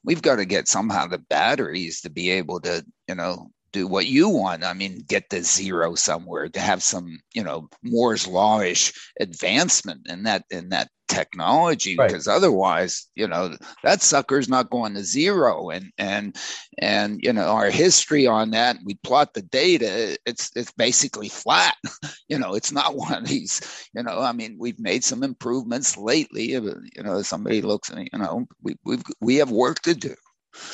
we've 0.03 0.21
got 0.21 0.37
to 0.37 0.45
get 0.45 0.67
somehow 0.67 1.07
the 1.07 1.17
batteries 1.17 2.01
to 2.01 2.09
be 2.09 2.29
able 2.31 2.59
to, 2.61 2.85
you 3.07 3.15
know, 3.15 3.51
do 3.71 3.87
what 3.87 4.07
you 4.07 4.29
want. 4.29 4.63
I 4.63 4.73
mean, 4.73 5.03
get 5.07 5.29
the 5.29 5.41
zero 5.41 5.95
somewhere 5.95 6.49
to 6.49 6.59
have 6.59 6.81
some, 6.81 7.19
you 7.33 7.43
know, 7.43 7.69
Moore's 7.83 8.27
lawish 8.27 8.93
advancement 9.19 10.07
in 10.09 10.23
that 10.23 10.45
in 10.49 10.69
that 10.69 10.89
technology 11.07 11.95
right. 11.97 12.09
because 12.09 12.27
otherwise 12.27 13.07
you 13.15 13.27
know 13.27 13.55
that 13.83 14.01
sucker's 14.01 14.49
not 14.49 14.69
going 14.69 14.93
to 14.93 15.03
zero 15.03 15.69
and 15.69 15.91
and 15.97 16.35
and 16.79 17.19
you 17.21 17.31
know 17.31 17.47
our 17.47 17.69
history 17.69 18.27
on 18.27 18.51
that 18.51 18.77
we 18.85 18.95
plot 19.03 19.33
the 19.33 19.41
data 19.41 20.17
it's 20.25 20.51
it's 20.55 20.71
basically 20.73 21.29
flat 21.29 21.75
you 22.29 22.37
know 22.37 22.53
it's 22.53 22.71
not 22.71 22.95
one 22.95 23.13
of 23.13 23.27
these 23.27 23.87
you 23.93 24.03
know 24.03 24.19
i 24.19 24.31
mean 24.31 24.57
we've 24.59 24.79
made 24.79 25.03
some 25.03 25.23
improvements 25.23 25.97
lately 25.97 26.51
you 26.51 26.81
know 27.03 27.21
somebody 27.21 27.61
looks 27.61 27.89
at 27.89 27.97
you 27.99 28.19
know 28.19 28.45
we 28.61 28.75
we 28.85 28.97
we 29.21 29.35
have 29.35 29.51
work 29.51 29.79
to 29.81 29.93
do 29.93 30.13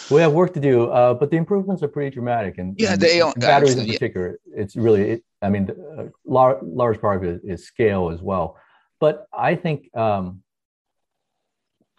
we 0.09 0.21
have 0.21 0.33
work 0.33 0.53
to 0.53 0.59
do, 0.59 0.85
uh, 0.85 1.13
but 1.13 1.31
the 1.31 1.37
improvements 1.37 1.83
are 1.83 1.87
pretty 1.87 2.13
dramatic. 2.13 2.57
And 2.57 2.75
yeah, 2.79 2.93
and 2.93 3.01
they 3.01 3.21
are 3.21 3.33
batteries 3.35 3.75
in 3.75 3.85
particular. 3.85 4.39
It's 4.55 4.75
really, 4.75 5.11
it, 5.11 5.23
I 5.41 5.49
mean, 5.49 5.69
a 5.97 6.07
large, 6.25 6.57
large 6.61 7.01
part 7.01 7.23
of 7.23 7.29
it 7.29 7.41
is 7.43 7.65
scale 7.65 8.09
as 8.09 8.21
well. 8.21 8.57
But 9.03 9.27
I 9.37 9.55
think, 9.55 9.93
um, 9.97 10.43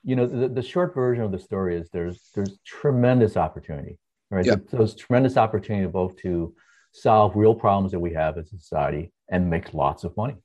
you 0.05 0.17
know, 0.17 0.27
the, 0.27 0.49
the 0.49 0.63
short 0.63 0.95
version 0.95 1.23
of 1.23 1.33
the 1.33 1.39
story 1.39 1.77
is 1.77 1.91
there's 1.91 2.31
there's 2.35 2.57
tremendous 2.65 3.37
opportunity, 3.37 3.99
right? 4.31 4.47
Yep. 4.47 4.71
There's 4.71 4.95
tremendous 4.95 5.37
opportunity 5.37 5.87
both 5.87 6.17
to 6.23 6.55
solve 6.93 7.37
real 7.37 7.55
problems 7.55 7.93
that 7.93 8.01
we 8.01 8.15
have 8.15 8.39
as 8.39 8.51
a 8.55 8.57
society 8.57 9.13
and 9.29 9.51
make 9.51 9.75
lots 9.75 10.05
of 10.05 10.17
money. 10.17 10.37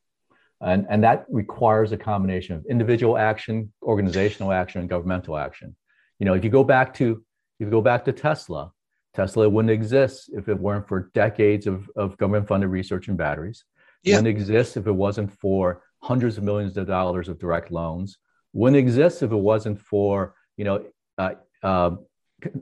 And, 0.59 0.85
and 0.89 1.01
that 1.05 1.27
requires 1.29 1.93
a 1.93 1.97
combination 1.97 2.57
of 2.57 2.65
individual 2.65 3.17
action, 3.17 3.71
organizational 3.81 4.51
action, 4.51 4.81
and 4.81 4.89
governmental 4.89 5.37
action. 5.37 5.77
You 6.19 6.25
know, 6.25 6.33
if 6.33 6.43
you 6.43 6.49
go 6.49 6.65
back 6.65 6.93
to 6.95 7.23
if 7.57 7.65
you 7.67 7.71
go 7.71 7.79
back 7.79 8.03
to 8.03 8.11
Tesla, 8.11 8.73
Tesla 9.13 9.47
wouldn't 9.47 9.71
exist 9.71 10.29
if 10.33 10.49
it 10.49 10.59
weren't 10.59 10.89
for 10.89 11.09
decades 11.13 11.67
of, 11.67 11.89
of 11.95 12.17
government 12.17 12.49
funded 12.49 12.69
research 12.69 13.07
in 13.07 13.15
batteries. 13.15 13.63
Yeah. 14.03 14.17
Wouldn't 14.17 14.35
exist 14.35 14.75
if 14.75 14.87
it 14.87 14.91
wasn't 14.91 15.31
for 15.39 15.83
hundreds 16.01 16.37
of 16.37 16.43
millions 16.43 16.77
of 16.77 16.87
dollars 16.87 17.29
of 17.29 17.39
direct 17.39 17.71
loans. 17.71 18.17
Wouldn't 18.53 18.77
exist 18.77 19.21
if 19.21 19.31
it 19.31 19.35
wasn't 19.35 19.79
for 19.79 20.33
you 20.57 20.65
know 20.65 20.85
uh, 21.17 21.35
uh, 21.63 21.91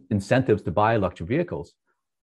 incentives 0.10 0.64
to 0.64 0.72
buy 0.72 0.96
electric 0.96 1.30
vehicles, 1.30 1.74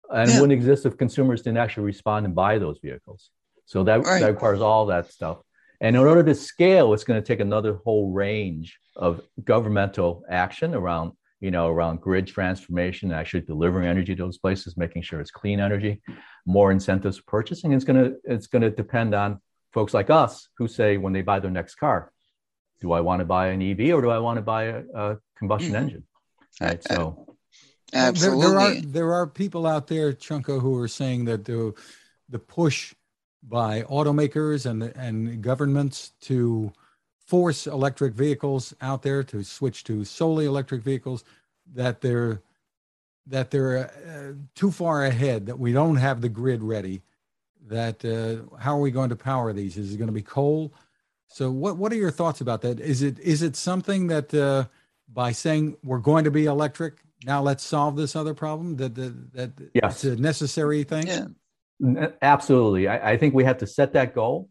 and 0.09 0.29
yeah. 0.29 0.39
wouldn't 0.39 0.57
exist 0.57 0.85
if 0.85 0.97
consumers 0.97 1.41
didn't 1.41 1.57
actually 1.57 1.85
respond 1.85 2.25
and 2.25 2.35
buy 2.35 2.57
those 2.57 2.79
vehicles. 2.79 3.29
So 3.65 3.83
that, 3.83 4.03
right. 4.03 4.19
that 4.19 4.31
requires 4.31 4.61
all 4.61 4.87
that 4.87 5.11
stuff. 5.11 5.37
And 5.79 5.95
in 5.95 6.01
order 6.01 6.23
to 6.23 6.35
scale, 6.35 6.93
it's 6.93 7.03
going 7.03 7.21
to 7.21 7.25
take 7.25 7.39
another 7.39 7.75
whole 7.85 8.11
range 8.11 8.77
of 8.95 9.21
governmental 9.43 10.23
action 10.29 10.75
around 10.75 11.13
you 11.41 11.49
know, 11.49 11.67
around 11.67 11.99
grid 11.99 12.27
transformation, 12.27 13.11
actually 13.11 13.41
delivering 13.41 13.87
energy 13.87 14.15
to 14.15 14.23
those 14.23 14.37
places, 14.37 14.77
making 14.77 15.01
sure 15.01 15.19
it's 15.19 15.31
clean 15.31 15.59
energy, 15.59 15.99
more 16.45 16.71
incentives 16.71 17.17
for 17.17 17.23
purchasing. 17.23 17.73
It's 17.73 17.83
gonna 17.83 18.11
it's 18.23 18.47
gonna 18.47 18.69
depend 18.69 19.15
on 19.15 19.41
folks 19.71 19.93
like 19.93 20.09
us 20.09 20.49
who 20.57 20.67
say 20.67 20.97
when 20.97 21.13
they 21.13 21.21
buy 21.21 21.39
their 21.39 21.51
next 21.51 21.75
car, 21.75 22.11
do 22.79 22.91
I 22.91 23.01
want 23.01 23.19
to 23.19 23.25
buy 23.25 23.47
an 23.47 23.61
EV 23.61 23.95
or 23.95 24.01
do 24.01 24.09
I 24.09 24.19
want 24.19 24.37
to 24.37 24.41
buy 24.41 24.63
a, 24.63 24.83
a 24.93 25.17
combustion 25.37 25.73
mm-hmm. 25.73 25.83
engine? 25.83 26.03
Right. 26.59 26.83
So 26.83 27.35
absolutely, 27.93 28.41
there, 28.41 28.49
there, 28.49 28.59
are 28.59 28.81
there 28.81 29.13
are 29.13 29.27
people 29.27 29.65
out 29.65 29.87
there, 29.87 30.13
Chunka, 30.13 30.61
who 30.61 30.77
are 30.77 30.87
saying 30.87 31.25
that 31.25 31.45
the 31.45 31.73
the 32.29 32.39
push 32.39 32.93
by 33.43 33.83
automakers 33.83 34.65
and 34.69 34.83
and 34.83 35.41
governments 35.41 36.11
to 36.21 36.71
force 37.25 37.65
electric 37.65 38.13
vehicles 38.13 38.73
out 38.81 39.01
there 39.03 39.23
to 39.23 39.43
switch 39.43 39.83
to 39.85 40.03
solely 40.03 40.45
electric 40.45 40.83
vehicles 40.83 41.23
that 41.73 42.01
they're 42.01 42.41
that 43.27 43.51
they're 43.51 43.89
uh, 43.89 44.33
too 44.55 44.71
far 44.71 45.05
ahead 45.05 45.45
that 45.45 45.57
we 45.57 45.71
don't 45.71 45.95
have 45.95 46.21
the 46.21 46.29
grid 46.29 46.61
ready 46.61 47.01
that 47.67 48.03
uh, 48.05 48.57
how 48.57 48.75
are 48.77 48.81
we 48.81 48.91
going 48.91 49.09
to 49.09 49.15
power 49.15 49.53
these 49.53 49.77
is 49.77 49.93
it 49.93 49.97
going 49.97 50.07
to 50.07 50.13
be 50.13 50.21
coal 50.21 50.73
so 51.27 51.49
what 51.51 51.77
what 51.77 51.91
are 51.91 51.95
your 51.95 52.11
thoughts 52.11 52.41
about 52.41 52.61
that 52.61 52.79
is 52.79 53.01
it 53.01 53.19
is 53.19 53.41
it 53.41 53.55
something 53.55 54.07
that 54.07 54.33
uh, 54.33 54.65
by 55.11 55.31
saying 55.31 55.75
we're 55.83 55.99
going 55.99 56.23
to 56.23 56.31
be 56.31 56.45
electric 56.45 56.95
now 57.25 57.41
let's 57.41 57.63
solve 57.63 57.95
this 57.95 58.15
other 58.15 58.33
problem 58.33 58.75
that 58.77 58.95
that, 58.95 59.33
that 59.33 59.51
yes. 59.73 60.03
it's 60.03 60.19
a 60.19 60.21
necessary 60.21 60.83
thing 60.83 61.07
yeah. 61.07 62.07
absolutely 62.21 62.87
I, 62.87 63.11
I 63.11 63.17
think 63.17 63.33
we 63.33 63.43
have 63.43 63.59
to 63.59 63.67
set 63.67 63.93
that 63.93 64.13
goal 64.13 64.49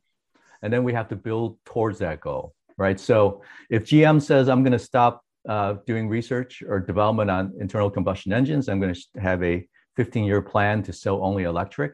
and 0.63 0.73
then 0.73 0.85
we 0.85 0.93
have 0.93 1.09
to 1.09 1.17
build 1.17 1.59
towards 1.65 1.99
that 1.99 2.21
goal 2.21 2.55
right? 2.81 2.99
So 2.99 3.43
if 3.69 3.85
GM 3.85 4.21
says 4.21 4.49
I'm 4.49 4.65
going 4.65 4.73
to 4.73 4.79
stop 4.79 5.23
uh, 5.49 5.75
doing 5.87 6.09
research 6.09 6.63
or 6.67 6.81
development 6.81 7.31
on 7.31 7.53
internal 7.61 7.91
combustion 7.91 8.33
engines, 8.33 8.69
I'm 8.69 8.81
going 8.81 8.95
to 8.95 9.21
have 9.21 9.43
a 9.45 9.69
15 9.97 10.25
year 10.25 10.41
plan 10.41 10.83
to 10.85 10.93
sell 10.93 11.23
only 11.23 11.45
electric. 11.45 11.93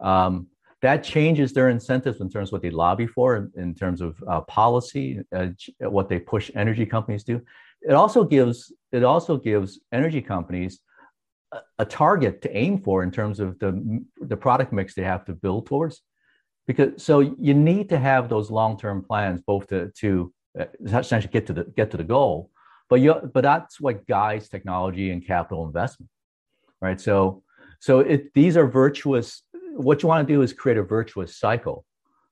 Um, 0.00 0.48
that 0.82 1.02
changes 1.02 1.52
their 1.52 1.70
incentives 1.70 2.20
in 2.20 2.28
terms 2.28 2.50
of 2.50 2.52
what 2.52 2.62
they 2.62 2.70
lobby 2.70 3.06
for, 3.06 3.50
in, 3.56 3.74
terms 3.74 4.00
of 4.00 4.22
uh, 4.28 4.42
policy, 4.42 5.20
uh, 5.34 5.48
what 5.80 6.08
they 6.08 6.18
push 6.18 6.50
energy 6.54 6.84
companies 6.84 7.24
to. 7.24 7.40
It 7.82 7.92
also 7.92 8.24
gives 8.24 8.72
it 8.92 9.02
also 9.02 9.36
gives 9.36 9.80
energy 9.92 10.20
companies 10.20 10.80
a, 11.52 11.60
a 11.78 11.84
target 11.84 12.42
to 12.42 12.56
aim 12.56 12.82
for 12.82 13.02
in 13.02 13.10
terms 13.10 13.40
of 13.40 13.58
the 13.58 14.04
the 14.20 14.36
product 14.36 14.72
mix 14.72 14.94
they 14.94 15.02
have 15.02 15.24
to 15.26 15.32
build 15.32 15.66
towards 15.66 16.02
because 16.66 17.02
so 17.02 17.20
you 17.20 17.54
need 17.54 17.88
to 17.88 17.98
have 17.98 18.28
those 18.28 18.50
long-term 18.50 19.02
plans 19.02 19.40
both 19.40 19.66
to 19.68 19.90
to 19.96 20.32
uh, 20.58 20.64
essentially 20.84 21.32
get 21.32 21.46
to 21.46 21.52
the 21.52 21.64
get 21.76 21.90
to 21.90 21.96
the 21.96 22.04
goal 22.04 22.50
but 22.88 22.96
you 22.96 23.14
but 23.32 23.42
that's 23.42 23.80
what 23.80 24.06
guides 24.06 24.48
technology 24.48 25.10
and 25.10 25.26
capital 25.26 25.66
investment 25.66 26.10
right 26.80 27.00
so 27.00 27.42
so 27.80 28.00
it 28.00 28.32
these 28.34 28.56
are 28.56 28.66
virtuous 28.66 29.42
what 29.76 30.02
you 30.02 30.08
want 30.08 30.26
to 30.26 30.34
do 30.34 30.42
is 30.42 30.52
create 30.52 30.78
a 30.78 30.82
virtuous 30.82 31.36
cycle 31.36 31.84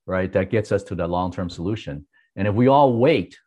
right 0.07 0.33
that 0.33 0.51
gets 0.51 0.73
us 0.73 0.83
to 0.85 0.95
the 0.95 1.07
long-term 1.07 1.49
solution. 1.49 2.07
And 2.37 2.49
if 2.49 2.55
we 2.55 2.69
all 2.69 2.99
wait 2.99 3.39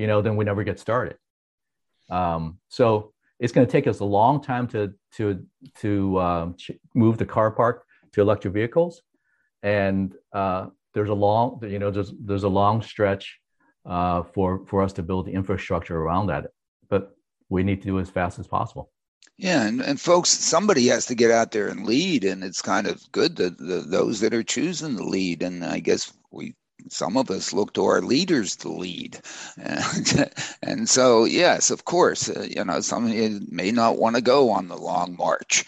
you 0.00 0.06
know 0.06 0.22
then 0.22 0.36
we 0.36 0.44
never 0.44 0.64
get 0.64 0.78
started. 0.78 1.16
Um, 2.10 2.58
so 2.68 3.12
it's 3.38 3.52
going 3.52 3.66
to 3.66 3.70
take 3.70 3.86
us 3.86 4.00
a 4.00 4.04
long 4.04 4.42
time 4.42 4.66
to 4.68 4.94
to 5.16 5.46
to 5.82 6.20
um, 6.20 6.56
move 6.94 7.18
the 7.18 7.26
car 7.26 7.50
park 7.50 7.84
to 8.12 8.20
electric 8.20 8.54
vehicles. 8.54 9.02
And 9.62 10.14
uh, 10.32 10.66
there's 10.94 11.10
a 11.10 11.14
long 11.14 11.60
you 11.62 11.78
know 11.78 11.90
there's 11.90 12.12
there's 12.18 12.44
a 12.44 12.48
long 12.48 12.82
stretch 12.82 13.38
uh, 13.84 14.22
for 14.22 14.64
for 14.66 14.82
us 14.82 14.92
to 14.94 15.02
build 15.02 15.26
the 15.26 15.32
infrastructure 15.32 15.96
around 15.96 16.28
that. 16.28 16.46
But 16.88 17.14
we 17.48 17.62
need 17.62 17.82
to 17.82 17.86
do 17.86 17.98
as 17.98 18.08
fast 18.08 18.38
as 18.38 18.46
possible 18.46 18.90
yeah 19.40 19.66
and, 19.66 19.80
and 19.80 20.00
folks 20.00 20.28
somebody 20.28 20.86
has 20.86 21.06
to 21.06 21.14
get 21.14 21.30
out 21.30 21.50
there 21.52 21.68
and 21.68 21.86
lead 21.86 22.24
and 22.24 22.44
it's 22.44 22.62
kind 22.62 22.86
of 22.86 23.10
good 23.12 23.36
that 23.36 23.58
the, 23.58 23.84
those 23.86 24.20
that 24.20 24.34
are 24.34 24.42
choosing 24.42 24.96
to 24.96 25.04
lead 25.04 25.42
and 25.42 25.64
i 25.64 25.78
guess 25.78 26.12
we 26.30 26.54
some 26.88 27.16
of 27.16 27.30
us 27.30 27.52
look 27.52 27.74
to 27.74 27.84
our 27.84 28.00
leaders 28.00 28.56
to 28.56 28.68
lead 28.68 29.20
and, 29.58 30.32
and 30.62 30.88
so 30.88 31.24
yes 31.24 31.70
of 31.70 31.84
course 31.84 32.28
uh, 32.30 32.46
you 32.48 32.64
know 32.64 32.80
some 32.80 33.06
may 33.50 33.70
not 33.70 33.98
want 33.98 34.16
to 34.16 34.22
go 34.22 34.50
on 34.50 34.68
the 34.68 34.76
long 34.76 35.16
march 35.16 35.64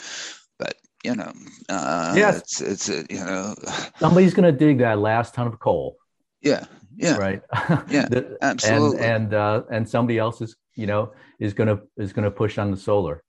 but 0.59 0.77
you 1.03 1.17
know, 1.17 1.33
uh, 1.69 2.15
yes. 2.17 2.39
it's, 2.39 2.61
it's 2.61 2.89
a, 2.89 3.05
you 3.13 3.25
know, 3.25 3.55
somebody's 3.99 4.35
going 4.35 4.53
to 4.53 4.57
dig 4.57 4.79
that 4.79 4.99
last 4.99 5.35
ton 5.35 5.47
of 5.47 5.59
coal. 5.59 5.97
Yeah. 6.41 6.65
Yeah. 6.97 7.17
Right. 7.17 7.43
Yeah. 7.89 8.07
the, 8.09 8.39
absolutely. 8.43 8.99
And, 8.99 9.25
and, 9.25 9.35
uh, 9.35 9.63
and 9.71 9.89
somebody 9.89 10.19
else 10.19 10.41
is, 10.41 10.57
you 10.77 10.87
know, 10.87 11.13
is 11.39 11.55
going 11.55 11.69
to, 11.69 11.83
is 11.97 12.13
going 12.13 12.25
to 12.25 12.31
push 12.31 12.59
on 12.59 12.71
the 12.71 12.77
solar. 12.77 13.23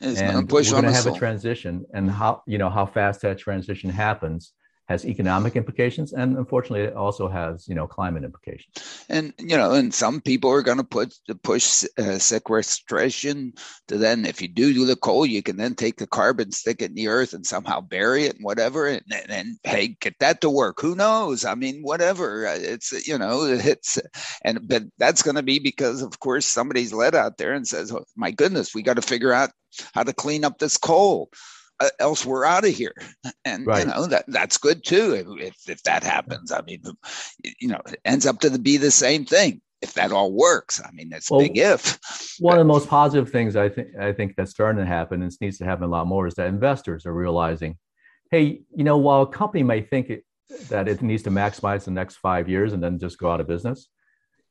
It's 0.00 0.20
and 0.20 0.50
we're 0.50 0.62
going 0.62 0.84
to 0.84 0.92
have 0.92 1.06
a 1.06 1.12
transition 1.12 1.86
and 1.94 2.10
how, 2.10 2.42
you 2.46 2.58
know, 2.58 2.68
how 2.68 2.86
fast 2.86 3.22
that 3.22 3.38
transition 3.38 3.88
happens 3.90 4.52
has 4.86 5.04
economic 5.04 5.56
implications 5.56 6.12
and 6.12 6.36
unfortunately 6.36 6.82
it 6.82 6.94
also 6.94 7.28
has 7.28 7.68
you 7.68 7.74
know 7.74 7.86
climate 7.86 8.24
implications. 8.24 9.04
And 9.08 9.32
you 9.38 9.56
know 9.56 9.72
and 9.72 9.92
some 9.92 10.20
people 10.20 10.50
are 10.50 10.62
going 10.62 10.78
to 10.78 10.84
put 10.84 11.14
push 11.42 11.84
uh, 11.98 12.18
sequestration 12.18 13.52
to 13.88 13.98
then 13.98 14.24
if 14.24 14.40
you 14.40 14.48
do 14.48 14.72
do 14.72 14.86
the 14.86 14.96
coal 14.96 15.26
you 15.26 15.42
can 15.42 15.56
then 15.56 15.74
take 15.74 15.96
the 15.98 16.06
carbon 16.06 16.52
stick 16.52 16.82
it 16.82 16.90
in 16.90 16.94
the 16.94 17.08
earth 17.08 17.32
and 17.32 17.46
somehow 17.46 17.80
bury 17.80 18.24
it 18.24 18.36
and 18.36 18.44
whatever 18.44 18.86
and 18.86 19.02
then 19.28 19.58
hey 19.64 19.96
get 20.00 20.14
that 20.20 20.40
to 20.40 20.50
work. 20.50 20.80
Who 20.80 20.94
knows? 20.94 21.44
I 21.44 21.54
mean 21.54 21.82
whatever. 21.82 22.44
It's 22.46 23.06
you 23.06 23.18
know 23.18 23.44
it's 23.44 23.98
and 24.42 24.66
but 24.68 24.84
that's 24.98 25.22
going 25.22 25.36
to 25.36 25.42
be 25.42 25.58
because 25.58 26.02
of 26.02 26.20
course 26.20 26.46
somebody's 26.46 26.92
led 26.92 27.14
out 27.14 27.38
there 27.38 27.52
and 27.52 27.66
says 27.66 27.92
oh, 27.92 28.04
my 28.16 28.30
goodness 28.30 28.74
we 28.74 28.82
got 28.82 28.96
to 28.96 29.02
figure 29.02 29.32
out 29.32 29.50
how 29.94 30.02
to 30.02 30.12
clean 30.12 30.44
up 30.44 30.58
this 30.58 30.76
coal 30.76 31.30
Uh, 31.78 31.90
else 31.98 32.24
we're 32.24 32.44
out 32.44 32.64
of 32.64 32.70
here. 32.70 32.94
And 33.44 33.66
right. 33.66 33.84
you 33.84 33.92
know 33.92 34.06
that 34.06 34.24
that's 34.28 34.56
good 34.56 34.84
too 34.84 35.36
if, 35.40 35.68
if 35.68 35.82
that 35.82 36.02
happens. 36.02 36.50
I 36.50 36.62
mean 36.62 36.82
you 37.60 37.68
know 37.68 37.80
it 37.86 38.00
ends 38.04 38.26
up 38.26 38.40
to 38.40 38.50
the, 38.50 38.58
be 38.58 38.76
the 38.76 38.90
same 38.90 39.24
thing 39.24 39.60
if 39.82 39.94
that 39.94 40.12
all 40.12 40.32
works. 40.32 40.80
I 40.82 40.90
mean 40.92 41.12
it's 41.12 41.30
well, 41.30 41.40
big 41.40 41.58
if. 41.58 41.98
one 42.38 42.52
but, 42.52 42.60
of 42.60 42.66
the 42.66 42.72
most 42.72 42.88
positive 42.88 43.30
things 43.30 43.56
i 43.56 43.68
think 43.68 43.88
i 44.00 44.12
think 44.12 44.34
that's 44.36 44.50
starting 44.50 44.80
to 44.80 44.86
happen 44.86 45.22
and 45.22 45.32
needs 45.40 45.58
to 45.58 45.64
happen 45.64 45.84
a 45.84 45.88
lot 45.88 46.06
more 46.06 46.26
is 46.26 46.34
that 46.34 46.48
investors 46.48 47.06
are 47.06 47.14
realizing 47.14 47.76
hey 48.30 48.60
you 48.74 48.84
know 48.84 48.96
while 48.96 49.22
a 49.22 49.26
company 49.26 49.62
may 49.62 49.80
think 49.82 50.10
it, 50.10 50.24
that 50.68 50.88
it 50.88 51.02
needs 51.02 51.22
to 51.22 51.30
maximize 51.30 51.84
the 51.84 51.90
next 51.90 52.16
five 52.16 52.48
years 52.48 52.72
and 52.72 52.82
then 52.82 52.98
just 52.98 53.18
go 53.18 53.30
out 53.30 53.40
of 53.40 53.46
business 53.46 53.88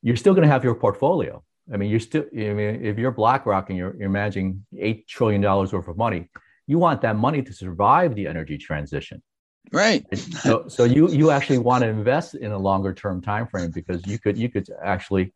you're 0.02 0.16
still 0.16 0.36
going 0.36 0.48
to 0.48 0.54
have 0.54 0.64
your 0.64 0.76
portfolio. 0.76 1.44
I 1.74 1.78
mean 1.78 1.90
you're 1.90 2.00
still 2.00 2.26
i 2.32 2.54
mean 2.54 2.86
if 2.86 3.00
you're 3.00 3.12
blackrock 3.12 3.70
and 3.70 3.78
you're, 3.78 3.96
you're 3.98 4.10
managing 4.10 4.66
eight 4.78 5.08
trillion 5.08 5.42
dollars 5.42 5.74
worth 5.74 5.88
of 5.88 5.98
money 5.98 6.30
you 6.68 6.78
want 6.78 7.02
that 7.02 7.16
money 7.16 7.42
to 7.42 7.54
survive 7.54 8.16
the 8.16 8.28
energy 8.28 8.58
transition. 8.58 9.22
Right. 9.72 10.06
So, 10.18 10.68
so 10.68 10.84
you 10.84 11.10
you 11.10 11.32
actually 11.32 11.58
want 11.58 11.84
to 11.84 11.90
invest 11.90 12.36
in 12.36 12.52
a 12.52 12.58
longer 12.58 12.94
term 12.94 13.22
time 13.22 13.48
frame 13.48 13.72
because 13.72 14.06
you 14.06 14.20
could 14.20 14.38
you 14.38 14.50
could 14.50 14.68
actually, 14.84 15.34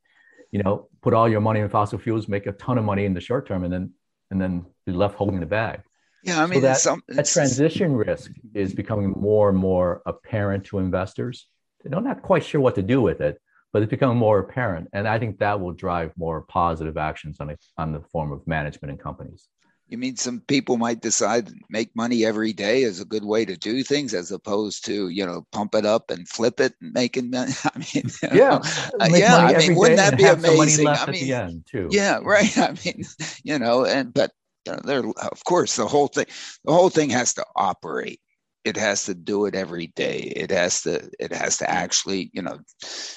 you 0.51 0.61
know, 0.61 0.87
put 1.01 1.13
all 1.13 1.27
your 1.27 1.41
money 1.41 1.59
in 1.61 1.69
fossil 1.69 1.97
fuels, 1.97 2.27
make 2.27 2.45
a 2.45 2.51
ton 2.53 2.77
of 2.77 2.85
money 2.85 3.05
in 3.05 3.13
the 3.13 3.21
short 3.21 3.47
term, 3.47 3.63
and 3.63 3.73
then 3.73 3.91
and 4.31 4.39
then 4.39 4.65
be 4.85 4.91
left 4.91 5.15
holding 5.15 5.39
the 5.39 5.45
bag. 5.45 5.81
Yeah, 6.23 6.43
I 6.43 6.47
mean, 6.47 6.59
so 6.61 6.67
that, 6.67 6.77
some, 6.77 7.01
that 7.07 7.25
transition 7.25 7.95
risk 7.95 8.31
is 8.53 8.73
becoming 8.73 9.11
more 9.11 9.49
and 9.49 9.57
more 9.57 10.01
apparent 10.05 10.65
to 10.65 10.79
investors. 10.79 11.47
They're 11.83 12.01
not 12.01 12.21
quite 12.21 12.43
sure 12.43 12.59
what 12.59 12.75
to 12.75 12.83
do 12.83 13.01
with 13.01 13.21
it, 13.21 13.41
but 13.71 13.81
it's 13.81 13.89
becoming 13.89 14.17
more 14.17 14.39
apparent, 14.39 14.89
and 14.91 15.07
I 15.07 15.17
think 15.17 15.39
that 15.39 15.59
will 15.59 15.71
drive 15.71 16.11
more 16.17 16.41
positive 16.41 16.97
actions 16.97 17.37
on 17.39 17.51
a, 17.51 17.57
on 17.77 17.93
the 17.93 18.01
form 18.01 18.31
of 18.31 18.45
management 18.45 18.91
and 18.91 18.99
companies. 18.99 19.47
You 19.89 19.97
mean 19.97 20.17
some 20.17 20.41
people 20.41 20.77
might 20.77 21.01
decide 21.01 21.47
to 21.47 21.55
make 21.67 21.95
money 21.95 22.23
every 22.23 22.53
day 22.53 22.83
is 22.83 23.01
a 23.01 23.05
good 23.05 23.25
way 23.25 23.43
to 23.43 23.57
do 23.57 23.83
things 23.83 24.13
as 24.13 24.31
opposed 24.31 24.85
to, 24.85 25.09
you 25.09 25.25
know, 25.25 25.47
pump 25.51 25.73
it 25.73 25.83
up 25.83 26.11
and 26.11 26.29
flip 26.29 26.59
it 26.59 26.75
and 26.79 26.93
making 26.93 27.29
money? 27.31 27.51
I 27.63 27.79
mean, 27.79 28.09
yeah, 28.31 28.61
uh, 28.99 29.09
yeah. 29.11 29.35
I 29.37 29.57
mean, 29.57 29.75
wouldn't 29.75 29.97
that 29.97 30.15
be 30.15 30.25
amazing? 30.25 30.87
I 30.87 31.09
mean, 31.09 31.63
too. 31.65 31.87
Yeah, 31.89 32.19
right. 32.23 32.55
I 32.57 32.75
mean, 32.85 33.03
you 33.43 33.57
know, 33.57 33.83
and 33.83 34.13
but 34.13 34.31
you 34.67 34.73
know, 34.73 34.79
there, 34.83 34.99
of 34.99 35.43
course, 35.43 35.75
the 35.75 35.87
whole 35.87 36.07
thing, 36.07 36.27
the 36.65 36.73
whole 36.73 36.89
thing 36.89 37.09
has 37.09 37.33
to 37.33 37.45
operate 37.55 38.21
it 38.65 38.75
has 38.75 39.05
to 39.05 39.15
do 39.15 39.45
it 39.45 39.55
every 39.55 39.87
day. 39.87 40.33
It 40.35 40.51
has 40.51 40.81
to 40.81 41.09
it 41.19 41.31
has 41.31 41.57
to 41.57 41.69
actually 41.69 42.29
you 42.33 42.41
know 42.41 42.59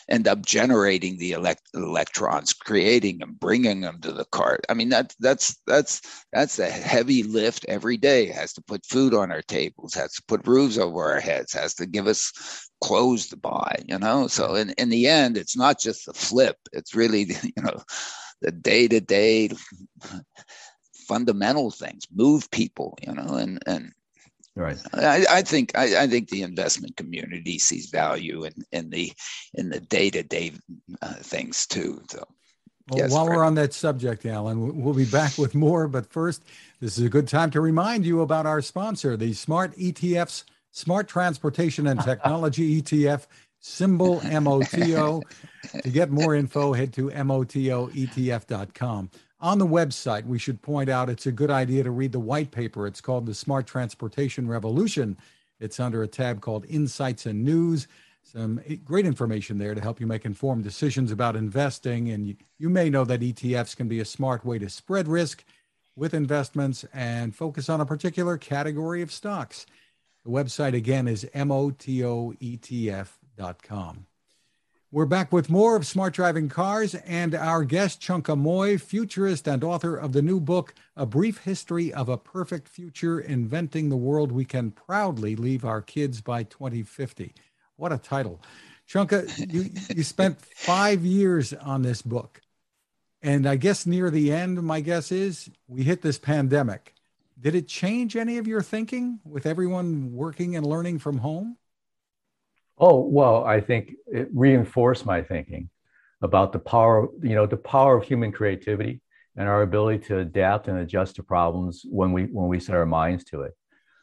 end 0.08 0.28
up 0.28 0.44
generating 0.44 1.18
the 1.18 1.32
elect- 1.32 1.68
electrons 1.74 2.52
creating 2.52 3.18
them 3.18 3.36
bringing 3.38 3.80
them 3.80 4.00
to 4.02 4.12
the 4.12 4.24
cart. 4.26 4.64
I 4.68 4.74
mean 4.74 4.90
that 4.90 5.14
that's 5.18 5.56
that's 5.66 6.00
that's 6.32 6.58
a 6.58 6.70
heavy 6.70 7.22
lift 7.24 7.64
every 7.68 7.96
day. 7.96 8.28
It 8.28 8.34
has 8.36 8.52
to 8.54 8.62
put 8.62 8.86
food 8.86 9.14
on 9.14 9.32
our 9.32 9.42
tables 9.42 9.94
has 9.94 10.12
to 10.14 10.22
put 10.28 10.46
roofs 10.46 10.78
over 10.78 11.12
our 11.12 11.20
heads 11.20 11.52
has 11.52 11.74
to 11.74 11.86
give 11.86 12.06
us 12.06 12.70
clothes 12.80 13.28
to 13.28 13.36
buy 13.36 13.76
you 13.86 13.98
know? 13.98 14.28
So 14.28 14.54
in, 14.54 14.70
in 14.78 14.90
the 14.90 15.08
end 15.08 15.36
it's 15.36 15.56
not 15.56 15.80
just 15.80 16.06
the 16.06 16.14
flip. 16.14 16.56
It's 16.72 16.94
really 16.94 17.22
you 17.42 17.62
know 17.62 17.82
the 18.40 18.52
day-to-day 18.52 19.50
fundamental 21.08 21.70
things. 21.70 22.06
Move 22.14 22.50
people 22.50 22.96
you 23.06 23.12
know 23.12 23.34
and 23.34 23.58
and 23.66 23.92
Right. 24.54 24.76
I, 24.92 25.24
I 25.30 25.42
think 25.42 25.76
I, 25.76 26.02
I, 26.02 26.06
think 26.06 26.28
the 26.28 26.42
investment 26.42 26.98
community 26.98 27.58
sees 27.58 27.88
value 27.88 28.44
in, 28.44 28.52
in 28.70 28.90
the 28.90 29.10
in 29.54 29.70
the 29.70 29.80
day 29.80 30.10
to 30.10 30.22
day 30.22 30.52
things 31.20 31.66
too. 31.66 32.02
So. 32.10 32.22
Well, 32.90 32.98
yes, 32.98 33.12
while 33.12 33.26
Fred. 33.26 33.36
we're 33.36 33.44
on 33.44 33.54
that 33.54 33.72
subject, 33.72 34.26
Alan, 34.26 34.82
we'll 34.82 34.92
be 34.92 35.06
back 35.06 35.38
with 35.38 35.54
more. 35.54 35.88
But 35.88 36.12
first, 36.12 36.44
this 36.80 36.98
is 36.98 37.04
a 37.04 37.08
good 37.08 37.28
time 37.28 37.50
to 37.52 37.60
remind 37.60 38.04
you 38.04 38.20
about 38.20 38.44
our 38.44 38.60
sponsor, 38.60 39.16
the 39.16 39.32
Smart 39.32 39.74
ETFs, 39.76 40.44
Smart 40.72 41.08
Transportation 41.08 41.86
and 41.86 42.00
Technology 42.00 42.82
ETF, 42.82 43.26
symbol 43.60 44.20
MOTO. 44.20 45.22
to 45.82 45.90
get 45.90 46.10
more 46.10 46.34
info, 46.34 46.72
head 46.72 46.92
to 46.94 47.10
MOTOETF.com. 47.10 49.10
On 49.42 49.58
the 49.58 49.66
website, 49.66 50.24
we 50.24 50.38
should 50.38 50.62
point 50.62 50.88
out 50.88 51.10
it's 51.10 51.26
a 51.26 51.32
good 51.32 51.50
idea 51.50 51.82
to 51.82 51.90
read 51.90 52.12
the 52.12 52.20
white 52.20 52.52
paper. 52.52 52.86
It's 52.86 53.00
called 53.00 53.26
The 53.26 53.34
Smart 53.34 53.66
Transportation 53.66 54.46
Revolution. 54.46 55.18
It's 55.58 55.80
under 55.80 56.04
a 56.04 56.08
tab 56.08 56.40
called 56.40 56.64
Insights 56.68 57.26
and 57.26 57.42
News. 57.42 57.88
Some 58.22 58.60
great 58.84 59.04
information 59.04 59.58
there 59.58 59.74
to 59.74 59.80
help 59.80 59.98
you 59.98 60.06
make 60.06 60.24
informed 60.24 60.62
decisions 60.62 61.10
about 61.10 61.34
investing. 61.34 62.10
And 62.10 62.28
you, 62.28 62.36
you 62.58 62.70
may 62.70 62.88
know 62.88 63.04
that 63.04 63.18
ETFs 63.18 63.76
can 63.76 63.88
be 63.88 63.98
a 63.98 64.04
smart 64.04 64.44
way 64.44 64.60
to 64.60 64.70
spread 64.70 65.08
risk 65.08 65.42
with 65.96 66.14
investments 66.14 66.84
and 66.94 67.34
focus 67.34 67.68
on 67.68 67.80
a 67.80 67.86
particular 67.86 68.38
category 68.38 69.02
of 69.02 69.10
stocks. 69.10 69.66
The 70.24 70.30
website 70.30 70.74
again 70.74 71.08
is 71.08 71.26
motoetf.com. 71.34 72.36
We're 74.94 75.06
back 75.06 75.32
with 75.32 75.48
more 75.48 75.74
of 75.74 75.86
Smart 75.86 76.12
Driving 76.12 76.50
Cars 76.50 76.94
and 76.94 77.34
our 77.34 77.64
guest, 77.64 78.02
Chunka 78.02 78.38
Mui, 78.38 78.78
futurist 78.78 79.48
and 79.48 79.64
author 79.64 79.96
of 79.96 80.12
the 80.12 80.20
new 80.20 80.38
book, 80.38 80.74
A 80.98 81.06
Brief 81.06 81.38
History 81.38 81.90
of 81.90 82.10
a 82.10 82.18
Perfect 82.18 82.68
Future 82.68 83.18
Inventing 83.18 83.88
the 83.88 83.96
World 83.96 84.30
We 84.30 84.44
Can 84.44 84.70
Proudly 84.70 85.34
Leave 85.34 85.64
Our 85.64 85.80
Kids 85.80 86.20
by 86.20 86.42
2050. 86.42 87.32
What 87.76 87.90
a 87.90 87.96
title. 87.96 88.42
Chunka, 88.86 89.50
you, 89.50 89.70
you 89.96 90.02
spent 90.02 90.38
five 90.42 91.06
years 91.06 91.54
on 91.54 91.80
this 91.80 92.02
book. 92.02 92.42
And 93.22 93.46
I 93.46 93.56
guess 93.56 93.86
near 93.86 94.10
the 94.10 94.30
end, 94.30 94.62
my 94.62 94.82
guess 94.82 95.10
is 95.10 95.48
we 95.68 95.84
hit 95.84 96.02
this 96.02 96.18
pandemic. 96.18 96.92
Did 97.40 97.54
it 97.54 97.66
change 97.66 98.14
any 98.14 98.36
of 98.36 98.46
your 98.46 98.60
thinking 98.60 99.20
with 99.24 99.46
everyone 99.46 100.12
working 100.12 100.54
and 100.54 100.66
learning 100.66 100.98
from 100.98 101.16
home? 101.16 101.56
Oh, 102.78 103.00
well, 103.00 103.44
I 103.44 103.60
think 103.60 103.94
it 104.06 104.28
reinforced 104.32 105.06
my 105.06 105.22
thinking 105.22 105.70
about 106.20 106.52
the 106.52 106.58
power, 106.58 107.08
you 107.22 107.34
know, 107.34 107.46
the 107.46 107.56
power 107.56 107.96
of 107.96 108.04
human 108.04 108.32
creativity 108.32 109.00
and 109.36 109.48
our 109.48 109.62
ability 109.62 110.04
to 110.06 110.18
adapt 110.18 110.68
and 110.68 110.78
adjust 110.78 111.16
to 111.16 111.22
problems 111.22 111.84
when 111.88 112.12
we 112.12 112.24
when 112.24 112.48
we 112.48 112.60
set 112.60 112.74
our 112.74 112.86
minds 112.86 113.24
to 113.24 113.42
it. 113.42 113.52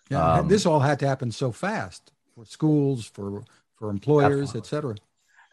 Yeah, 0.09 0.39
um, 0.39 0.47
this 0.47 0.65
all 0.65 0.79
had 0.79 0.99
to 0.99 1.07
happen 1.07 1.31
so 1.31 1.51
fast 1.51 2.11
for 2.35 2.45
schools, 2.45 3.05
for 3.05 3.43
for 3.75 3.89
employers, 3.89 4.55
et 4.55 4.65
cetera. 4.65 4.95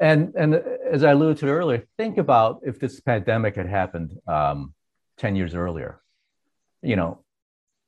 And 0.01 0.35
and 0.35 0.55
as 0.91 1.05
I 1.05 1.13
alluded 1.13 1.39
to 1.39 1.49
earlier, 1.49 1.85
think 1.97 2.19
about 2.19 2.61
if 2.65 2.79
this 2.79 3.01
pandemic 3.01 3.57
had 3.57 3.69
happened 3.69 4.19
um, 4.27 4.75
ten 5.17 5.37
years 5.37 5.55
earlier. 5.55 6.01
You 6.83 6.97
know, 6.97 7.25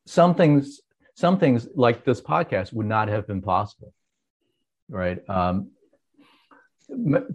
some 0.06 0.34
things 0.34 0.80
some 1.14 1.38
things 1.38 1.68
like 1.74 2.04
this 2.04 2.20
podcast 2.20 2.72
would 2.72 2.86
not 2.86 3.08
have 3.08 3.26
been 3.26 3.42
possible 3.42 3.92
right? 4.88 5.18
Um, 5.28 5.70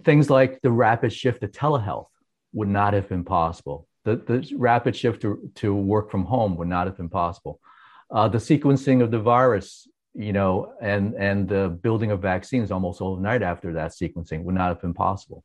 things 0.03 0.29
like 0.29 0.61
the 0.61 0.71
rapid 0.71 1.13
shift 1.13 1.41
to 1.41 1.47
telehealth 1.47 2.07
would 2.53 2.67
not 2.67 2.93
have 2.93 3.07
been 3.09 3.23
possible. 3.23 3.87
The, 4.05 4.15
the 4.15 4.53
rapid 4.57 4.95
shift 4.95 5.21
to, 5.21 5.51
to 5.55 5.73
work 5.73 6.11
from 6.11 6.25
home 6.25 6.57
would 6.57 6.67
not 6.67 6.87
have 6.87 6.97
been 6.97 7.09
possible. 7.09 7.59
Uh, 8.11 8.27
the 8.27 8.37
sequencing 8.37 9.01
of 9.01 9.11
the 9.11 9.19
virus, 9.19 9.87
you 10.13 10.33
know, 10.33 10.73
and, 10.81 11.13
and 11.15 11.47
the 11.47 11.69
building 11.69 12.11
of 12.11 12.21
vaccines 12.21 12.71
almost 12.71 13.01
overnight 13.01 13.41
after 13.41 13.73
that 13.73 13.91
sequencing 13.91 14.43
would 14.43 14.55
not 14.55 14.69
have 14.69 14.81
been 14.81 14.93
possible. 14.93 15.43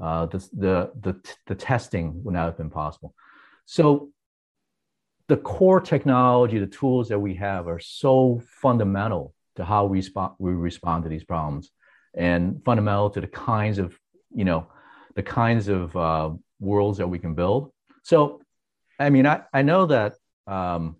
Uh, 0.00 0.26
the, 0.26 0.38
the, 0.52 0.90
the, 1.00 1.20
the 1.46 1.54
testing 1.54 2.22
would 2.22 2.34
not 2.34 2.44
have 2.44 2.56
been 2.56 2.70
possible. 2.70 3.14
So 3.64 4.10
the 5.28 5.36
core 5.38 5.80
technology, 5.80 6.58
the 6.58 6.66
tools 6.66 7.08
that 7.08 7.18
we 7.18 7.34
have 7.34 7.66
are 7.66 7.80
so 7.80 8.42
fundamental 8.46 9.34
to 9.56 9.64
how 9.64 9.86
we 9.86 9.98
respond 9.98 10.32
we 10.38 10.52
respond 10.52 11.04
to 11.04 11.08
these 11.08 11.24
problems. 11.24 11.70
And 12.14 12.62
fundamental 12.64 13.10
to 13.10 13.20
the 13.20 13.26
kinds 13.26 13.78
of 13.78 13.98
you 14.34 14.44
know 14.44 14.68
the 15.14 15.22
kinds 15.22 15.68
of 15.68 15.96
uh, 15.96 16.30
worlds 16.60 16.98
that 16.98 17.08
we 17.08 17.18
can 17.18 17.34
build. 17.34 17.72
So 18.02 18.40
i 18.98 19.10
mean 19.10 19.26
i, 19.26 19.42
I 19.52 19.60
know 19.62 19.84
that 19.86 20.14
um, 20.46 20.96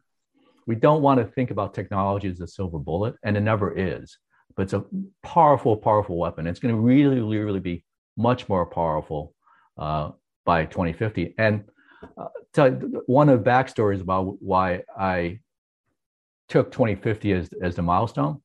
we 0.67 0.75
don't 0.75 1.01
want 1.01 1.19
to 1.21 1.25
think 1.25 1.51
about 1.51 1.73
technology 1.73 2.29
as 2.29 2.41
a 2.41 2.47
silver 2.47 2.79
bullet 2.79 3.15
and 3.23 3.37
it 3.37 3.41
never 3.41 3.75
is 3.75 4.19
but 4.57 4.63
it's 4.63 4.73
a 4.73 4.85
powerful 5.23 5.77
powerful 5.77 6.17
weapon. 6.17 6.47
It's 6.47 6.59
going 6.61 6.75
to 6.75 6.81
really 6.81 7.21
really 7.21 7.61
be 7.61 7.85
much 8.17 8.49
more 8.49 8.67
powerful 8.67 9.35
uh, 9.79 10.11
by 10.45 10.65
2050 10.65 11.35
and 11.39 11.65
uh, 12.17 12.29
tell 12.53 12.69
you, 12.69 13.03
one 13.07 13.29
of 13.29 13.45
the 13.45 13.51
backstories 13.51 14.01
about 14.01 14.37
why 14.41 14.83
i 14.99 15.39
took 16.49 16.71
2050 16.71 17.33
as, 17.33 17.51
as 17.61 17.75
the 17.75 17.83
milestone 17.83 18.41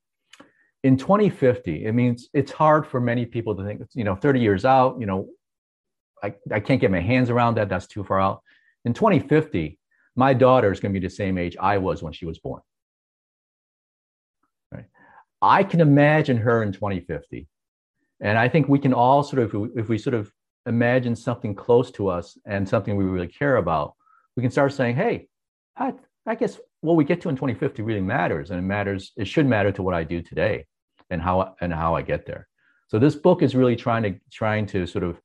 in 0.82 0.96
2050, 0.96 1.84
it 1.84 1.92
means 1.92 2.28
it's 2.34 2.50
hard 2.50 2.86
for 2.86 3.00
many 3.00 3.24
people 3.24 3.54
to 3.56 3.64
think, 3.64 3.82
you 3.94 4.04
know, 4.04 4.16
30 4.16 4.40
years 4.40 4.64
out, 4.64 4.98
you 4.98 5.06
know, 5.06 5.28
I, 6.22 6.34
I 6.50 6.60
can't 6.60 6.80
get 6.80 6.90
my 6.90 7.00
hands 7.00 7.30
around 7.30 7.56
that. 7.56 7.68
That's 7.68 7.86
too 7.86 8.04
far 8.04 8.20
out. 8.20 8.42
In 8.84 8.92
2050, 8.92 9.78
my 10.16 10.34
daughter 10.34 10.72
is 10.72 10.80
going 10.80 10.92
to 10.92 11.00
be 11.00 11.04
the 11.04 11.10
same 11.10 11.38
age 11.38 11.56
I 11.60 11.78
was 11.78 12.02
when 12.02 12.12
she 12.12 12.26
was 12.26 12.38
born. 12.38 12.62
Right? 14.72 14.86
I 15.40 15.64
can 15.64 15.80
imagine 15.80 16.36
her 16.38 16.62
in 16.62 16.72
2050. 16.72 17.48
And 18.20 18.38
I 18.38 18.48
think 18.48 18.68
we 18.68 18.78
can 18.78 18.92
all 18.92 19.22
sort 19.22 19.42
of, 19.42 19.72
if 19.76 19.88
we, 19.88 19.98
sort 19.98 20.14
of 20.14 20.32
imagine 20.66 21.16
something 21.16 21.54
close 21.54 21.90
to 21.92 22.08
us 22.08 22.38
and 22.44 22.68
something 22.68 22.96
we 22.96 23.04
really 23.04 23.28
care 23.28 23.56
about, 23.56 23.94
we 24.36 24.42
can 24.42 24.52
start 24.52 24.72
saying, 24.72 24.94
hey, 24.94 25.26
I, 25.76 25.94
I 26.24 26.36
guess 26.36 26.58
what 26.82 26.94
we 26.94 27.04
get 27.04 27.20
to 27.22 27.28
in 27.28 27.36
2050 27.36 27.82
really 27.82 28.00
matters. 28.00 28.50
And 28.50 28.58
it 28.60 28.62
matters, 28.62 29.12
it 29.16 29.26
should 29.26 29.46
matter 29.46 29.72
to 29.72 29.82
what 29.82 29.94
I 29.94 30.04
do 30.04 30.22
today 30.22 30.66
and 31.12 31.20
how 31.20 31.54
and 31.60 31.72
how 31.72 31.94
I 31.94 32.02
get 32.02 32.26
there. 32.26 32.48
So 32.88 32.98
this 32.98 33.14
book 33.14 33.42
is 33.42 33.54
really 33.54 33.76
trying 33.76 34.02
to 34.04 34.14
trying 34.30 34.66
to 34.66 34.86
sort 34.86 35.04
of 35.04 35.20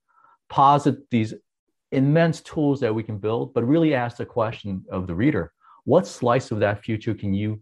posit 0.49 1.09
these 1.09 1.33
immense 1.91 2.41
tools 2.41 2.79
that 2.81 2.93
we 2.93 3.03
can 3.03 3.17
build, 3.17 3.53
but 3.53 3.63
really 3.65 3.93
ask 3.95 4.17
the 4.17 4.25
question 4.25 4.85
of 4.91 5.07
the 5.07 5.15
reader: 5.15 5.53
What 5.85 6.05
slice 6.05 6.51
of 6.51 6.59
that 6.59 6.83
future 6.83 7.15
can 7.15 7.33
you 7.33 7.61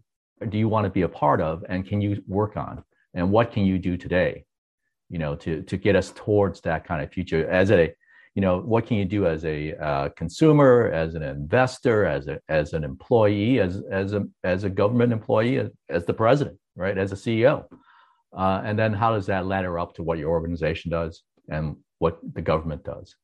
do 0.50 0.58
you 0.58 0.68
want 0.68 0.84
to 0.84 0.90
be 0.90 1.02
a 1.02 1.08
part 1.08 1.40
of, 1.40 1.64
and 1.68 1.86
can 1.86 2.00
you 2.00 2.22
work 2.26 2.56
on, 2.56 2.84
and 3.14 3.30
what 3.30 3.52
can 3.52 3.64
you 3.64 3.78
do 3.78 3.96
today, 3.96 4.44
you 5.08 5.18
know, 5.18 5.36
to 5.36 5.62
to 5.62 5.76
get 5.76 5.96
us 5.96 6.12
towards 6.14 6.60
that 6.62 6.84
kind 6.84 7.02
of 7.02 7.12
future 7.12 7.48
as 7.48 7.70
a 7.70 7.94
you 8.34 8.42
know 8.42 8.60
what 8.60 8.86
can 8.86 8.98
you 8.98 9.06
do 9.06 9.26
as 9.26 9.44
a 9.44 9.74
uh, 9.76 10.08
consumer 10.10 10.90
as 10.92 11.14
an 11.14 11.22
investor 11.22 12.04
as 12.04 12.26
a 12.28 12.38
as 12.50 12.74
an 12.74 12.84
employee 12.84 13.60
as 13.60 13.82
as 13.90 14.12
a 14.12 14.26
as 14.44 14.64
a 14.64 14.68
government 14.68 15.10
employee 15.10 15.58
as, 15.58 15.70
as 15.88 16.04
the 16.04 16.12
president 16.12 16.58
right? 16.76 16.98
As 16.98 17.12
a 17.12 17.14
ceo 17.14 17.64
Uh, 18.36 18.62
and 18.64 18.78
then 18.78 18.92
how 18.92 19.14
does 19.14 19.26
that 19.26 19.46
ladder 19.46 19.78
up 19.78 19.94
to 19.94 20.02
what 20.02 20.18
your 20.18 20.30
organization 20.30 20.90
does 20.90 21.22
and 21.48 21.76
what 21.98 22.18
the 22.34 22.42
government 22.42 22.84
does? 22.84 23.16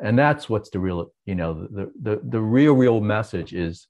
And 0.00 0.18
that's 0.18 0.48
what's 0.48 0.70
the 0.70 0.80
real, 0.80 1.12
you 1.24 1.34
know, 1.34 1.68
the, 1.70 1.92
the, 2.00 2.20
the 2.22 2.40
real, 2.40 2.74
real 2.74 3.00
message 3.00 3.52
is 3.52 3.86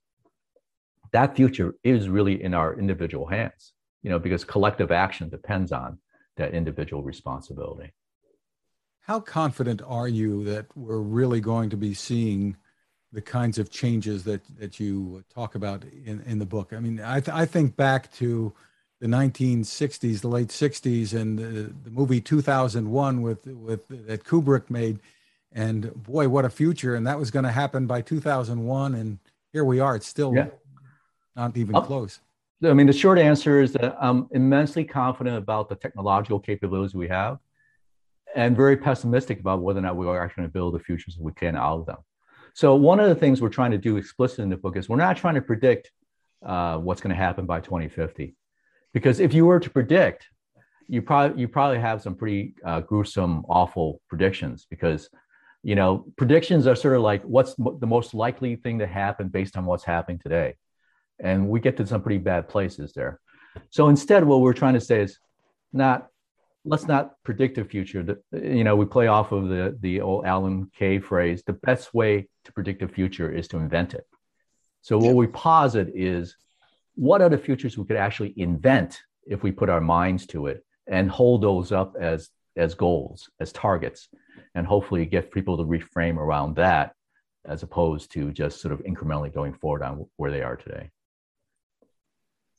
that 1.11 1.35
future 1.35 1.75
is 1.83 2.09
really 2.09 2.43
in 2.43 2.53
our 2.53 2.77
individual 2.77 3.25
hands, 3.25 3.73
you 4.03 4.09
know, 4.09 4.19
because 4.19 4.43
collective 4.43 4.91
action 4.91 5.29
depends 5.29 5.71
on 5.71 5.99
that 6.37 6.53
individual 6.53 7.03
responsibility. 7.03 7.91
How 9.01 9.19
confident 9.19 9.81
are 9.85 10.07
you 10.07 10.43
that 10.45 10.65
we're 10.75 10.99
really 10.99 11.39
going 11.39 11.69
to 11.69 11.77
be 11.77 11.93
seeing 11.93 12.57
the 13.11 13.21
kinds 13.21 13.57
of 13.57 13.69
changes 13.69 14.23
that, 14.25 14.41
that 14.59 14.79
you 14.79 15.23
talk 15.33 15.55
about 15.55 15.83
in, 15.83 16.21
in 16.25 16.39
the 16.39 16.45
book? 16.45 16.73
I 16.73 16.79
mean, 16.79 16.99
I, 16.99 17.19
th- 17.19 17.35
I 17.35 17.45
think 17.45 17.75
back 17.75 18.11
to 18.13 18.53
the 18.99 19.07
1960s, 19.07 20.21
the 20.21 20.27
late 20.27 20.47
60s, 20.47 21.13
and 21.13 21.37
the, 21.37 21.73
the 21.83 21.91
movie 21.91 22.21
2001 22.21 23.21
with, 23.21 23.45
with 23.47 23.87
that 24.07 24.23
Kubrick 24.23 24.69
made. 24.69 24.99
And 25.51 25.93
boy, 26.03 26.27
what 26.27 26.45
a 26.45 26.49
future. 26.49 26.95
And 26.95 27.05
that 27.07 27.17
was 27.17 27.31
going 27.31 27.45
to 27.45 27.51
happen 27.51 27.87
by 27.87 28.01
2001. 28.01 28.95
And 28.95 29.19
here 29.53 29.63
we 29.63 29.79
are. 29.79 29.95
It's 29.95 30.07
still 30.07 30.33
yeah. 30.35 30.47
not 31.35 31.55
even 31.55 31.75
close. 31.81 32.19
I 32.63 32.73
mean, 32.73 32.87
the 32.87 32.93
short 32.93 33.19
answer 33.19 33.61
is 33.61 33.73
that 33.73 33.97
I'm 33.99 34.27
immensely 34.31 34.85
confident 34.85 35.37
about 35.37 35.69
the 35.69 35.75
technological 35.75 36.39
capabilities 36.39 36.95
we 36.95 37.07
have 37.09 37.39
and 38.35 38.55
very 38.55 38.75
pessimistic 38.75 39.39
about 39.39 39.61
whether 39.61 39.79
or 39.79 39.83
not 39.83 39.95
we 39.95 40.07
are 40.07 40.23
actually 40.23 40.41
going 40.41 40.49
to 40.49 40.53
build 40.53 40.73
the 40.73 40.79
futures 40.79 41.17
we 41.19 41.31
can 41.33 41.55
out 41.55 41.79
of 41.79 41.85
them. 41.85 41.97
So 42.53 42.75
one 42.75 42.99
of 42.99 43.09
the 43.09 43.15
things 43.15 43.41
we're 43.41 43.49
trying 43.49 43.71
to 43.71 43.77
do 43.77 43.97
explicitly 43.97 44.43
in 44.43 44.49
the 44.49 44.57
book 44.57 44.77
is 44.77 44.87
we're 44.87 44.95
not 44.95 45.17
trying 45.17 45.35
to 45.35 45.41
predict 45.41 45.91
uh, 46.45 46.77
what's 46.77 47.01
going 47.01 47.15
to 47.15 47.21
happen 47.21 47.45
by 47.45 47.59
2050, 47.59 48.35
because 48.95 49.19
if 49.19 49.33
you 49.33 49.45
were 49.45 49.59
to 49.59 49.69
predict, 49.69 50.29
you 50.87 51.01
probably 51.01 51.41
you 51.41 51.49
probably 51.49 51.79
have 51.79 52.01
some 52.01 52.15
pretty 52.15 52.55
uh, 52.63 52.79
gruesome, 52.79 53.43
awful 53.49 54.01
predictions. 54.07 54.65
Because 54.69 55.09
you 55.63 55.75
know 55.75 56.05
predictions 56.15 56.65
are 56.65 56.77
sort 56.77 56.95
of 56.95 57.01
like 57.01 57.21
what's 57.23 57.55
the 57.55 57.87
most 57.87 58.13
likely 58.13 58.55
thing 58.55 58.79
to 58.79 58.87
happen 58.87 59.27
based 59.27 59.57
on 59.57 59.65
what's 59.65 59.83
happening 59.83 60.19
today, 60.23 60.55
and 61.19 61.49
we 61.49 61.59
get 61.59 61.75
to 61.77 61.85
some 61.85 62.01
pretty 62.01 62.19
bad 62.19 62.47
places 62.47 62.93
there. 62.93 63.19
So 63.69 63.89
instead, 63.89 64.23
what 64.23 64.39
we're 64.39 64.53
trying 64.53 64.75
to 64.75 64.81
say 64.81 65.01
is 65.01 65.19
not 65.73 66.07
let's 66.63 66.87
not 66.87 67.21
predict 67.25 67.57
the 67.57 67.65
future. 67.65 68.17
You 68.31 68.63
know, 68.63 68.77
we 68.77 68.85
play 68.85 69.07
off 69.07 69.33
of 69.33 69.49
the 69.49 69.77
the 69.81 69.99
old 69.99 70.25
Alan 70.25 70.71
Kay 70.73 70.99
phrase: 70.99 71.43
the 71.45 71.59
best 71.67 71.93
way 71.93 72.29
to 72.45 72.53
predict 72.53 72.79
the 72.79 72.87
future 72.87 73.29
is 73.29 73.49
to 73.49 73.57
invent 73.57 73.93
it. 73.93 74.05
So 74.83 74.97
what 74.97 75.15
we 75.15 75.27
posit 75.27 75.89
is 75.93 76.37
what 76.95 77.21
are 77.21 77.29
the 77.29 77.37
futures 77.37 77.77
we 77.77 77.85
could 77.85 77.97
actually 77.97 78.33
invent 78.37 78.99
if 79.27 79.43
we 79.43 79.51
put 79.51 79.69
our 79.69 79.81
minds 79.81 80.25
to 80.27 80.47
it 80.47 80.65
and 80.87 81.09
hold 81.09 81.41
those 81.41 81.71
up 81.71 81.95
as 81.99 82.29
as 82.57 82.73
goals, 82.73 83.29
as 83.41 83.51
targets, 83.51 84.07
and 84.55 84.65
hopefully 84.65 85.05
get 85.05 85.31
people 85.31 85.57
to 85.57 85.63
reframe 85.63 86.17
around 86.17 86.55
that 86.55 86.93
as 87.45 87.63
opposed 87.63 88.11
to 88.13 88.31
just 88.31 88.61
sort 88.61 88.71
of 88.71 88.79
incrementally 88.83 89.33
going 89.33 89.53
forward 89.53 89.83
on 89.83 90.05
where 90.15 90.31
they 90.31 90.41
are 90.41 90.55
today. 90.55 90.89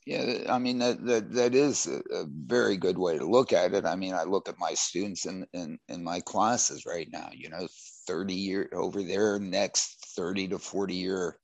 Yeah, 0.06 0.44
I 0.48 0.58
mean 0.58 0.78
that 0.78 1.04
that, 1.06 1.32
that 1.32 1.54
is 1.54 1.86
a, 1.86 2.26
very 2.28 2.76
good 2.76 2.96
way 2.96 3.18
to 3.18 3.26
look 3.26 3.52
at 3.52 3.74
it. 3.74 3.84
I 3.84 3.96
mean, 3.96 4.14
I 4.14 4.22
look 4.22 4.48
at 4.48 4.58
my 4.58 4.74
students 4.74 5.26
in, 5.26 5.46
in 5.52 5.78
in 5.88 6.04
my 6.04 6.20
classes 6.20 6.86
right 6.86 7.08
now. 7.10 7.30
You 7.32 7.48
know, 7.48 7.66
thirty 8.06 8.34
year 8.34 8.68
over 8.72 9.02
their 9.02 9.40
next 9.40 10.14
thirty 10.14 10.46
to 10.48 10.58
forty 10.60 10.94
year 10.94 11.38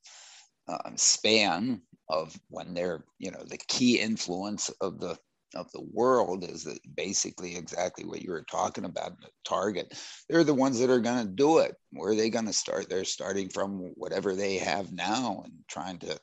um, 0.69 0.95
span 0.95 1.81
of 2.09 2.37
when 2.49 2.73
they're 2.73 3.03
you 3.19 3.31
know 3.31 3.43
the 3.45 3.59
key 3.67 3.99
influence 3.99 4.69
of 4.81 4.99
the 4.99 5.17
of 5.55 5.71
the 5.71 5.81
world 5.91 6.43
is 6.43 6.63
that 6.63 6.79
basically 6.95 7.55
exactly 7.55 8.05
what 8.05 8.21
you 8.21 8.31
were 8.31 8.45
talking 8.49 8.85
about 8.85 9.19
the 9.21 9.27
target. 9.45 9.93
They're 10.29 10.43
the 10.43 10.53
ones 10.53 10.79
that 10.79 10.89
are 10.89 10.99
going 10.99 11.25
to 11.25 11.31
do 11.31 11.59
it. 11.59 11.75
Where 11.91 12.11
are 12.11 12.15
they 12.15 12.29
going 12.29 12.47
to 12.47 12.53
start? 12.53 12.89
They're 12.89 13.05
starting 13.05 13.49
from 13.49 13.91
whatever 13.95 14.35
they 14.35 14.57
have 14.57 14.91
now 14.91 15.43
and 15.45 15.53
trying 15.67 15.99
to 15.99 16.19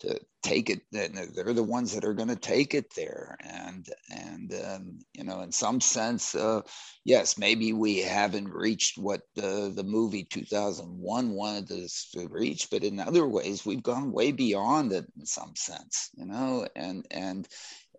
to 0.00 0.18
take 0.42 0.70
it 0.70 0.80
they're 0.92 1.52
the 1.52 1.62
ones 1.62 1.92
that 1.94 2.04
are 2.04 2.14
going 2.14 2.28
to 2.28 2.36
take 2.36 2.74
it 2.74 2.94
there. 2.94 3.36
And 3.40 3.88
and 4.10 4.54
um, 4.64 4.98
you 5.14 5.24
know 5.24 5.40
in 5.40 5.52
some 5.52 5.80
sense 5.80 6.34
uh, 6.34 6.62
yes 7.04 7.38
maybe 7.38 7.72
we 7.72 7.98
haven't 7.98 8.48
reached 8.48 8.98
what 8.98 9.22
the 9.34 9.72
the 9.74 9.84
movie 9.84 10.24
2001 10.24 11.30
wanted 11.30 11.70
us 11.72 12.08
to 12.14 12.28
reach 12.28 12.68
but 12.70 12.84
in 12.84 13.00
other 13.00 13.26
ways 13.26 13.66
we've 13.66 13.82
gone 13.82 14.12
way 14.12 14.32
beyond 14.32 14.92
it 14.92 15.06
in 15.18 15.26
some 15.26 15.54
sense 15.56 16.10
you 16.16 16.24
know 16.26 16.66
and 16.76 17.06
and 17.10 17.48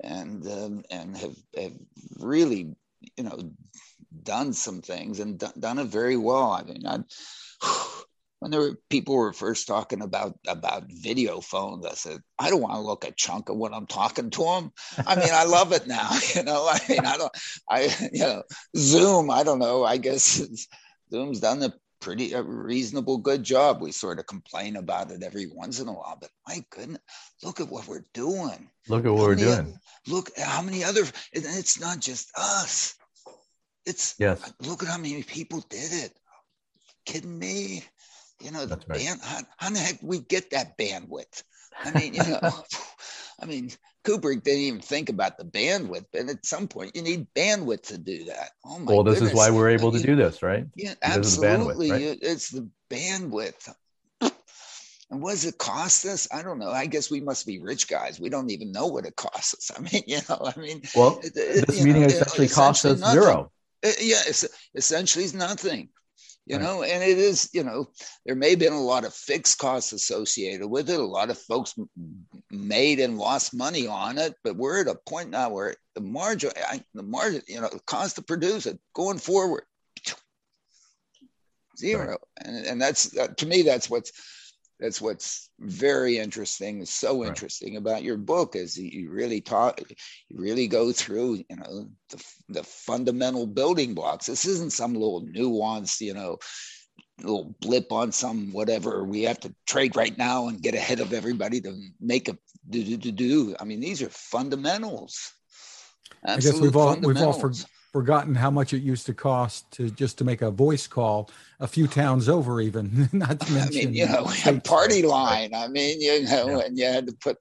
and 0.02 0.48
um, 0.48 0.84
and 0.90 1.18
have, 1.18 1.36
have 1.58 1.74
really 2.18 2.76
you 3.18 3.24
know 3.24 3.38
done 4.24 4.54
some 4.54 4.82
things 4.82 5.20
and 5.20 5.40
done, 5.40 5.54
done 5.60 5.80
it 5.80 5.86
very 5.86 6.18
well. 6.18 6.52
I 6.52 6.64
mean 6.64 6.86
i 6.86 7.00
when 8.40 8.52
there 8.52 8.62
were 8.62 8.78
people 8.90 9.16
were 9.16 9.34
first 9.34 9.68
talking 9.68 10.02
about 10.02 10.38
about 10.48 10.86
video 10.90 11.42
phones, 11.42 11.86
I 11.86 11.94
said, 11.94 12.20
I 12.38 12.50
don't 12.50 12.62
want 12.62 12.76
to 12.76 12.80
look 12.80 13.06
at 13.06 13.18
Chunka 13.18 13.56
when 13.56 13.74
I'm 13.74 13.86
talking 13.86 14.30
to 14.32 14.44
them. 14.44 14.72
I 15.06 15.16
mean, 15.16 15.30
I 15.32 15.44
love 15.44 15.74
it 15.74 15.88
now. 15.88 16.10
You 16.36 16.44
know, 16.44 16.70
I 16.70 16.80
mean, 16.88 17.06
I 17.06 17.18
don't, 17.18 17.32
I 17.70 18.10
you 18.14 18.20
know, 18.20 18.44
Zoom. 18.78 19.30
I 19.32 19.44
don't 19.44 19.60
know. 19.60 19.84
I 19.84 19.98
guess 19.98 20.42
Zoom's 21.12 21.40
done 21.40 21.64
a 21.64 21.74
pretty 22.00 22.34
a 22.34 22.42
reasonable 22.42 23.18
good 23.18 23.44
job. 23.44 23.82
We 23.82 23.92
sort 23.92 24.20
of 24.20 24.28
complain 24.28 24.78
about 24.78 25.12
it 25.12 25.24
every 25.24 25.48
once 25.48 25.80
in 25.80 25.88
a 25.88 25.94
while, 25.94 26.18
but 26.20 26.30
my 26.48 26.64
goodness, 26.70 27.02
look 27.44 27.60
at 27.60 27.70
what 27.70 27.88
we're 27.88 28.06
doing. 28.14 28.70
Look 28.88 29.06
at 29.06 29.12
what 29.12 29.20
how 29.20 29.26
we're 29.28 29.36
doing. 29.36 29.80
look 30.08 30.30
at 30.38 30.46
how 30.46 30.62
many 30.62 30.84
other. 30.84 31.02
And 31.02 31.12
it's 31.46 31.80
not 31.80 32.00
just 32.00 32.32
us. 32.38 32.96
It's 33.86 34.16
yes. 34.20 34.54
Look 34.62 34.84
at 34.84 34.90
how 34.90 34.98
many 34.98 35.24
people 35.24 35.66
did 35.70 35.92
it. 35.92 36.14
Kidding 37.06 37.38
me? 37.38 37.84
You 38.42 38.52
know, 38.52 38.66
the 38.66 38.78
right. 38.88 39.00
band, 39.00 39.20
how, 39.24 39.42
how 39.58 39.70
the 39.70 39.80
heck 39.80 40.00
we 40.02 40.20
get 40.20 40.52
that 40.52 40.78
bandwidth? 40.78 41.44
I 41.84 41.92
mean, 41.92 42.14
you 42.14 42.24
know, 42.24 42.40
I 43.42 43.46
mean, 43.46 43.72
Kubrick 44.06 44.44
didn't 44.44 44.62
even 44.62 44.80
think 44.82 45.10
about 45.10 45.38
the 45.38 45.46
bandwidth, 45.46 46.06
but 46.12 46.30
at 46.30 46.46
some 46.46 46.68
point 46.68 46.96
you 46.96 47.02
need 47.02 47.28
bandwidth 47.36 47.88
to 47.88 47.98
do 47.98 48.26
that. 48.26 48.52
Oh 48.66 48.80
my 48.80 48.94
Well, 48.94 49.04
this 49.04 49.16
goodness. 49.16 49.32
is 49.34 49.38
why 49.38 49.50
we're 49.50 49.70
able 49.70 49.90
I 49.90 49.94
mean, 49.94 50.02
to 50.02 50.08
do 50.08 50.16
this, 50.16 50.42
right? 50.42 50.66
Yeah, 50.76 50.94
because 51.02 51.44
absolutely. 51.44 51.90
The 51.90 51.96
bandwidth, 51.96 52.10
right? 52.10 52.20
It's 52.22 52.50
the 52.50 52.70
bandwidth. 52.90 53.74
And 55.12 55.24
what 55.24 55.32
does 55.32 55.46
it 55.46 55.58
cost 55.58 56.06
us? 56.06 56.28
I 56.32 56.44
don't 56.44 56.60
know. 56.60 56.70
I 56.70 56.86
guess 56.86 57.10
we 57.10 57.20
must 57.20 57.48
be 57.48 57.60
rich 57.60 57.88
guys. 57.88 58.20
We 58.20 58.30
don't 58.30 58.52
even 58.52 58.72
know 58.72 58.86
what 58.86 59.08
it 59.08 59.16
costs 59.16 59.56
us. 59.56 59.72
I 59.76 59.82
mean, 59.82 60.04
you 60.06 60.20
know, 60.30 60.40
I 60.56 60.60
mean, 60.60 60.84
well, 60.96 61.20
this 61.34 61.84
meeting 61.84 62.02
know, 62.04 62.08
essentially 62.10 62.48
cost 62.48 62.86
us 62.86 63.00
nothing. 63.00 63.22
zero. 63.22 63.52
Uh, 63.84 63.90
yeah, 64.00 64.22
it's 64.28 64.46
essentially 64.76 65.26
nothing 65.34 65.90
you 66.50 66.58
right. 66.58 66.64
know 66.64 66.84
and 66.84 67.04
it 67.04 67.18
is 67.18 67.50
you 67.54 67.64
know 67.64 67.88
there 68.26 68.36
may 68.36 68.50
have 68.50 68.60
been 68.60 68.74
a 68.74 68.82
lot 68.82 69.06
of 69.06 69.14
fixed 69.14 69.60
costs 69.60 69.94
associated 69.94 70.68
with 70.68 70.90
it 70.90 71.00
a 71.00 71.04
lot 71.04 71.30
of 71.30 71.38
folks 71.38 71.76
made 72.50 73.00
and 73.00 73.18
lost 73.18 73.54
money 73.54 73.88
on 73.88 74.18
it 74.18 74.34
but 74.44 74.58
we're 74.58 74.82
at 74.82 74.88
a 74.88 74.96
point 75.08 75.30
now 75.30 75.50
where 75.50 75.76
the 75.96 76.02
margin 76.02 76.52
the 76.96 77.04
margin 77.04 77.42
you 77.48 77.62
know 77.62 77.70
the 77.72 77.80
cost 77.86 78.16
to 78.16 78.22
produce 78.22 78.66
it 78.66 78.80
going 78.94 79.20
forward 79.20 79.64
zero 81.78 82.10
right. 82.10 82.18
and, 82.44 82.66
and 82.66 82.82
that's 82.82 83.16
uh, 83.18 83.28
to 83.38 83.46
me 83.46 83.62
that's 83.62 83.90
what's 83.90 84.12
that's 84.80 85.02
what's 85.02 85.50
very 85.60 86.18
interesting 86.18 86.86
so 86.86 87.26
interesting 87.26 87.74
right. 87.74 87.80
about 87.80 88.04
your 88.04 88.18
book 88.18 88.56
is 88.56 88.78
you 88.78 89.12
really 89.12 89.42
talk 89.42 89.82
you 90.30 90.38
really 90.38 90.68
go 90.68 90.92
through 90.92 91.36
you 91.50 91.56
know 91.56 91.90
the, 92.10 92.26
the 92.50 92.64
fundamental 92.64 93.46
building 93.46 93.94
blocks. 93.94 94.26
This 94.26 94.46
isn't 94.46 94.72
some 94.72 94.94
little 94.94 95.22
nuance 95.22 96.00
you 96.02 96.14
know 96.14 96.38
little 97.22 97.56
blip 97.60 97.92
on 97.92 98.12
some 98.12 98.52
whatever 98.54 99.04
we 99.04 99.24
have 99.24 99.40
to 99.42 99.54
trade 99.68 99.96
right 99.96 100.18
now 100.18 100.48
and 100.48 100.62
get 100.62 100.74
ahead 100.74 101.02
of 101.02 101.12
everybody 101.12 101.60
to 101.62 101.78
make 102.00 102.30
a 102.30 102.38
do 102.70 102.84
do 102.84 102.98
do 102.98 103.12
do. 103.12 103.56
I 103.60 103.66
mean 103.66 103.80
these 103.80 104.02
are 104.02 104.10
fundamentals. 104.10 105.34
Absolute 106.26 106.50
I 106.50 106.52
guess 106.52 106.62
we've 106.62 106.76
all 106.78 106.96
we've 107.00 107.22
all 107.22 107.34
for, 107.34 107.52
forgotten 107.92 108.36
how 108.36 108.52
much 108.52 108.74
it 108.74 108.80
used 108.80 109.06
to 109.08 109.14
cost 109.14 109.70
to 109.72 109.90
just 109.90 110.18
to 110.18 110.24
make 110.24 110.42
a 110.42 110.52
voice 110.52 110.88
call 110.88 111.30
a 111.60 111.68
few 111.68 111.88
towns 111.88 112.30
over 112.30 112.62
even 112.62 113.10
not 113.14 113.40
to 113.40 113.52
mention 113.52 113.82
I 113.82 113.86
mean, 113.86 113.94
you 113.94 114.06
know 114.06 114.32
a 114.46 114.60
party 114.62 115.02
line. 115.02 115.54
I 115.54 115.68
mean 115.68 116.02
you 116.02 116.24
know 116.24 116.50
yeah. 116.50 116.66
and 116.66 116.78
you 116.78 116.86
had 116.86 117.08
to 117.08 117.14
put 117.14 117.38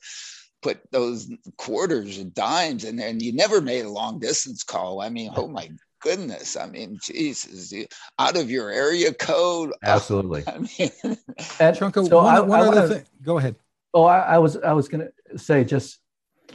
put 0.61 0.81
those 0.91 1.31
quarters 1.57 2.19
and 2.19 2.35
dimes 2.35 2.85
and 2.85 2.99
then 2.99 3.21
you 3.21 3.33
never 3.33 3.61
made 3.61 3.85
a 3.85 3.91
long 3.91 4.19
distance 4.19 4.63
call. 4.63 5.01
I 5.01 5.11
mean 5.11 5.33
oh 5.37 5.49
my 5.49 5.71
goodness. 6.01 6.57
I 6.57 6.67
mean 6.67 6.99
jesus 7.03 7.71
you, 7.71 7.87
out 8.19 8.37
of 8.37 8.51
your 8.51 8.71
area 8.71 9.13
code. 9.13 9.73
Absolutely. 9.83 10.45
I 10.47 10.59
mean 10.59 10.91
and 11.61 11.77
Chunka, 11.77 12.09
so 12.09 12.23
one, 12.23 12.35
I, 12.35 12.41
one 12.41 12.61
I 12.61 12.63
other 12.63 12.81
wanna, 12.81 12.89
thing 12.89 13.05
go 13.23 13.39
ahead. 13.39 13.57
Oh 13.93 14.05
I, 14.05 14.19
I 14.19 14.39
was 14.39 14.57
i 14.57 14.73
was 14.73 14.89
gonna 14.89 15.09
say 15.37 15.65
just 15.65 16.01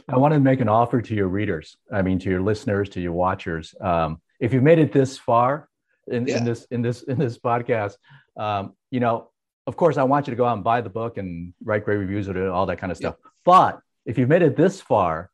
I 0.08 0.16
want 0.16 0.34
to 0.34 0.40
make 0.40 0.60
an 0.60 0.68
offer 0.68 1.00
to 1.00 1.14
your 1.14 1.28
readers. 1.28 1.76
I 1.92 2.02
mean, 2.02 2.18
to 2.20 2.30
your 2.30 2.42
listeners, 2.42 2.88
to 2.90 3.00
your 3.00 3.12
watchers. 3.12 3.74
Um, 3.80 4.20
if 4.40 4.52
you've 4.52 4.62
made 4.62 4.78
it 4.78 4.92
this 4.92 5.16
far 5.18 5.68
in, 6.08 6.26
yeah. 6.26 6.38
in 6.38 6.44
this 6.44 6.66
in 6.70 6.82
this 6.82 7.02
in 7.02 7.18
this 7.18 7.38
podcast, 7.38 7.96
um, 8.36 8.74
you 8.90 9.00
know, 9.00 9.30
of 9.66 9.76
course, 9.76 9.96
I 9.96 10.02
want 10.02 10.26
you 10.26 10.32
to 10.32 10.36
go 10.36 10.44
out 10.44 10.54
and 10.54 10.64
buy 10.64 10.80
the 10.80 10.90
book 10.90 11.16
and 11.16 11.54
write 11.62 11.84
great 11.84 11.96
reviews 11.96 12.28
of 12.28 12.36
it, 12.36 12.46
all 12.48 12.66
that 12.66 12.78
kind 12.78 12.90
of 12.90 12.98
stuff. 12.98 13.16
Yeah. 13.18 13.30
But 13.44 13.80
if 14.04 14.18
you've 14.18 14.28
made 14.28 14.42
it 14.42 14.56
this 14.56 14.80
far, 14.80 15.30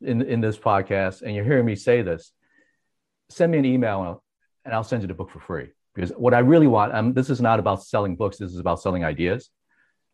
in 0.00 0.22
in 0.22 0.40
this 0.40 0.58
podcast 0.58 1.22
and 1.22 1.34
you're 1.34 1.44
hearing 1.44 1.66
me 1.66 1.74
say 1.74 2.02
this, 2.02 2.32
send 3.30 3.52
me 3.52 3.58
an 3.58 3.64
email 3.64 4.22
and 4.64 4.74
I'll 4.74 4.84
send 4.84 5.02
you 5.02 5.08
the 5.08 5.14
book 5.14 5.30
for 5.30 5.40
free. 5.40 5.68
Because 5.94 6.10
what 6.10 6.34
I 6.34 6.40
really 6.40 6.68
want, 6.68 6.94
um, 6.94 7.12
this 7.12 7.30
is 7.30 7.40
not 7.40 7.58
about 7.58 7.82
selling 7.82 8.14
books. 8.14 8.36
This 8.36 8.52
is 8.52 8.58
about 8.58 8.80
selling 8.80 9.04
ideas, 9.04 9.50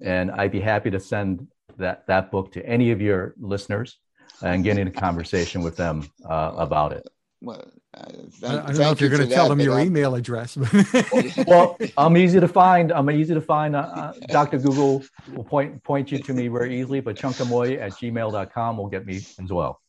and 0.00 0.30
I'd 0.30 0.52
be 0.52 0.60
happy 0.60 0.90
to 0.90 1.00
send 1.00 1.46
that 1.76 2.06
that 2.06 2.30
book 2.30 2.52
to 2.52 2.66
any 2.66 2.90
of 2.90 3.00
your 3.00 3.34
listeners 3.38 3.98
and 4.42 4.64
get 4.64 4.78
in 4.78 4.88
a 4.88 4.90
conversation 4.90 5.62
with 5.62 5.76
them 5.76 6.08
uh, 6.28 6.52
about 6.56 6.92
it. 6.92 7.08
Well, 7.40 7.64
uh, 7.92 8.04
thank, 8.40 8.62
I 8.64 8.66
don't 8.68 8.78
know 8.78 8.90
if 8.90 9.00
you're 9.00 9.10
going 9.10 9.28
to 9.28 9.32
tell 9.32 9.48
them 9.48 9.60
your 9.60 9.78
i 9.78 9.82
email 9.82 10.14
address. 10.14 10.56
well, 11.46 11.76
I'm 11.98 12.16
easy 12.16 12.40
to 12.40 12.48
find. 12.48 12.90
I'm 12.90 13.10
easy 13.10 13.34
to 13.34 13.40
find. 13.40 13.76
Uh, 13.76 13.80
uh 13.80 14.12
Dr. 14.28 14.58
Google 14.58 15.04
will 15.32 15.44
point 15.44 15.82
point 15.84 16.10
you 16.10 16.18
to 16.18 16.32
me 16.32 16.48
very 16.48 16.80
easily, 16.80 17.00
but 17.00 17.16
chunkamui 17.16 17.78
at 17.78 17.92
gmail.com 17.92 18.76
will 18.78 18.88
get 18.88 19.06
me 19.06 19.16
as 19.16 19.50
well. 19.50 19.80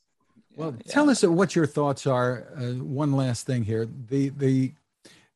Well, 0.56 0.76
yeah. 0.86 0.92
tell 0.92 1.10
us 1.10 1.24
what 1.24 1.56
your 1.56 1.66
thoughts 1.66 2.06
are. 2.06 2.54
Uh, 2.58 2.84
one 2.84 3.14
last 3.14 3.46
thing 3.46 3.64
here: 3.64 3.88
the 4.08 4.30
the 4.30 4.74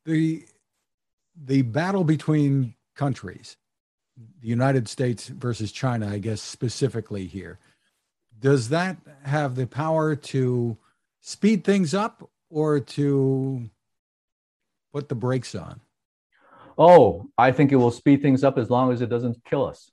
the 0.05 0.45
the 1.45 1.61
battle 1.61 2.03
between 2.03 2.75
countries, 2.95 3.55
the 4.41 4.47
United 4.47 4.87
States 4.87 5.27
versus 5.27 5.71
China, 5.71 6.07
I 6.07 6.19
guess 6.19 6.41
specifically 6.41 7.25
here. 7.25 7.59
Does 8.39 8.69
that 8.69 8.97
have 9.23 9.55
the 9.55 9.67
power 9.67 10.15
to 10.15 10.77
speed 11.21 11.63
things 11.63 11.93
up 11.93 12.29
or 12.49 12.79
to 12.79 13.69
put 14.93 15.09
the 15.09 15.15
brakes 15.15 15.55
on? 15.55 15.81
Oh, 16.77 17.29
I 17.37 17.51
think 17.51 17.71
it 17.71 17.75
will 17.75 17.91
speed 17.91 18.21
things 18.21 18.43
up 18.43 18.57
as 18.57 18.69
long 18.69 18.93
as 18.93 19.01
it 19.01 19.09
doesn't 19.09 19.43
kill 19.43 19.65
us. 19.65 19.91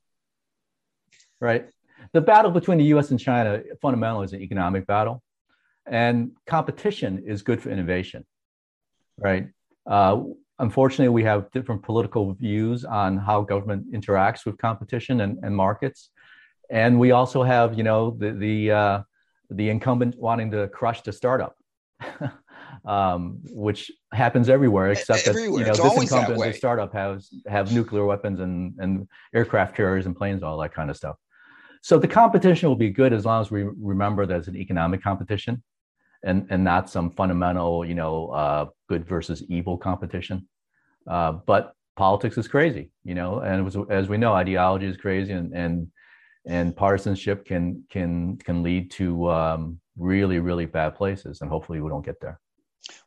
Right? 1.41 1.69
The 2.13 2.21
battle 2.21 2.51
between 2.51 2.79
the 2.79 2.85
US 2.97 3.11
and 3.11 3.19
China 3.19 3.61
fundamentally 3.83 4.27
is 4.27 4.33
an 4.33 4.41
economic 4.41 4.87
battle, 4.87 5.23
and 5.85 6.33
competition 6.47 7.25
is 7.27 7.43
good 7.43 7.61
for 7.61 7.71
innovation. 7.71 8.25
Right? 9.19 9.49
Uh, 9.85 10.23
unfortunately, 10.59 11.09
we 11.09 11.25
have 11.25 11.51
different 11.53 11.83
political 11.83 12.33
views 12.35 12.85
on 12.85 13.19
how 13.19 13.43
government 13.43 13.93
interacts 13.93 14.47
with 14.47 14.59
competition 14.59 15.21
and, 15.21 15.39
and 15.43 15.55
markets. 15.55 16.11
And 16.71 16.99
we 16.99 17.13
also 17.13 17.43
have, 17.43 17.77
you 17.77 17.85
know, 17.85 18.17
the, 18.19 18.33
the 18.33 18.71
uh, 18.71 19.03
the 19.51 19.69
incumbent 19.69 20.17
wanting 20.19 20.51
to 20.51 20.69
crush 20.69 21.03
the 21.03 21.13
startup, 21.13 21.57
um, 22.85 23.39
which 23.51 23.91
happens 24.13 24.49
everywhere 24.49 24.91
except 24.91 25.29
everywhere. 25.29 25.65
that 25.65 25.77
you 25.77 25.81
know 25.81 25.87
it's 25.87 25.95
this 25.95 26.13
incumbent, 26.13 26.43
the 26.43 26.53
startup 26.53 26.93
has 26.93 27.31
have 27.47 27.73
nuclear 27.73 28.05
weapons 28.05 28.41
and 28.41 28.75
and 28.79 29.09
aircraft 29.35 29.77
carriers 29.77 30.07
and 30.07 30.17
planes, 30.17 30.43
all 30.43 30.59
that 30.59 30.75
kind 30.75 30.91
of 30.91 30.97
stuff. 30.97 31.17
So 31.83 31.99
the 31.99 32.09
competition 32.09 32.69
will 32.69 32.77
be 32.77 32.91
good 32.91 33.13
as 33.13 33.25
long 33.25 33.41
as 33.41 33.51
we 33.51 33.63
remember 33.63 34.27
that 34.27 34.37
it's 34.39 34.49
an 34.49 34.57
economic 34.57 35.03
competition, 35.03 35.63
and 36.25 36.47
and 36.51 36.65
not 36.65 36.91
some 36.91 37.11
fundamental, 37.11 37.85
you 37.85 37.95
know, 37.95 38.29
uh, 38.29 38.67
good 38.89 39.07
versus 39.07 39.43
evil 39.49 39.77
competition. 39.77 40.49
Uh, 41.09 41.33
but 41.33 41.75
politics 41.97 42.37
is 42.39 42.49
crazy, 42.49 42.91
you 43.05 43.15
know, 43.15 43.41
and 43.41 43.65
was, 43.65 43.77
as 43.91 44.09
we 44.09 44.17
know, 44.17 44.35
ideology 44.35 44.87
is 44.87 44.97
crazy, 44.97 45.33
and 45.33 45.53
and 45.55 45.89
and 46.47 46.77
partisanship 46.77 47.45
can 47.45 47.85
can 47.91 48.37
can 48.39 48.63
lead 48.63 48.91
to 48.93 49.31
um, 49.31 49.81
really 49.99 50.39
really 50.39 50.67
bad 50.67 50.95
places 50.95 51.41
and 51.41 51.51
hopefully 51.51 51.81
we 51.81 51.91
don't 51.91 52.05
get 52.05 52.21
there. 52.21 52.41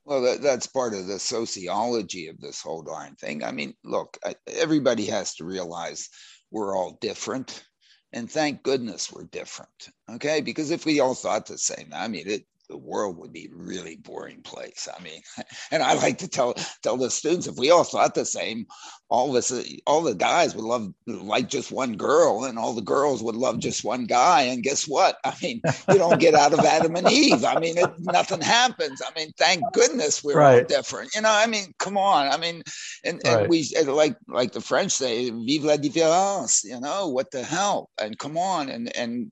Well 0.03 0.21
that, 0.21 0.41
that's 0.41 0.67
part 0.67 0.93
of 0.93 1.07
the 1.07 1.19
sociology 1.19 2.27
of 2.27 2.39
this 2.39 2.61
whole 2.61 2.82
darn 2.82 3.15
thing. 3.15 3.43
I 3.43 3.51
mean 3.51 3.73
look 3.84 4.17
everybody 4.47 5.05
has 5.05 5.36
to 5.36 5.45
realize 5.45 6.09
we're 6.51 6.75
all 6.75 6.97
different 6.99 7.63
and 8.11 8.30
thank 8.30 8.63
goodness 8.63 9.11
we're 9.11 9.25
different 9.25 9.89
okay? 10.11 10.41
Because 10.41 10.71
if 10.71 10.86
we 10.86 10.99
all 10.99 11.15
thought 11.15 11.45
the 11.45 11.57
same 11.57 11.89
i 11.93 12.07
mean 12.07 12.27
it 12.27 12.43
the 12.70 12.78
world 12.78 13.17
would 13.17 13.34
be 13.34 13.45
a 13.51 13.55
really 13.55 13.97
boring 13.97 14.41
place. 14.41 14.88
I 14.95 15.01
mean, 15.01 15.22
and 15.72 15.84
I 15.84 15.93
like 15.95 16.17
to 16.20 16.28
tell 16.28 16.53
tell 16.84 16.97
the 16.97 17.09
students 17.09 17.47
if 17.47 17.57
we 17.57 17.72
all 17.72 17.84
thought 17.84 18.15
the 18.15 18.26
same, 18.26 18.67
all 19.09 19.30
of 19.30 19.36
us, 19.36 19.51
all 19.88 20.01
the 20.01 20.13
guys 20.13 20.55
would 20.55 20.63
love 20.63 20.93
like 21.07 21.49
just 21.49 21.72
one 21.72 21.97
girl, 21.97 22.45
and 22.45 22.59
all 22.59 22.74
the 22.74 22.82
girls 22.82 23.24
would 23.24 23.36
love 23.36 23.59
just 23.59 23.84
one 23.84 24.05
guy. 24.05 24.43
And 24.43 24.63
guess 24.63 24.88
what? 24.88 25.17
I 25.26 25.34
mean, 25.41 25.61
you 25.89 25.97
don't 25.97 26.20
get 26.20 26.36
out 26.36 26.53
of 26.53 26.59
Adam 26.59 26.95
and 26.95 27.11
Eve. 27.11 27.43
I 27.43 27.59
mean, 27.59 27.78
it, 27.78 27.91
nothing 27.99 28.41
happens. 28.41 29.01
I 29.05 29.17
mean, 29.20 29.32
thank 29.38 29.61
goodness 29.74 30.24
we're 30.24 30.38
right. 30.38 30.61
all 30.61 30.67
different. 30.67 31.15
You 31.15 31.22
know, 31.22 31.32
I 31.32 31.47
mean, 31.47 31.74
come 31.80 31.97
on. 31.97 32.28
I 32.28 32.38
mean, 32.38 32.61
and, 33.03 33.20
and 33.26 33.36
right. 33.36 33.49
we 33.49 33.67
like 33.88 34.15
like 34.28 34.51
the 34.51 34.61
French 34.61 34.91
say, 34.91 35.32
"Vive 35.32 35.63
la 35.63 35.78
différence." 35.78 36.63
You 36.63 36.80
know, 36.80 37.09
what 37.09 37.32
the 37.32 37.43
hell? 37.43 37.89
And 37.99 38.17
come 38.20 38.38
on, 38.38 38.70
and 38.70 38.95
and 38.95 39.32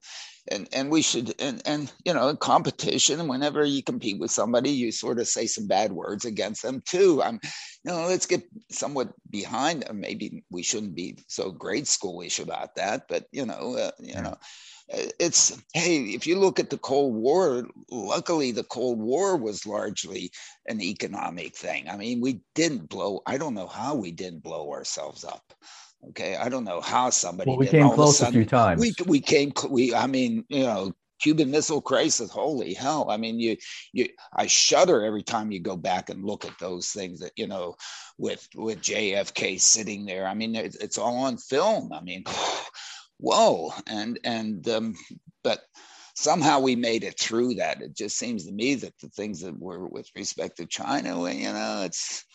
and 0.52 0.68
and 0.74 0.90
we 0.90 1.02
should 1.02 1.34
and 1.40 1.62
and 1.66 1.92
you 2.06 2.14
know 2.14 2.36
competition 2.36 3.28
whenever 3.28 3.64
you 3.64 3.84
compete 3.84 4.20
with 4.20 4.32
somebody 4.32 4.70
you 4.70 4.92
sort 4.92 5.20
of 5.20 5.28
say 5.28 5.46
some 5.46 5.68
bad 5.68 5.92
words 5.92 6.26
against 6.26 6.62
them 6.64 6.82
too. 6.86 7.22
I'm 7.22 7.40
you 7.84 7.92
know 7.92 8.08
let's 8.08 8.26
get 8.26 8.44
somewhat 8.72 9.10
behind 9.30 9.84
them. 9.84 10.00
Maybe 10.00 10.44
we 10.50 10.64
shouldn't 10.64 10.96
be 10.96 11.18
so 11.28 11.52
grade 11.52 11.86
schoolish 11.86 12.42
about 12.42 12.76
that 12.76 13.04
but 13.08 13.26
you 13.32 13.46
know 13.46 13.76
uh, 13.76 13.92
you 14.00 14.14
yeah. 14.14 14.22
know 14.22 14.38
it's 14.90 15.62
hey 15.74 15.98
if 15.98 16.26
you 16.26 16.40
look 16.40 16.60
at 16.60 16.70
the 16.70 16.78
cold 16.78 17.14
war 17.14 17.68
luckily 17.92 18.52
the 18.52 18.64
cold 18.64 19.00
war 19.00 19.36
was 19.36 19.66
largely 19.66 20.32
an 20.68 20.82
economic 20.82 21.56
thing. 21.56 21.90
I 21.90 21.98
mean 21.98 22.22
we 22.22 22.42
didn't 22.56 22.90
blow 22.90 23.22
i 23.26 23.38
don't 23.38 23.54
know 23.54 23.68
how 23.68 23.96
we 23.96 24.12
didn't 24.12 24.44
blow 24.44 24.72
ourselves 24.72 25.24
up 25.24 25.54
Okay, 26.10 26.36
I 26.36 26.50
don't 26.50 26.64
know 26.64 26.80
how 26.80 27.10
somebody. 27.10 27.50
Well, 27.50 27.58
we 27.58 27.68
came 27.68 27.90
close 27.90 28.22
a, 28.22 28.26
sudden, 28.26 28.42
a 28.42 28.44
few 28.44 28.46
times. 28.46 28.82
We 28.82 28.94
we 29.06 29.20
came. 29.20 29.52
We 29.70 29.94
I 29.94 30.08
mean, 30.08 30.46
you 30.50 30.64
know, 30.64 30.94
Cuban 31.20 31.50
Missile 31.50 31.82
Crisis. 31.82 32.30
Holy 32.30 32.74
hell! 32.74 33.10
I 33.10 33.18
mean, 33.18 33.40
you 33.40 33.58
you. 33.94 34.08
I 34.34 34.48
shudder 34.48 35.04
every 35.04 35.24
time 35.24 35.52
you 35.52 35.60
go 35.60 35.76
back 35.76 36.10
and 36.10 36.24
look 36.24 36.46
at 36.46 36.58
those 36.60 36.90
things 36.90 37.20
that 37.20 37.32
you 37.36 37.48
know, 37.48 37.76
with 38.18 38.48
with 38.56 38.82
JFK 38.82 39.60
sitting 39.60 40.06
there. 40.06 40.28
I 40.28 40.34
mean, 40.34 40.56
it's, 40.56 40.76
it's 40.78 40.98
all 40.98 41.18
on 41.18 41.38
film. 41.38 41.92
I 41.92 42.02
mean, 42.02 42.24
whoa! 43.18 43.72
And 43.88 44.20
and 44.24 44.68
um, 44.70 44.96
but 45.44 45.62
somehow 46.16 46.60
we 46.60 46.76
made 46.76 47.04
it 47.04 47.20
through 47.20 47.56
that. 47.56 47.82
It 47.82 47.96
just 47.96 48.18
seems 48.18 48.46
to 48.46 48.52
me 48.52 48.76
that 48.76 48.98
the 49.00 49.10
things 49.10 49.42
that 49.42 49.60
were 49.60 49.88
with 49.88 50.10
respect 50.16 50.58
to 50.58 50.66
China, 50.66 51.30
you 51.32 51.54
know, 51.54 51.84
it's 51.86 52.26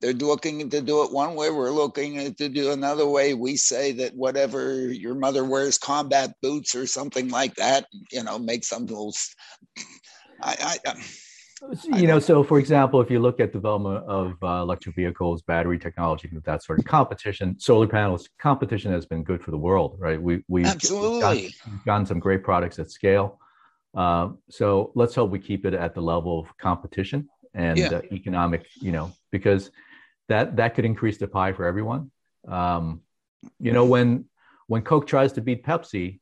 they're 0.00 0.12
looking 0.12 0.68
to 0.70 0.80
do 0.80 1.02
it 1.04 1.12
one 1.12 1.34
way 1.34 1.50
we're 1.50 1.70
looking 1.70 2.34
to 2.34 2.48
do 2.48 2.72
another 2.72 3.06
way. 3.06 3.34
We 3.34 3.56
say 3.56 3.92
that 3.92 4.14
whatever 4.14 4.92
your 4.92 5.14
mother 5.14 5.44
wears 5.44 5.78
combat 5.78 6.34
boots 6.42 6.74
or 6.74 6.86
something 6.86 7.28
like 7.28 7.54
that 7.56 7.86
you 8.10 8.22
know 8.22 8.38
make 8.38 8.64
some 8.64 8.86
those 8.86 9.34
I, 10.40 10.76
I, 10.86 10.94
you 11.84 12.06
know 12.06 12.18
so 12.18 12.42
for 12.42 12.58
example 12.58 13.00
if 13.00 13.10
you 13.10 13.20
look 13.20 13.40
at 13.40 13.52
development 13.52 14.04
of 14.06 14.34
uh, 14.42 14.62
electric 14.62 14.96
vehicles 14.96 15.42
battery 15.42 15.78
technology 15.78 16.28
that 16.44 16.62
sort 16.62 16.78
of 16.78 16.84
competition 16.84 17.58
solar 17.58 17.86
panels 17.86 18.28
competition 18.38 18.92
has 18.92 19.06
been 19.06 19.22
good 19.22 19.42
for 19.42 19.50
the 19.50 19.58
world 19.58 19.96
right? 19.98 20.20
We 20.20 20.42
we 20.48 20.64
absolutely. 20.64 21.20
gotten, 21.20 21.80
gotten 21.86 22.06
some 22.06 22.18
great 22.18 22.42
products 22.42 22.78
at 22.78 22.90
scale. 22.90 23.38
Uh, 23.94 24.30
so 24.48 24.90
let's 24.94 25.14
hope 25.14 25.30
we 25.30 25.38
keep 25.38 25.66
it 25.66 25.74
at 25.74 25.94
the 25.94 26.00
level 26.00 26.40
of 26.40 26.56
competition 26.56 27.28
and 27.54 27.78
yeah. 27.78 27.88
uh, 27.88 28.02
economic, 28.10 28.66
you 28.80 28.92
know, 28.92 29.12
because 29.30 29.70
that 30.28 30.56
that 30.56 30.74
could 30.74 30.84
increase 30.84 31.18
the 31.18 31.28
pie 31.28 31.52
for 31.52 31.64
everyone. 31.64 32.10
Um, 32.46 33.02
you 33.58 33.72
know, 33.72 33.84
when 33.84 34.26
when 34.66 34.82
Coke 34.82 35.06
tries 35.06 35.32
to 35.34 35.40
beat 35.40 35.64
Pepsi, 35.64 36.20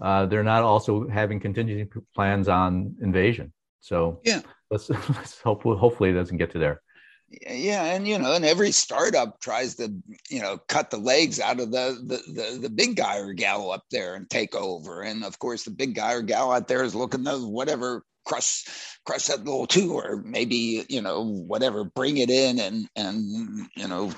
uh, 0.00 0.26
they're 0.26 0.42
not 0.42 0.62
also 0.62 1.08
having 1.08 1.40
contingency 1.40 1.90
plans 2.14 2.48
on 2.48 2.96
invasion. 3.00 3.52
So 3.80 4.20
yeah, 4.24 4.40
let's 4.70 4.90
let's 5.10 5.40
hope 5.40 5.62
hopefully 5.62 6.10
it 6.10 6.14
doesn't 6.14 6.36
get 6.36 6.50
to 6.52 6.58
there. 6.58 6.82
Yeah, 7.28 7.84
and 7.86 8.06
you 8.06 8.18
know, 8.18 8.34
and 8.34 8.44
every 8.44 8.70
startup 8.70 9.40
tries 9.40 9.74
to, 9.76 9.92
you 10.30 10.40
know, 10.40 10.58
cut 10.68 10.90
the 10.90 10.96
legs 10.96 11.40
out 11.40 11.58
of 11.58 11.72
the 11.72 11.98
the 12.04 12.32
the, 12.32 12.58
the 12.62 12.70
big 12.70 12.96
guy 12.96 13.18
or 13.18 13.32
gal 13.32 13.72
up 13.72 13.84
there 13.90 14.14
and 14.14 14.30
take 14.30 14.54
over. 14.54 15.02
And 15.02 15.24
of 15.24 15.38
course, 15.38 15.64
the 15.64 15.72
big 15.72 15.94
guy 15.94 16.12
or 16.12 16.22
gal 16.22 16.52
out 16.52 16.68
there 16.68 16.84
is 16.84 16.94
looking 16.94 17.24
to 17.24 17.38
whatever 17.38 18.04
crush 18.26 18.64
crush 19.04 19.26
that 19.26 19.44
little 19.44 19.66
too 19.66 19.92
or 19.92 20.22
maybe 20.24 20.84
you 20.88 21.00
know 21.00 21.22
whatever 21.22 21.84
bring 21.84 22.18
it 22.18 22.28
in 22.28 22.58
and 22.58 22.88
and 22.96 23.68
you 23.76 23.86
know 23.86 24.12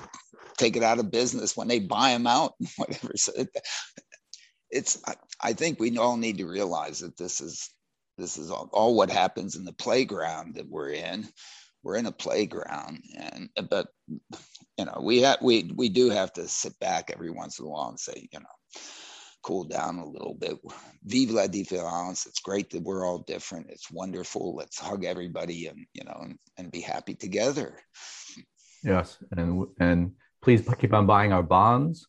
take 0.59 0.75
it 0.75 0.83
out 0.83 0.99
of 0.99 1.09
business 1.09 1.55
when 1.55 1.67
they 1.67 1.79
buy 1.79 2.11
them 2.11 2.27
out 2.27 2.53
whatever. 2.75 3.13
So 3.15 3.31
it, 3.35 3.49
it's 4.69 5.01
I, 5.07 5.15
I, 5.41 5.53
think 5.53 5.79
we 5.79 5.97
all 5.97 6.17
need 6.17 6.37
to 6.37 6.45
realize 6.45 6.99
that 6.99 7.17
this 7.17 7.41
is 7.41 7.71
this 8.17 8.37
is 8.37 8.51
all, 8.51 8.69
all 8.73 8.95
what 8.95 9.09
happens 9.09 9.55
in 9.55 9.63
the 9.63 9.73
playground 9.73 10.55
that 10.55 10.69
we're 10.69 10.91
in. 10.91 11.27
We're 11.81 11.95
in 11.95 12.05
a 12.05 12.11
playground 12.11 13.01
and 13.17 13.49
but 13.69 13.87
you 14.77 14.85
know 14.85 14.99
we 15.01 15.21
have 15.21 15.41
we 15.41 15.71
we 15.75 15.87
do 15.87 16.09
have 16.09 16.33
to 16.33 16.47
sit 16.47 16.77
back 16.79 17.09
every 17.11 17.31
once 17.31 17.57
in 17.57 17.65
a 17.65 17.69
while 17.69 17.89
and 17.89 17.99
say 17.99 18.27
you 18.31 18.39
know 18.39 18.81
cool 19.41 19.63
down 19.63 19.99
a 19.99 20.05
little 20.05 20.33
bit. 20.33 20.57
Vive 21.03 21.31
la 21.31 21.47
différence. 21.47 22.25
It's 22.25 22.39
great 22.39 22.69
that 22.71 22.83
we're 22.83 23.05
all 23.05 23.19
different. 23.19 23.69
It's 23.69 23.91
wonderful. 23.91 24.55
Let's 24.55 24.79
hug 24.79 25.05
everybody 25.05 25.67
and 25.67 25.85
you 25.93 26.03
know 26.03 26.19
and, 26.21 26.39
and 26.57 26.71
be 26.71 26.81
happy 26.81 27.15
together. 27.15 27.75
Yes, 28.83 29.17
and 29.31 29.67
and 29.79 30.11
please 30.41 30.67
keep 30.79 30.93
on 30.93 31.05
buying 31.05 31.33
our 31.33 31.43
bonds. 31.43 32.07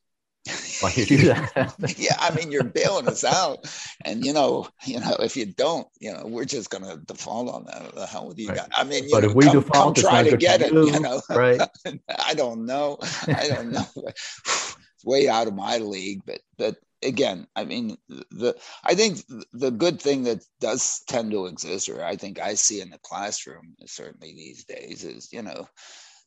Why 0.81 0.93
you 0.97 1.05
do 1.05 1.17
that? 1.29 1.95
yeah, 1.99 2.17
I 2.19 2.35
mean, 2.35 2.51
you're 2.51 2.65
bailing 2.65 3.09
us 3.09 3.25
out, 3.25 3.69
and 4.05 4.25
you 4.25 4.33
know, 4.33 4.69
you 4.87 4.99
know, 5.01 5.17
if 5.21 5.37
you 5.37 5.47
don't, 5.47 5.87
you 6.01 6.13
know, 6.13 6.25
we're 6.27 6.47
just 6.47 6.71
going 6.71 6.85
to 6.85 6.97
default 7.05 7.53
on 7.53 7.65
that. 7.67 7.95
The 7.95 8.07
hell 8.07 8.29
with 8.29 8.39
you 8.39 8.49
right. 8.49 8.59
guys? 8.59 8.69
I 8.75 8.85
mean, 8.85 9.09
but 9.11 9.23
know, 9.23 9.31
if 9.31 9.35
we 9.35 9.45
come, 9.45 9.61
default, 9.61 9.97
come 9.97 10.03
try 10.03 10.23
to 10.29 10.37
get 10.37 10.63
it. 10.63 10.73
You 10.73 11.01
know, 11.01 11.21
right? 11.29 11.61
I 12.27 12.35
don't 12.35 12.65
know. 12.65 12.99
I 13.27 13.49
don't 13.49 13.73
know. 13.73 13.87
it's 14.07 14.77
way 15.05 15.29
out 15.29 15.47
of 15.47 15.55
my 15.55 15.79
league, 15.79 16.23
but 16.27 16.41
but 16.57 16.77
again, 17.03 17.47
I 17.57 17.65
mean, 17.65 17.97
the 18.09 18.57
I 18.85 18.95
think 18.95 19.23
the 19.53 19.71
good 19.71 20.01
thing 20.01 20.25
that 20.25 20.45
does 20.61 21.03
tend 21.09 21.31
to 21.33 21.47
exist, 21.47 21.89
or 21.89 22.05
I 22.05 22.17
think 22.17 22.41
I 22.41 22.55
see 22.55 22.81
in 22.81 22.91
the 22.91 22.99
classroom, 22.99 23.75
certainly 23.87 24.35
these 24.35 24.65
days, 24.65 25.05
is 25.05 25.33
you 25.33 25.43
know, 25.43 25.69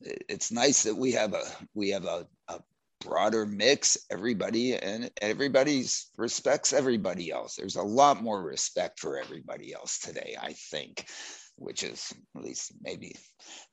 it's 0.00 0.52
nice 0.52 0.84
that 0.84 0.96
we 0.96 1.12
have 1.12 1.34
a 1.34 1.44
we 1.74 1.90
have 1.90 2.04
a, 2.04 2.26
a 2.48 2.60
broader 3.00 3.46
mix. 3.46 3.96
Everybody 4.10 4.76
and 4.76 5.10
everybody 5.20 5.84
respects 6.16 6.72
everybody 6.72 7.30
else. 7.30 7.56
There's 7.56 7.76
a 7.76 7.82
lot 7.82 8.22
more 8.22 8.42
respect 8.42 9.00
for 9.00 9.18
everybody 9.18 9.74
else 9.74 9.98
today 9.98 10.36
i 10.40 10.52
think 10.70 11.06
which 11.56 11.82
is 11.82 12.12
at 12.36 12.42
least 12.42 12.72
maybe 12.82 13.14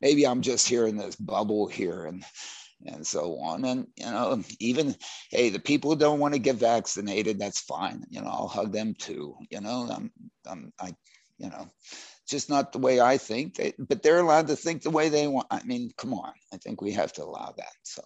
maybe 0.01 0.25
i'm 0.25 0.41
just 0.41 0.67
here 0.67 0.87
in 0.87 0.97
this 0.97 1.15
bubble 1.15 1.67
here 1.67 2.05
and 2.05 2.23
and 2.85 3.05
so 3.05 3.37
on. 3.39 3.65
And 3.65 3.87
you 3.95 4.05
know, 4.05 4.43
even 4.59 4.95
hey, 5.29 5.49
the 5.49 5.59
people 5.59 5.91
who 5.91 5.97
don't 5.97 6.19
want 6.19 6.33
to 6.33 6.39
get 6.39 6.55
vaccinated, 6.55 7.39
that's 7.39 7.61
fine. 7.61 8.03
You 8.09 8.21
know, 8.21 8.29
I'll 8.29 8.47
hug 8.47 8.71
them 8.71 8.93
too. 8.93 9.35
You 9.49 9.61
know, 9.61 9.87
I'm, 9.89 10.11
I'm 10.45 10.73
I, 10.79 10.93
you 11.37 11.49
know, 11.49 11.67
just 12.27 12.49
not 12.49 12.71
the 12.71 12.79
way 12.79 12.99
I 13.01 13.17
think. 13.17 13.55
They, 13.55 13.73
but 13.77 14.03
they're 14.03 14.19
allowed 14.19 14.47
to 14.47 14.55
think 14.55 14.81
the 14.81 14.89
way 14.89 15.09
they 15.09 15.27
want. 15.27 15.47
I 15.51 15.61
mean, 15.63 15.91
come 15.97 16.13
on. 16.13 16.31
I 16.53 16.57
think 16.57 16.81
we 16.81 16.91
have 16.93 17.13
to 17.13 17.23
allow 17.23 17.53
that. 17.57 17.73
So, 17.83 18.01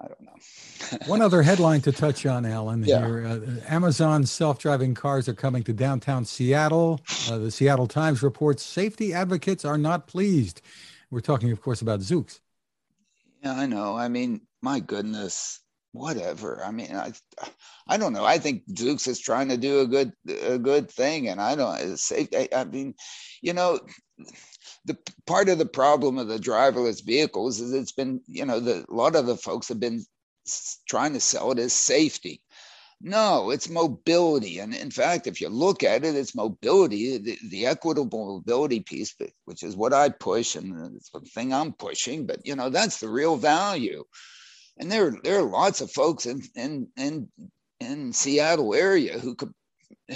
I 0.00 0.06
don't 0.06 0.22
know. 0.22 0.98
One 1.06 1.20
other 1.20 1.42
headline 1.42 1.80
to 1.82 1.92
touch 1.92 2.24
on, 2.24 2.46
Alan. 2.46 2.84
Yeah. 2.84 3.04
Here, 3.04 3.26
uh, 3.26 3.72
Amazon 3.72 4.24
self-driving 4.24 4.94
cars 4.94 5.28
are 5.28 5.34
coming 5.34 5.62
to 5.64 5.72
downtown 5.72 6.24
Seattle. 6.24 7.00
Uh, 7.28 7.38
the 7.38 7.50
Seattle 7.50 7.88
Times 7.88 8.22
reports 8.22 8.62
safety 8.62 9.12
advocates 9.12 9.64
are 9.64 9.78
not 9.78 10.06
pleased. 10.06 10.62
We're 11.10 11.20
talking, 11.20 11.50
of 11.50 11.60
course, 11.60 11.82
about 11.82 12.00
Zoox. 12.00 12.40
Yeah, 13.42 13.54
I 13.54 13.66
know. 13.66 13.96
I 13.96 14.08
mean, 14.08 14.42
my 14.62 14.80
goodness, 14.80 15.60
whatever. 15.92 16.62
I 16.64 16.70
mean, 16.70 16.94
I, 16.94 17.12
I 17.88 17.96
don't 17.96 18.12
know. 18.12 18.24
I 18.24 18.38
think 18.38 18.62
Zoox 18.72 19.08
is 19.08 19.20
trying 19.20 19.48
to 19.48 19.56
do 19.56 19.80
a 19.80 19.86
good, 19.86 20.12
a 20.42 20.58
good 20.58 20.90
thing, 20.90 21.28
and 21.28 21.40
I 21.40 21.54
don't 21.56 21.98
say. 21.98 22.28
I, 22.34 22.48
I 22.54 22.64
mean, 22.64 22.94
you 23.40 23.52
know, 23.52 23.80
the 24.84 24.96
part 25.26 25.48
of 25.48 25.58
the 25.58 25.66
problem 25.66 26.18
of 26.18 26.28
the 26.28 26.38
driverless 26.38 27.04
vehicles 27.04 27.60
is 27.60 27.72
it's 27.72 27.92
been, 27.92 28.20
you 28.26 28.44
know, 28.44 28.60
the 28.60 28.84
a 28.88 28.94
lot 28.94 29.16
of 29.16 29.26
the 29.26 29.36
folks 29.36 29.68
have 29.68 29.80
been 29.80 30.04
trying 30.88 31.12
to 31.14 31.20
sell 31.20 31.52
it 31.52 31.58
as 31.58 31.72
safety. 31.72 32.42
No, 33.04 33.50
it's 33.50 33.68
mobility. 33.68 34.60
And 34.60 34.72
in 34.72 34.92
fact, 34.92 35.26
if 35.26 35.40
you 35.40 35.48
look 35.48 35.82
at 35.82 36.04
it, 36.04 36.14
it's 36.14 36.36
mobility, 36.36 37.18
the, 37.18 37.36
the, 37.50 37.66
equitable 37.66 38.36
mobility 38.36 38.78
piece, 38.78 39.12
which 39.44 39.64
is 39.64 39.74
what 39.74 39.92
I 39.92 40.08
push 40.08 40.54
and 40.54 40.94
it's 40.96 41.10
the 41.10 41.18
thing 41.20 41.52
I'm 41.52 41.72
pushing, 41.72 42.26
but 42.26 42.46
you 42.46 42.54
know, 42.54 42.70
that's 42.70 43.00
the 43.00 43.08
real 43.08 43.36
value. 43.36 44.04
And 44.78 44.90
there, 44.90 45.12
there 45.24 45.40
are 45.40 45.42
lots 45.42 45.80
of 45.80 45.90
folks 45.90 46.26
in, 46.26 46.42
in, 46.54 46.86
in, 46.96 47.28
in 47.80 48.12
Seattle 48.12 48.72
area 48.72 49.18
who 49.18 49.34
could, 49.34 49.52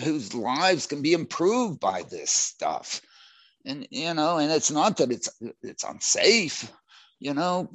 whose 0.05 0.33
lives 0.33 0.87
can 0.87 1.03
be 1.03 1.13
improved 1.13 1.81
by 1.81 2.05
this 2.09 2.31
stuff. 2.31 3.01
And, 3.65 3.89
you 3.91 4.15
know, 4.15 4.39
and 4.39 4.53
it's 4.53 4.71
not 4.71 4.99
that 4.99 5.11
it's, 5.11 5.29
it's 5.61 5.83
unsafe, 5.83 6.71
you 7.19 7.35
know, 7.35 7.69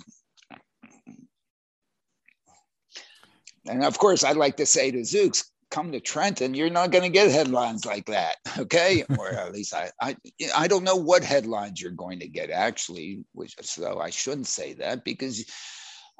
And 3.68 3.84
of 3.84 3.97
course, 3.97 4.24
I'd 4.24 4.38
like 4.38 4.57
to 4.57 4.66
say 4.66 4.91
to 4.91 4.99
Zoox, 4.99 5.45
come 5.70 5.91
to 5.91 5.99
Trenton, 5.99 6.53
you're 6.53 6.70
not 6.70 6.91
going 6.91 7.03
to 7.03 7.09
get 7.09 7.32
headlines 7.32 7.86
like 7.86 8.05
that. 8.07 8.36
Okay. 8.57 9.03
or 9.18 9.30
at 9.30 9.53
least 9.53 9.74
I, 9.74 9.89
I, 10.01 10.16
I 10.55 10.68
don't 10.68 10.84
know 10.84 10.97
what 10.97 11.24
headlines 11.24 11.82
you're 11.82 11.91
going 11.91 12.20
to 12.20 12.28
get 12.28 12.49
actually, 12.49 13.24
which, 13.34 13.55
so 13.62 13.99
I 13.99 14.09
shouldn't 14.09 14.47
say 14.47 14.74
that 14.74 15.03
because 15.05 15.45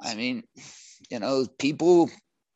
I 0.00 0.14
mean, 0.14 0.42
you 1.10 1.18
know, 1.18 1.46
people 1.58 2.10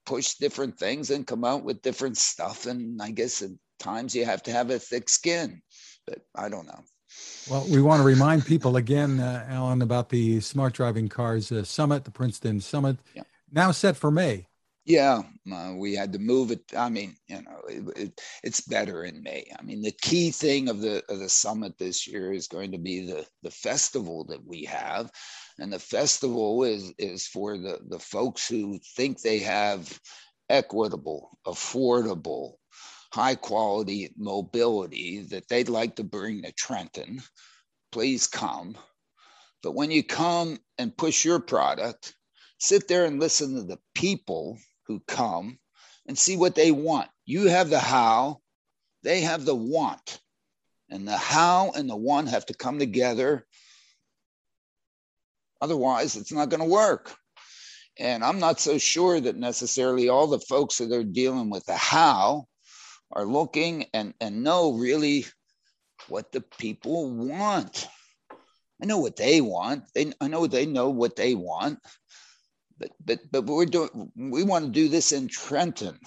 push 0.04 0.34
different 0.34 0.78
things 0.78 1.10
and 1.10 1.26
come 1.26 1.44
out 1.44 1.64
with 1.64 1.82
different 1.82 2.16
stuff. 2.16 2.66
And 2.66 3.00
I 3.02 3.10
guess 3.10 3.42
at 3.42 3.50
times 3.78 4.14
you 4.14 4.24
have 4.24 4.42
to 4.44 4.52
have 4.52 4.70
a 4.70 4.78
thick 4.78 5.08
skin, 5.08 5.60
but 6.06 6.20
I 6.34 6.48
don't 6.48 6.66
know. 6.66 6.80
Well, 7.50 7.66
we 7.70 7.80
want 7.80 8.00
to 8.00 8.06
remind 8.06 8.44
people 8.44 8.76
again, 8.76 9.20
uh, 9.20 9.46
Alan, 9.48 9.82
about 9.82 10.08
the 10.08 10.40
smart 10.40 10.74
driving 10.74 11.08
cars 11.08 11.52
uh, 11.52 11.64
summit, 11.64 12.04
the 12.04 12.10
Princeton 12.10 12.60
Summit, 12.60 12.98
yeah. 13.14 13.22
now 13.52 13.70
set 13.70 13.96
for 13.96 14.10
May. 14.10 14.46
Yeah, 14.86 15.22
uh, 15.52 15.74
we 15.76 15.96
had 15.96 16.12
to 16.12 16.20
move 16.20 16.52
it. 16.52 16.62
I 16.76 16.88
mean, 16.90 17.16
you 17.26 17.42
know, 17.42 17.60
it, 17.68 17.84
it, 17.98 18.20
it's 18.44 18.60
better 18.60 19.04
in 19.04 19.20
May. 19.22 19.50
I 19.58 19.62
mean, 19.62 19.82
the 19.82 19.90
key 20.00 20.30
thing 20.30 20.68
of 20.68 20.80
the 20.80 21.02
of 21.08 21.18
the 21.18 21.28
summit 21.28 21.76
this 21.76 22.06
year 22.06 22.32
is 22.32 22.46
going 22.46 22.70
to 22.72 22.78
be 22.78 23.04
the 23.04 23.26
the 23.42 23.50
festival 23.50 24.24
that 24.26 24.46
we 24.46 24.62
have, 24.64 25.10
and 25.58 25.72
the 25.72 25.80
festival 25.80 26.62
is 26.62 26.92
is 26.98 27.26
for 27.26 27.58
the 27.58 27.80
the 27.88 27.98
folks 27.98 28.48
who 28.48 28.78
think 28.96 29.20
they 29.20 29.40
have 29.40 30.00
equitable, 30.48 31.36
affordable, 31.46 32.54
high 33.12 33.34
quality 33.34 34.12
mobility 34.16 35.22
that 35.30 35.48
they'd 35.48 35.68
like 35.68 35.96
to 35.96 36.04
bring 36.04 36.42
to 36.42 36.52
Trenton. 36.52 37.20
Please 37.92 38.26
come. 38.28 38.76
But 39.62 39.74
when 39.74 39.90
you 39.90 40.04
come 40.04 40.58
and 40.78 40.96
push 40.96 41.24
your 41.24 41.40
product, 41.40 42.14
sit 42.58 42.88
there 42.88 43.04
and 43.04 43.20
listen 43.20 43.54
to 43.56 43.62
the 43.64 43.78
people 43.94 44.58
who 44.86 45.00
come 45.06 45.58
and 46.06 46.18
see 46.18 46.36
what 46.36 46.54
they 46.54 46.70
want. 46.70 47.08
You 47.24 47.48
have 47.48 47.70
the 47.70 47.80
how, 47.80 48.40
they 49.02 49.22
have 49.22 49.44
the 49.44 49.54
want. 49.54 50.20
And 50.88 51.06
the 51.06 51.16
how 51.16 51.72
and 51.74 51.90
the 51.90 51.96
want 51.96 52.28
have 52.28 52.46
to 52.46 52.54
come 52.54 52.78
together. 52.78 53.44
Otherwise, 55.60 56.16
it's 56.16 56.32
not 56.32 56.48
going 56.48 56.60
to 56.60 56.66
work. 56.66 57.16
And 57.98 58.22
I'm 58.22 58.38
not 58.38 58.60
so 58.60 58.78
sure 58.78 59.18
that 59.20 59.36
necessarily 59.36 60.08
all 60.08 60.28
the 60.28 60.38
folks 60.38 60.78
that 60.78 60.92
are 60.92 61.02
dealing 61.02 61.50
with 61.50 61.64
the 61.64 61.76
how 61.76 62.46
are 63.10 63.24
looking 63.24 63.86
and, 63.94 64.14
and 64.20 64.44
know 64.44 64.74
really 64.74 65.26
what 66.08 66.30
the 66.30 66.40
people 66.40 67.10
want. 67.10 67.88
I 68.80 68.86
know 68.86 68.98
what 68.98 69.16
they 69.16 69.40
want. 69.40 69.84
They, 69.94 70.12
I 70.20 70.28
know 70.28 70.46
they 70.46 70.66
know 70.66 70.90
what 70.90 71.16
they 71.16 71.34
want 71.34 71.78
but 72.78 72.90
but 73.04 73.20
but 73.30 73.44
we're 73.44 73.66
doing 73.66 74.10
we 74.16 74.42
want 74.42 74.66
to 74.66 74.70
do 74.70 74.88
this 74.88 75.12
in 75.12 75.28
Trenton. 75.28 75.98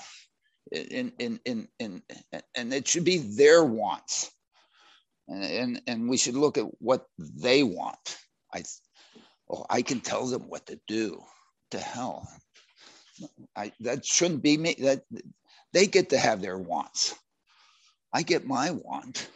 In 0.72 1.12
in 1.20 1.40
in 1.46 1.68
in 1.80 2.02
and 2.56 2.74
it 2.74 2.88
should 2.88 3.06
be 3.06 3.18
their 3.18 3.64
wants. 3.64 4.32
And 5.28 5.44
and, 5.44 5.82
and 5.88 6.10
we 6.10 6.18
should 6.18 6.36
look 6.36 6.58
at 6.58 6.66
what 6.80 7.08
they 7.18 7.64
want. 7.64 8.18
I 8.54 8.64
oh 9.50 9.66
I 9.70 9.82
can 9.82 10.00
tell 10.00 10.26
them 10.28 10.44
what 10.48 10.66
to 10.68 10.80
do. 10.88 11.24
To 11.72 11.80
hell? 11.80 12.28
I 13.56 13.72
that 13.82 14.06
shouldn't 14.06 14.44
be 14.44 14.58
me. 14.58 14.76
That 14.80 15.04
they 15.74 15.88
get 15.88 16.10
to 16.10 16.18
have 16.18 16.42
their 16.42 16.58
wants. 16.58 17.16
I 18.14 18.24
get 18.24 18.48
my 18.48 18.72
want 18.72 19.30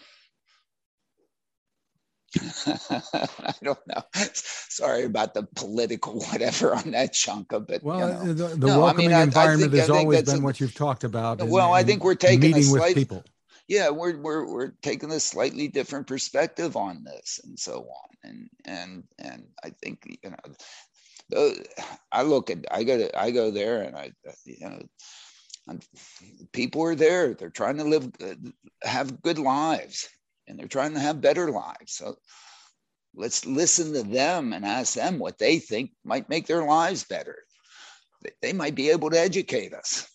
I 2.65 3.53
don't 3.61 3.87
know. 3.87 4.01
Sorry 4.13 5.03
about 5.03 5.33
the 5.33 5.43
political 5.55 6.19
whatever 6.31 6.75
on 6.75 6.91
that 6.91 7.13
chunka, 7.13 7.65
but 7.65 7.83
well, 7.83 7.99
you 7.99 8.05
know. 8.05 8.33
the, 8.33 8.55
the 8.55 8.67
no, 8.67 8.79
welcoming 8.79 9.13
I 9.13 9.19
mean, 9.19 9.27
environment 9.27 9.73
I, 9.73 9.77
I 9.77 9.79
has 9.81 9.89
always 9.89 10.23
been 10.23 10.41
a, 10.41 10.43
what 10.43 10.59
you've 10.59 10.73
talked 10.73 11.03
about. 11.03 11.43
Well, 11.43 11.69
in, 11.69 11.79
I 11.79 11.83
think 11.83 12.03
we're 12.03 12.15
taking 12.15 12.41
meeting 12.41 12.63
slight, 12.63 12.95
with 12.95 12.95
people. 12.95 13.23
Yeah, 13.67 13.89
we're 13.89 14.17
we're 14.17 14.51
we're 14.51 14.73
taking 14.81 15.11
a 15.11 15.19
slightly 15.19 15.67
different 15.67 16.07
perspective 16.07 16.75
on 16.75 17.03
this, 17.03 17.39
and 17.43 17.57
so 17.57 17.81
on, 17.81 18.29
and 18.29 18.49
and 18.65 19.03
and 19.19 19.43
I 19.63 19.69
think 19.69 20.03
you 20.23 20.29
know, 20.31 21.53
I 22.11 22.23
look 22.23 22.49
at 22.49 22.65
I 22.71 22.83
go 22.83 22.97
to 22.97 23.19
I 23.19 23.31
go 23.31 23.51
there, 23.51 23.83
and 23.83 23.95
I 23.95 24.11
you 24.45 24.69
know. 24.69 24.79
people 26.51 26.83
are 26.83 26.95
there. 26.95 27.33
They're 27.35 27.49
trying 27.49 27.77
to 27.77 27.85
live, 27.85 28.11
uh, 28.21 28.35
have 28.83 29.21
good 29.21 29.39
lives, 29.39 30.09
and 30.47 30.57
they're 30.57 30.67
trying 30.67 30.93
to 30.93 30.99
have 30.99 31.21
better 31.21 31.51
lives. 31.51 31.93
So 31.93 32.15
let's 33.15 33.45
listen 33.45 33.93
to 33.93 34.03
them 34.03 34.53
and 34.53 34.65
ask 34.65 34.93
them 34.93 35.19
what 35.19 35.37
they 35.37 35.59
think 35.59 35.91
might 36.03 36.29
make 36.29 36.47
their 36.47 36.65
lives 36.65 37.03
better. 37.03 37.37
They 38.41 38.53
might 38.53 38.75
be 38.75 38.89
able 38.89 39.09
to 39.09 39.19
educate 39.19 39.73
us. 39.73 40.07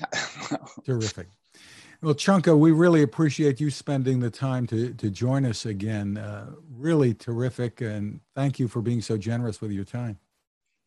Terrific. 0.84 1.28
Well, 2.02 2.14
Chunka, 2.14 2.58
we 2.58 2.70
really 2.72 3.02
appreciate 3.02 3.60
you 3.60 3.70
spending 3.70 4.20
the 4.20 4.30
time 4.30 4.66
to, 4.66 4.92
to 4.92 5.10
join 5.10 5.46
us 5.46 5.64
again. 5.64 6.18
Uh, 6.18 6.50
really 6.70 7.14
terrific. 7.14 7.80
And 7.80 8.20
thank 8.34 8.58
you 8.58 8.68
for 8.68 8.82
being 8.82 9.00
so 9.00 9.16
generous 9.16 9.60
with 9.60 9.70
your 9.70 9.84
time. 9.84 10.18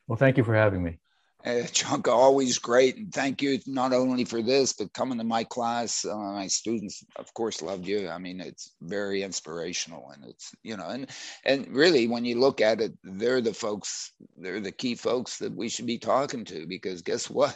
Well, 0.08 0.18
thank 0.18 0.38
you 0.38 0.44
for 0.44 0.54
having 0.54 0.84
me. 0.84 1.00
Uh, 1.46 1.62
Chunka, 1.68 2.10
always 2.10 2.58
great, 2.58 2.98
and 2.98 3.14
thank 3.14 3.42
you 3.44 3.60
not 3.68 3.94
only 3.94 4.26
for 4.26 4.42
this, 4.42 4.74
but 4.74 4.92
coming 4.94 5.20
to 5.20 5.24
my 5.24 5.44
class. 5.44 6.04
Uh, 6.04 6.18
my 6.18 6.48
students, 6.48 7.06
of 7.16 7.32
course, 7.36 7.62
loved 7.62 7.88
you. 7.88 8.10
I 8.10 8.18
mean, 8.18 8.42
it's 8.42 8.74
very 8.82 9.22
inspirational, 9.22 10.10
and 10.14 10.26
it's 10.26 10.54
you 10.64 10.76
know, 10.76 10.88
and 10.88 11.08
and 11.46 11.68
really, 11.68 12.08
when 12.08 12.26
you 12.26 12.40
look 12.40 12.60
at 12.60 12.82
it, 12.82 12.98
they're 13.04 13.40
the 13.40 13.54
folks, 13.54 14.14
they're 14.36 14.60
the 14.60 14.72
key 14.72 14.96
folks 14.96 15.38
that 15.38 15.56
we 15.56 15.70
should 15.70 15.86
be 15.86 16.00
talking 16.00 16.44
to 16.46 16.66
because 16.66 17.04
guess 17.04 17.30
what? 17.30 17.56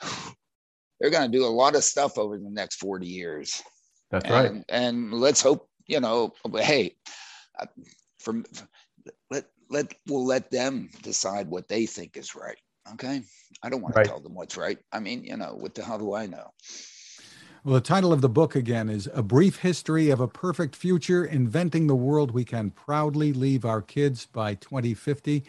they're 1.00 1.10
going 1.10 1.30
to 1.30 1.36
do 1.36 1.44
a 1.44 1.46
lot 1.46 1.74
of 1.74 1.82
stuff 1.82 2.16
over 2.16 2.38
the 2.38 2.48
next 2.48 2.76
forty 2.76 3.08
years. 3.08 3.60
That's 4.12 4.24
and, 4.24 4.32
right. 4.32 4.64
And 4.68 5.12
let's 5.12 5.42
hope, 5.42 5.68
you 5.88 5.98
know, 5.98 6.32
hey, 6.54 6.94
uh, 7.58 7.66
from 8.20 8.44
let 9.32 9.46
let 9.68 9.94
we'll 10.06 10.24
let 10.24 10.52
them 10.52 10.90
decide 11.02 11.48
what 11.48 11.66
they 11.66 11.84
think 11.84 12.16
is 12.16 12.36
right 12.36 12.56
Okay. 12.94 13.22
I 13.62 13.68
don't 13.68 13.82
want 13.82 13.96
right. 13.96 14.04
to 14.04 14.10
tell 14.10 14.20
them 14.20 14.34
what's 14.34 14.56
right. 14.56 14.78
I 14.92 15.00
mean, 15.00 15.24
you 15.24 15.36
know, 15.36 15.56
what 15.58 15.74
the 15.74 15.82
hell 15.82 15.98
do 15.98 16.14
I 16.14 16.26
know? 16.26 16.52
Well, 17.64 17.74
the 17.74 17.80
title 17.80 18.12
of 18.12 18.20
the 18.20 18.28
book 18.28 18.54
again 18.54 18.88
is 18.88 19.08
A 19.12 19.22
Brief 19.22 19.58
History 19.58 20.10
of 20.10 20.20
a 20.20 20.28
Perfect 20.28 20.76
Future 20.76 21.24
Inventing 21.24 21.88
the 21.88 21.96
World 21.96 22.30
We 22.30 22.44
Can 22.44 22.70
Proudly 22.70 23.32
Leave 23.32 23.64
Our 23.64 23.82
Kids 23.82 24.26
by 24.26 24.54
2050. 24.54 25.44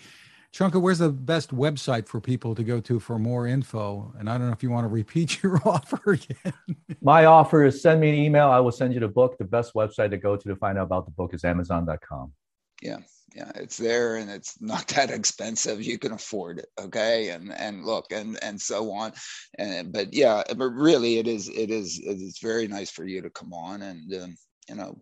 Chunka, 0.51 0.81
where's 0.81 0.97
the 0.97 1.09
best 1.11 1.55
website 1.55 2.07
for 2.07 2.19
people 2.19 2.55
to 2.55 2.63
go 2.63 2.79
to 2.79 2.99
for 2.99 3.19
more 3.19 3.45
info? 3.45 4.11
And 4.17 4.27
I 4.27 4.37
don't 4.39 4.47
know 4.47 4.53
if 4.53 4.63
you 4.63 4.71
want 4.71 4.85
to 4.85 4.89
repeat 4.89 5.43
your 5.43 5.61
offer 5.63 6.13
again. 6.13 6.53
My 7.01 7.25
offer 7.25 7.63
is 7.65 7.81
send 7.81 8.01
me 8.01 8.09
an 8.09 8.15
email. 8.15 8.49
I 8.49 8.59
will 8.59 8.71
send 8.71 8.93
you 8.93 8.99
the 8.99 9.07
book. 9.07 9.37
The 9.37 9.45
best 9.45 9.75
website 9.75 10.09
to 10.09 10.17
go 10.17 10.35
to 10.35 10.47
to 10.49 10.55
find 10.55 10.79
out 10.79 10.85
about 10.85 11.05
the 11.05 11.11
book 11.11 11.35
is 11.35 11.45
amazon.com. 11.45 12.33
Yeah 12.81 12.99
yeah 13.35 13.51
it's 13.55 13.77
there 13.77 14.15
and 14.15 14.29
it's 14.29 14.59
not 14.61 14.87
that 14.95 15.11
expensive. 15.11 15.81
You 15.81 15.97
can 15.97 16.13
afford 16.13 16.59
it 16.59 16.67
okay? 16.79 17.29
And 17.29 17.51
and 17.51 17.85
look 17.85 18.11
and 18.11 18.41
and 18.43 18.59
so 18.59 18.91
on. 18.91 19.13
And 19.57 19.91
but 19.91 20.13
yeah 20.13 20.43
but 20.47 20.69
really 20.69 21.17
it 21.17 21.27
is 21.27 21.49
it 21.49 21.69
is 21.69 21.99
it's 22.03 22.39
very 22.39 22.67
nice 22.67 22.89
for 22.89 23.05
you 23.05 23.21
to 23.21 23.29
come 23.29 23.53
on 23.53 23.81
and 23.81 24.13
um, 24.15 24.35
you 24.67 24.75
know 24.75 24.99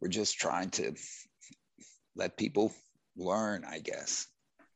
we're 0.00 0.08
just 0.08 0.38
trying 0.38 0.70
to 0.70 0.92
let 2.16 2.36
people 2.36 2.72
learn 3.16 3.64
i 3.64 3.78
guess. 3.78 4.26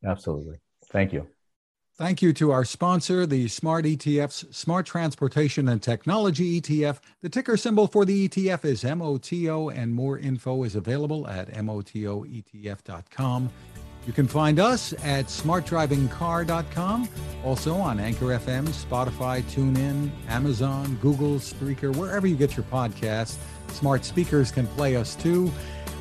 Absolutely. 0.04 0.58
Thank 0.92 1.12
you 1.12 1.26
Thank 1.98 2.22
you 2.22 2.32
to 2.34 2.52
our 2.52 2.64
sponsor, 2.64 3.26
the 3.26 3.48
Smart 3.48 3.84
ETF's 3.84 4.44
Smart 4.56 4.86
Transportation 4.86 5.66
and 5.66 5.82
Technology 5.82 6.60
ETF. 6.60 7.00
The 7.22 7.28
ticker 7.28 7.56
symbol 7.56 7.88
for 7.88 8.04
the 8.04 8.28
ETF 8.28 8.64
is 8.64 8.84
MOTO, 8.84 9.70
and 9.70 9.92
more 9.92 10.16
info 10.16 10.62
is 10.62 10.76
available 10.76 11.26
at 11.26 11.52
MOTOETF.com. 11.54 12.30
You 14.06 14.12
can 14.12 14.28
find 14.28 14.60
us 14.60 14.92
at 15.02 15.26
smartdrivingcar.com, 15.26 17.08
also 17.44 17.74
on 17.74 17.98
Anchor 17.98 18.26
FM, 18.26 18.68
Spotify, 18.68 19.42
TuneIn, 19.42 20.12
Amazon, 20.28 20.96
Google, 21.02 21.40
Spreaker, 21.40 21.92
wherever 21.96 22.28
you 22.28 22.36
get 22.36 22.56
your 22.56 22.66
podcasts. 22.66 23.38
Smart 23.72 24.04
speakers 24.04 24.52
can 24.52 24.68
play 24.68 24.94
us 24.94 25.16
too. 25.16 25.50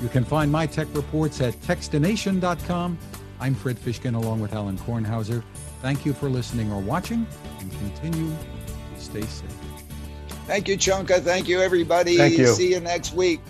You 0.03 0.09
can 0.09 0.23
find 0.23 0.51
my 0.51 0.67
tech 0.67 0.89
reports 0.93 1.41
at 1.41 1.55
techstination.com. 1.61 2.99
I'm 3.39 3.55
Fred 3.55 3.77
Fishkin 3.77 4.15
along 4.15 4.41
with 4.41 4.53
Alain 4.53 4.77
Kornhauser. 4.77 5.43
Thank 5.81 6.05
you 6.05 6.13
for 6.13 6.29
listening 6.29 6.71
or 6.71 6.79
watching 6.81 7.25
and 7.59 7.71
continue 7.71 8.29
to 8.29 9.01
stay 9.01 9.21
safe. 9.21 9.49
Thank 10.47 10.67
you, 10.67 10.77
Chunka. 10.77 11.21
Thank 11.21 11.47
you, 11.47 11.61
everybody. 11.61 12.17
Thank 12.17 12.37
you. 12.37 12.47
See 12.47 12.71
you 12.71 12.79
next 12.79 13.13
week. 13.13 13.41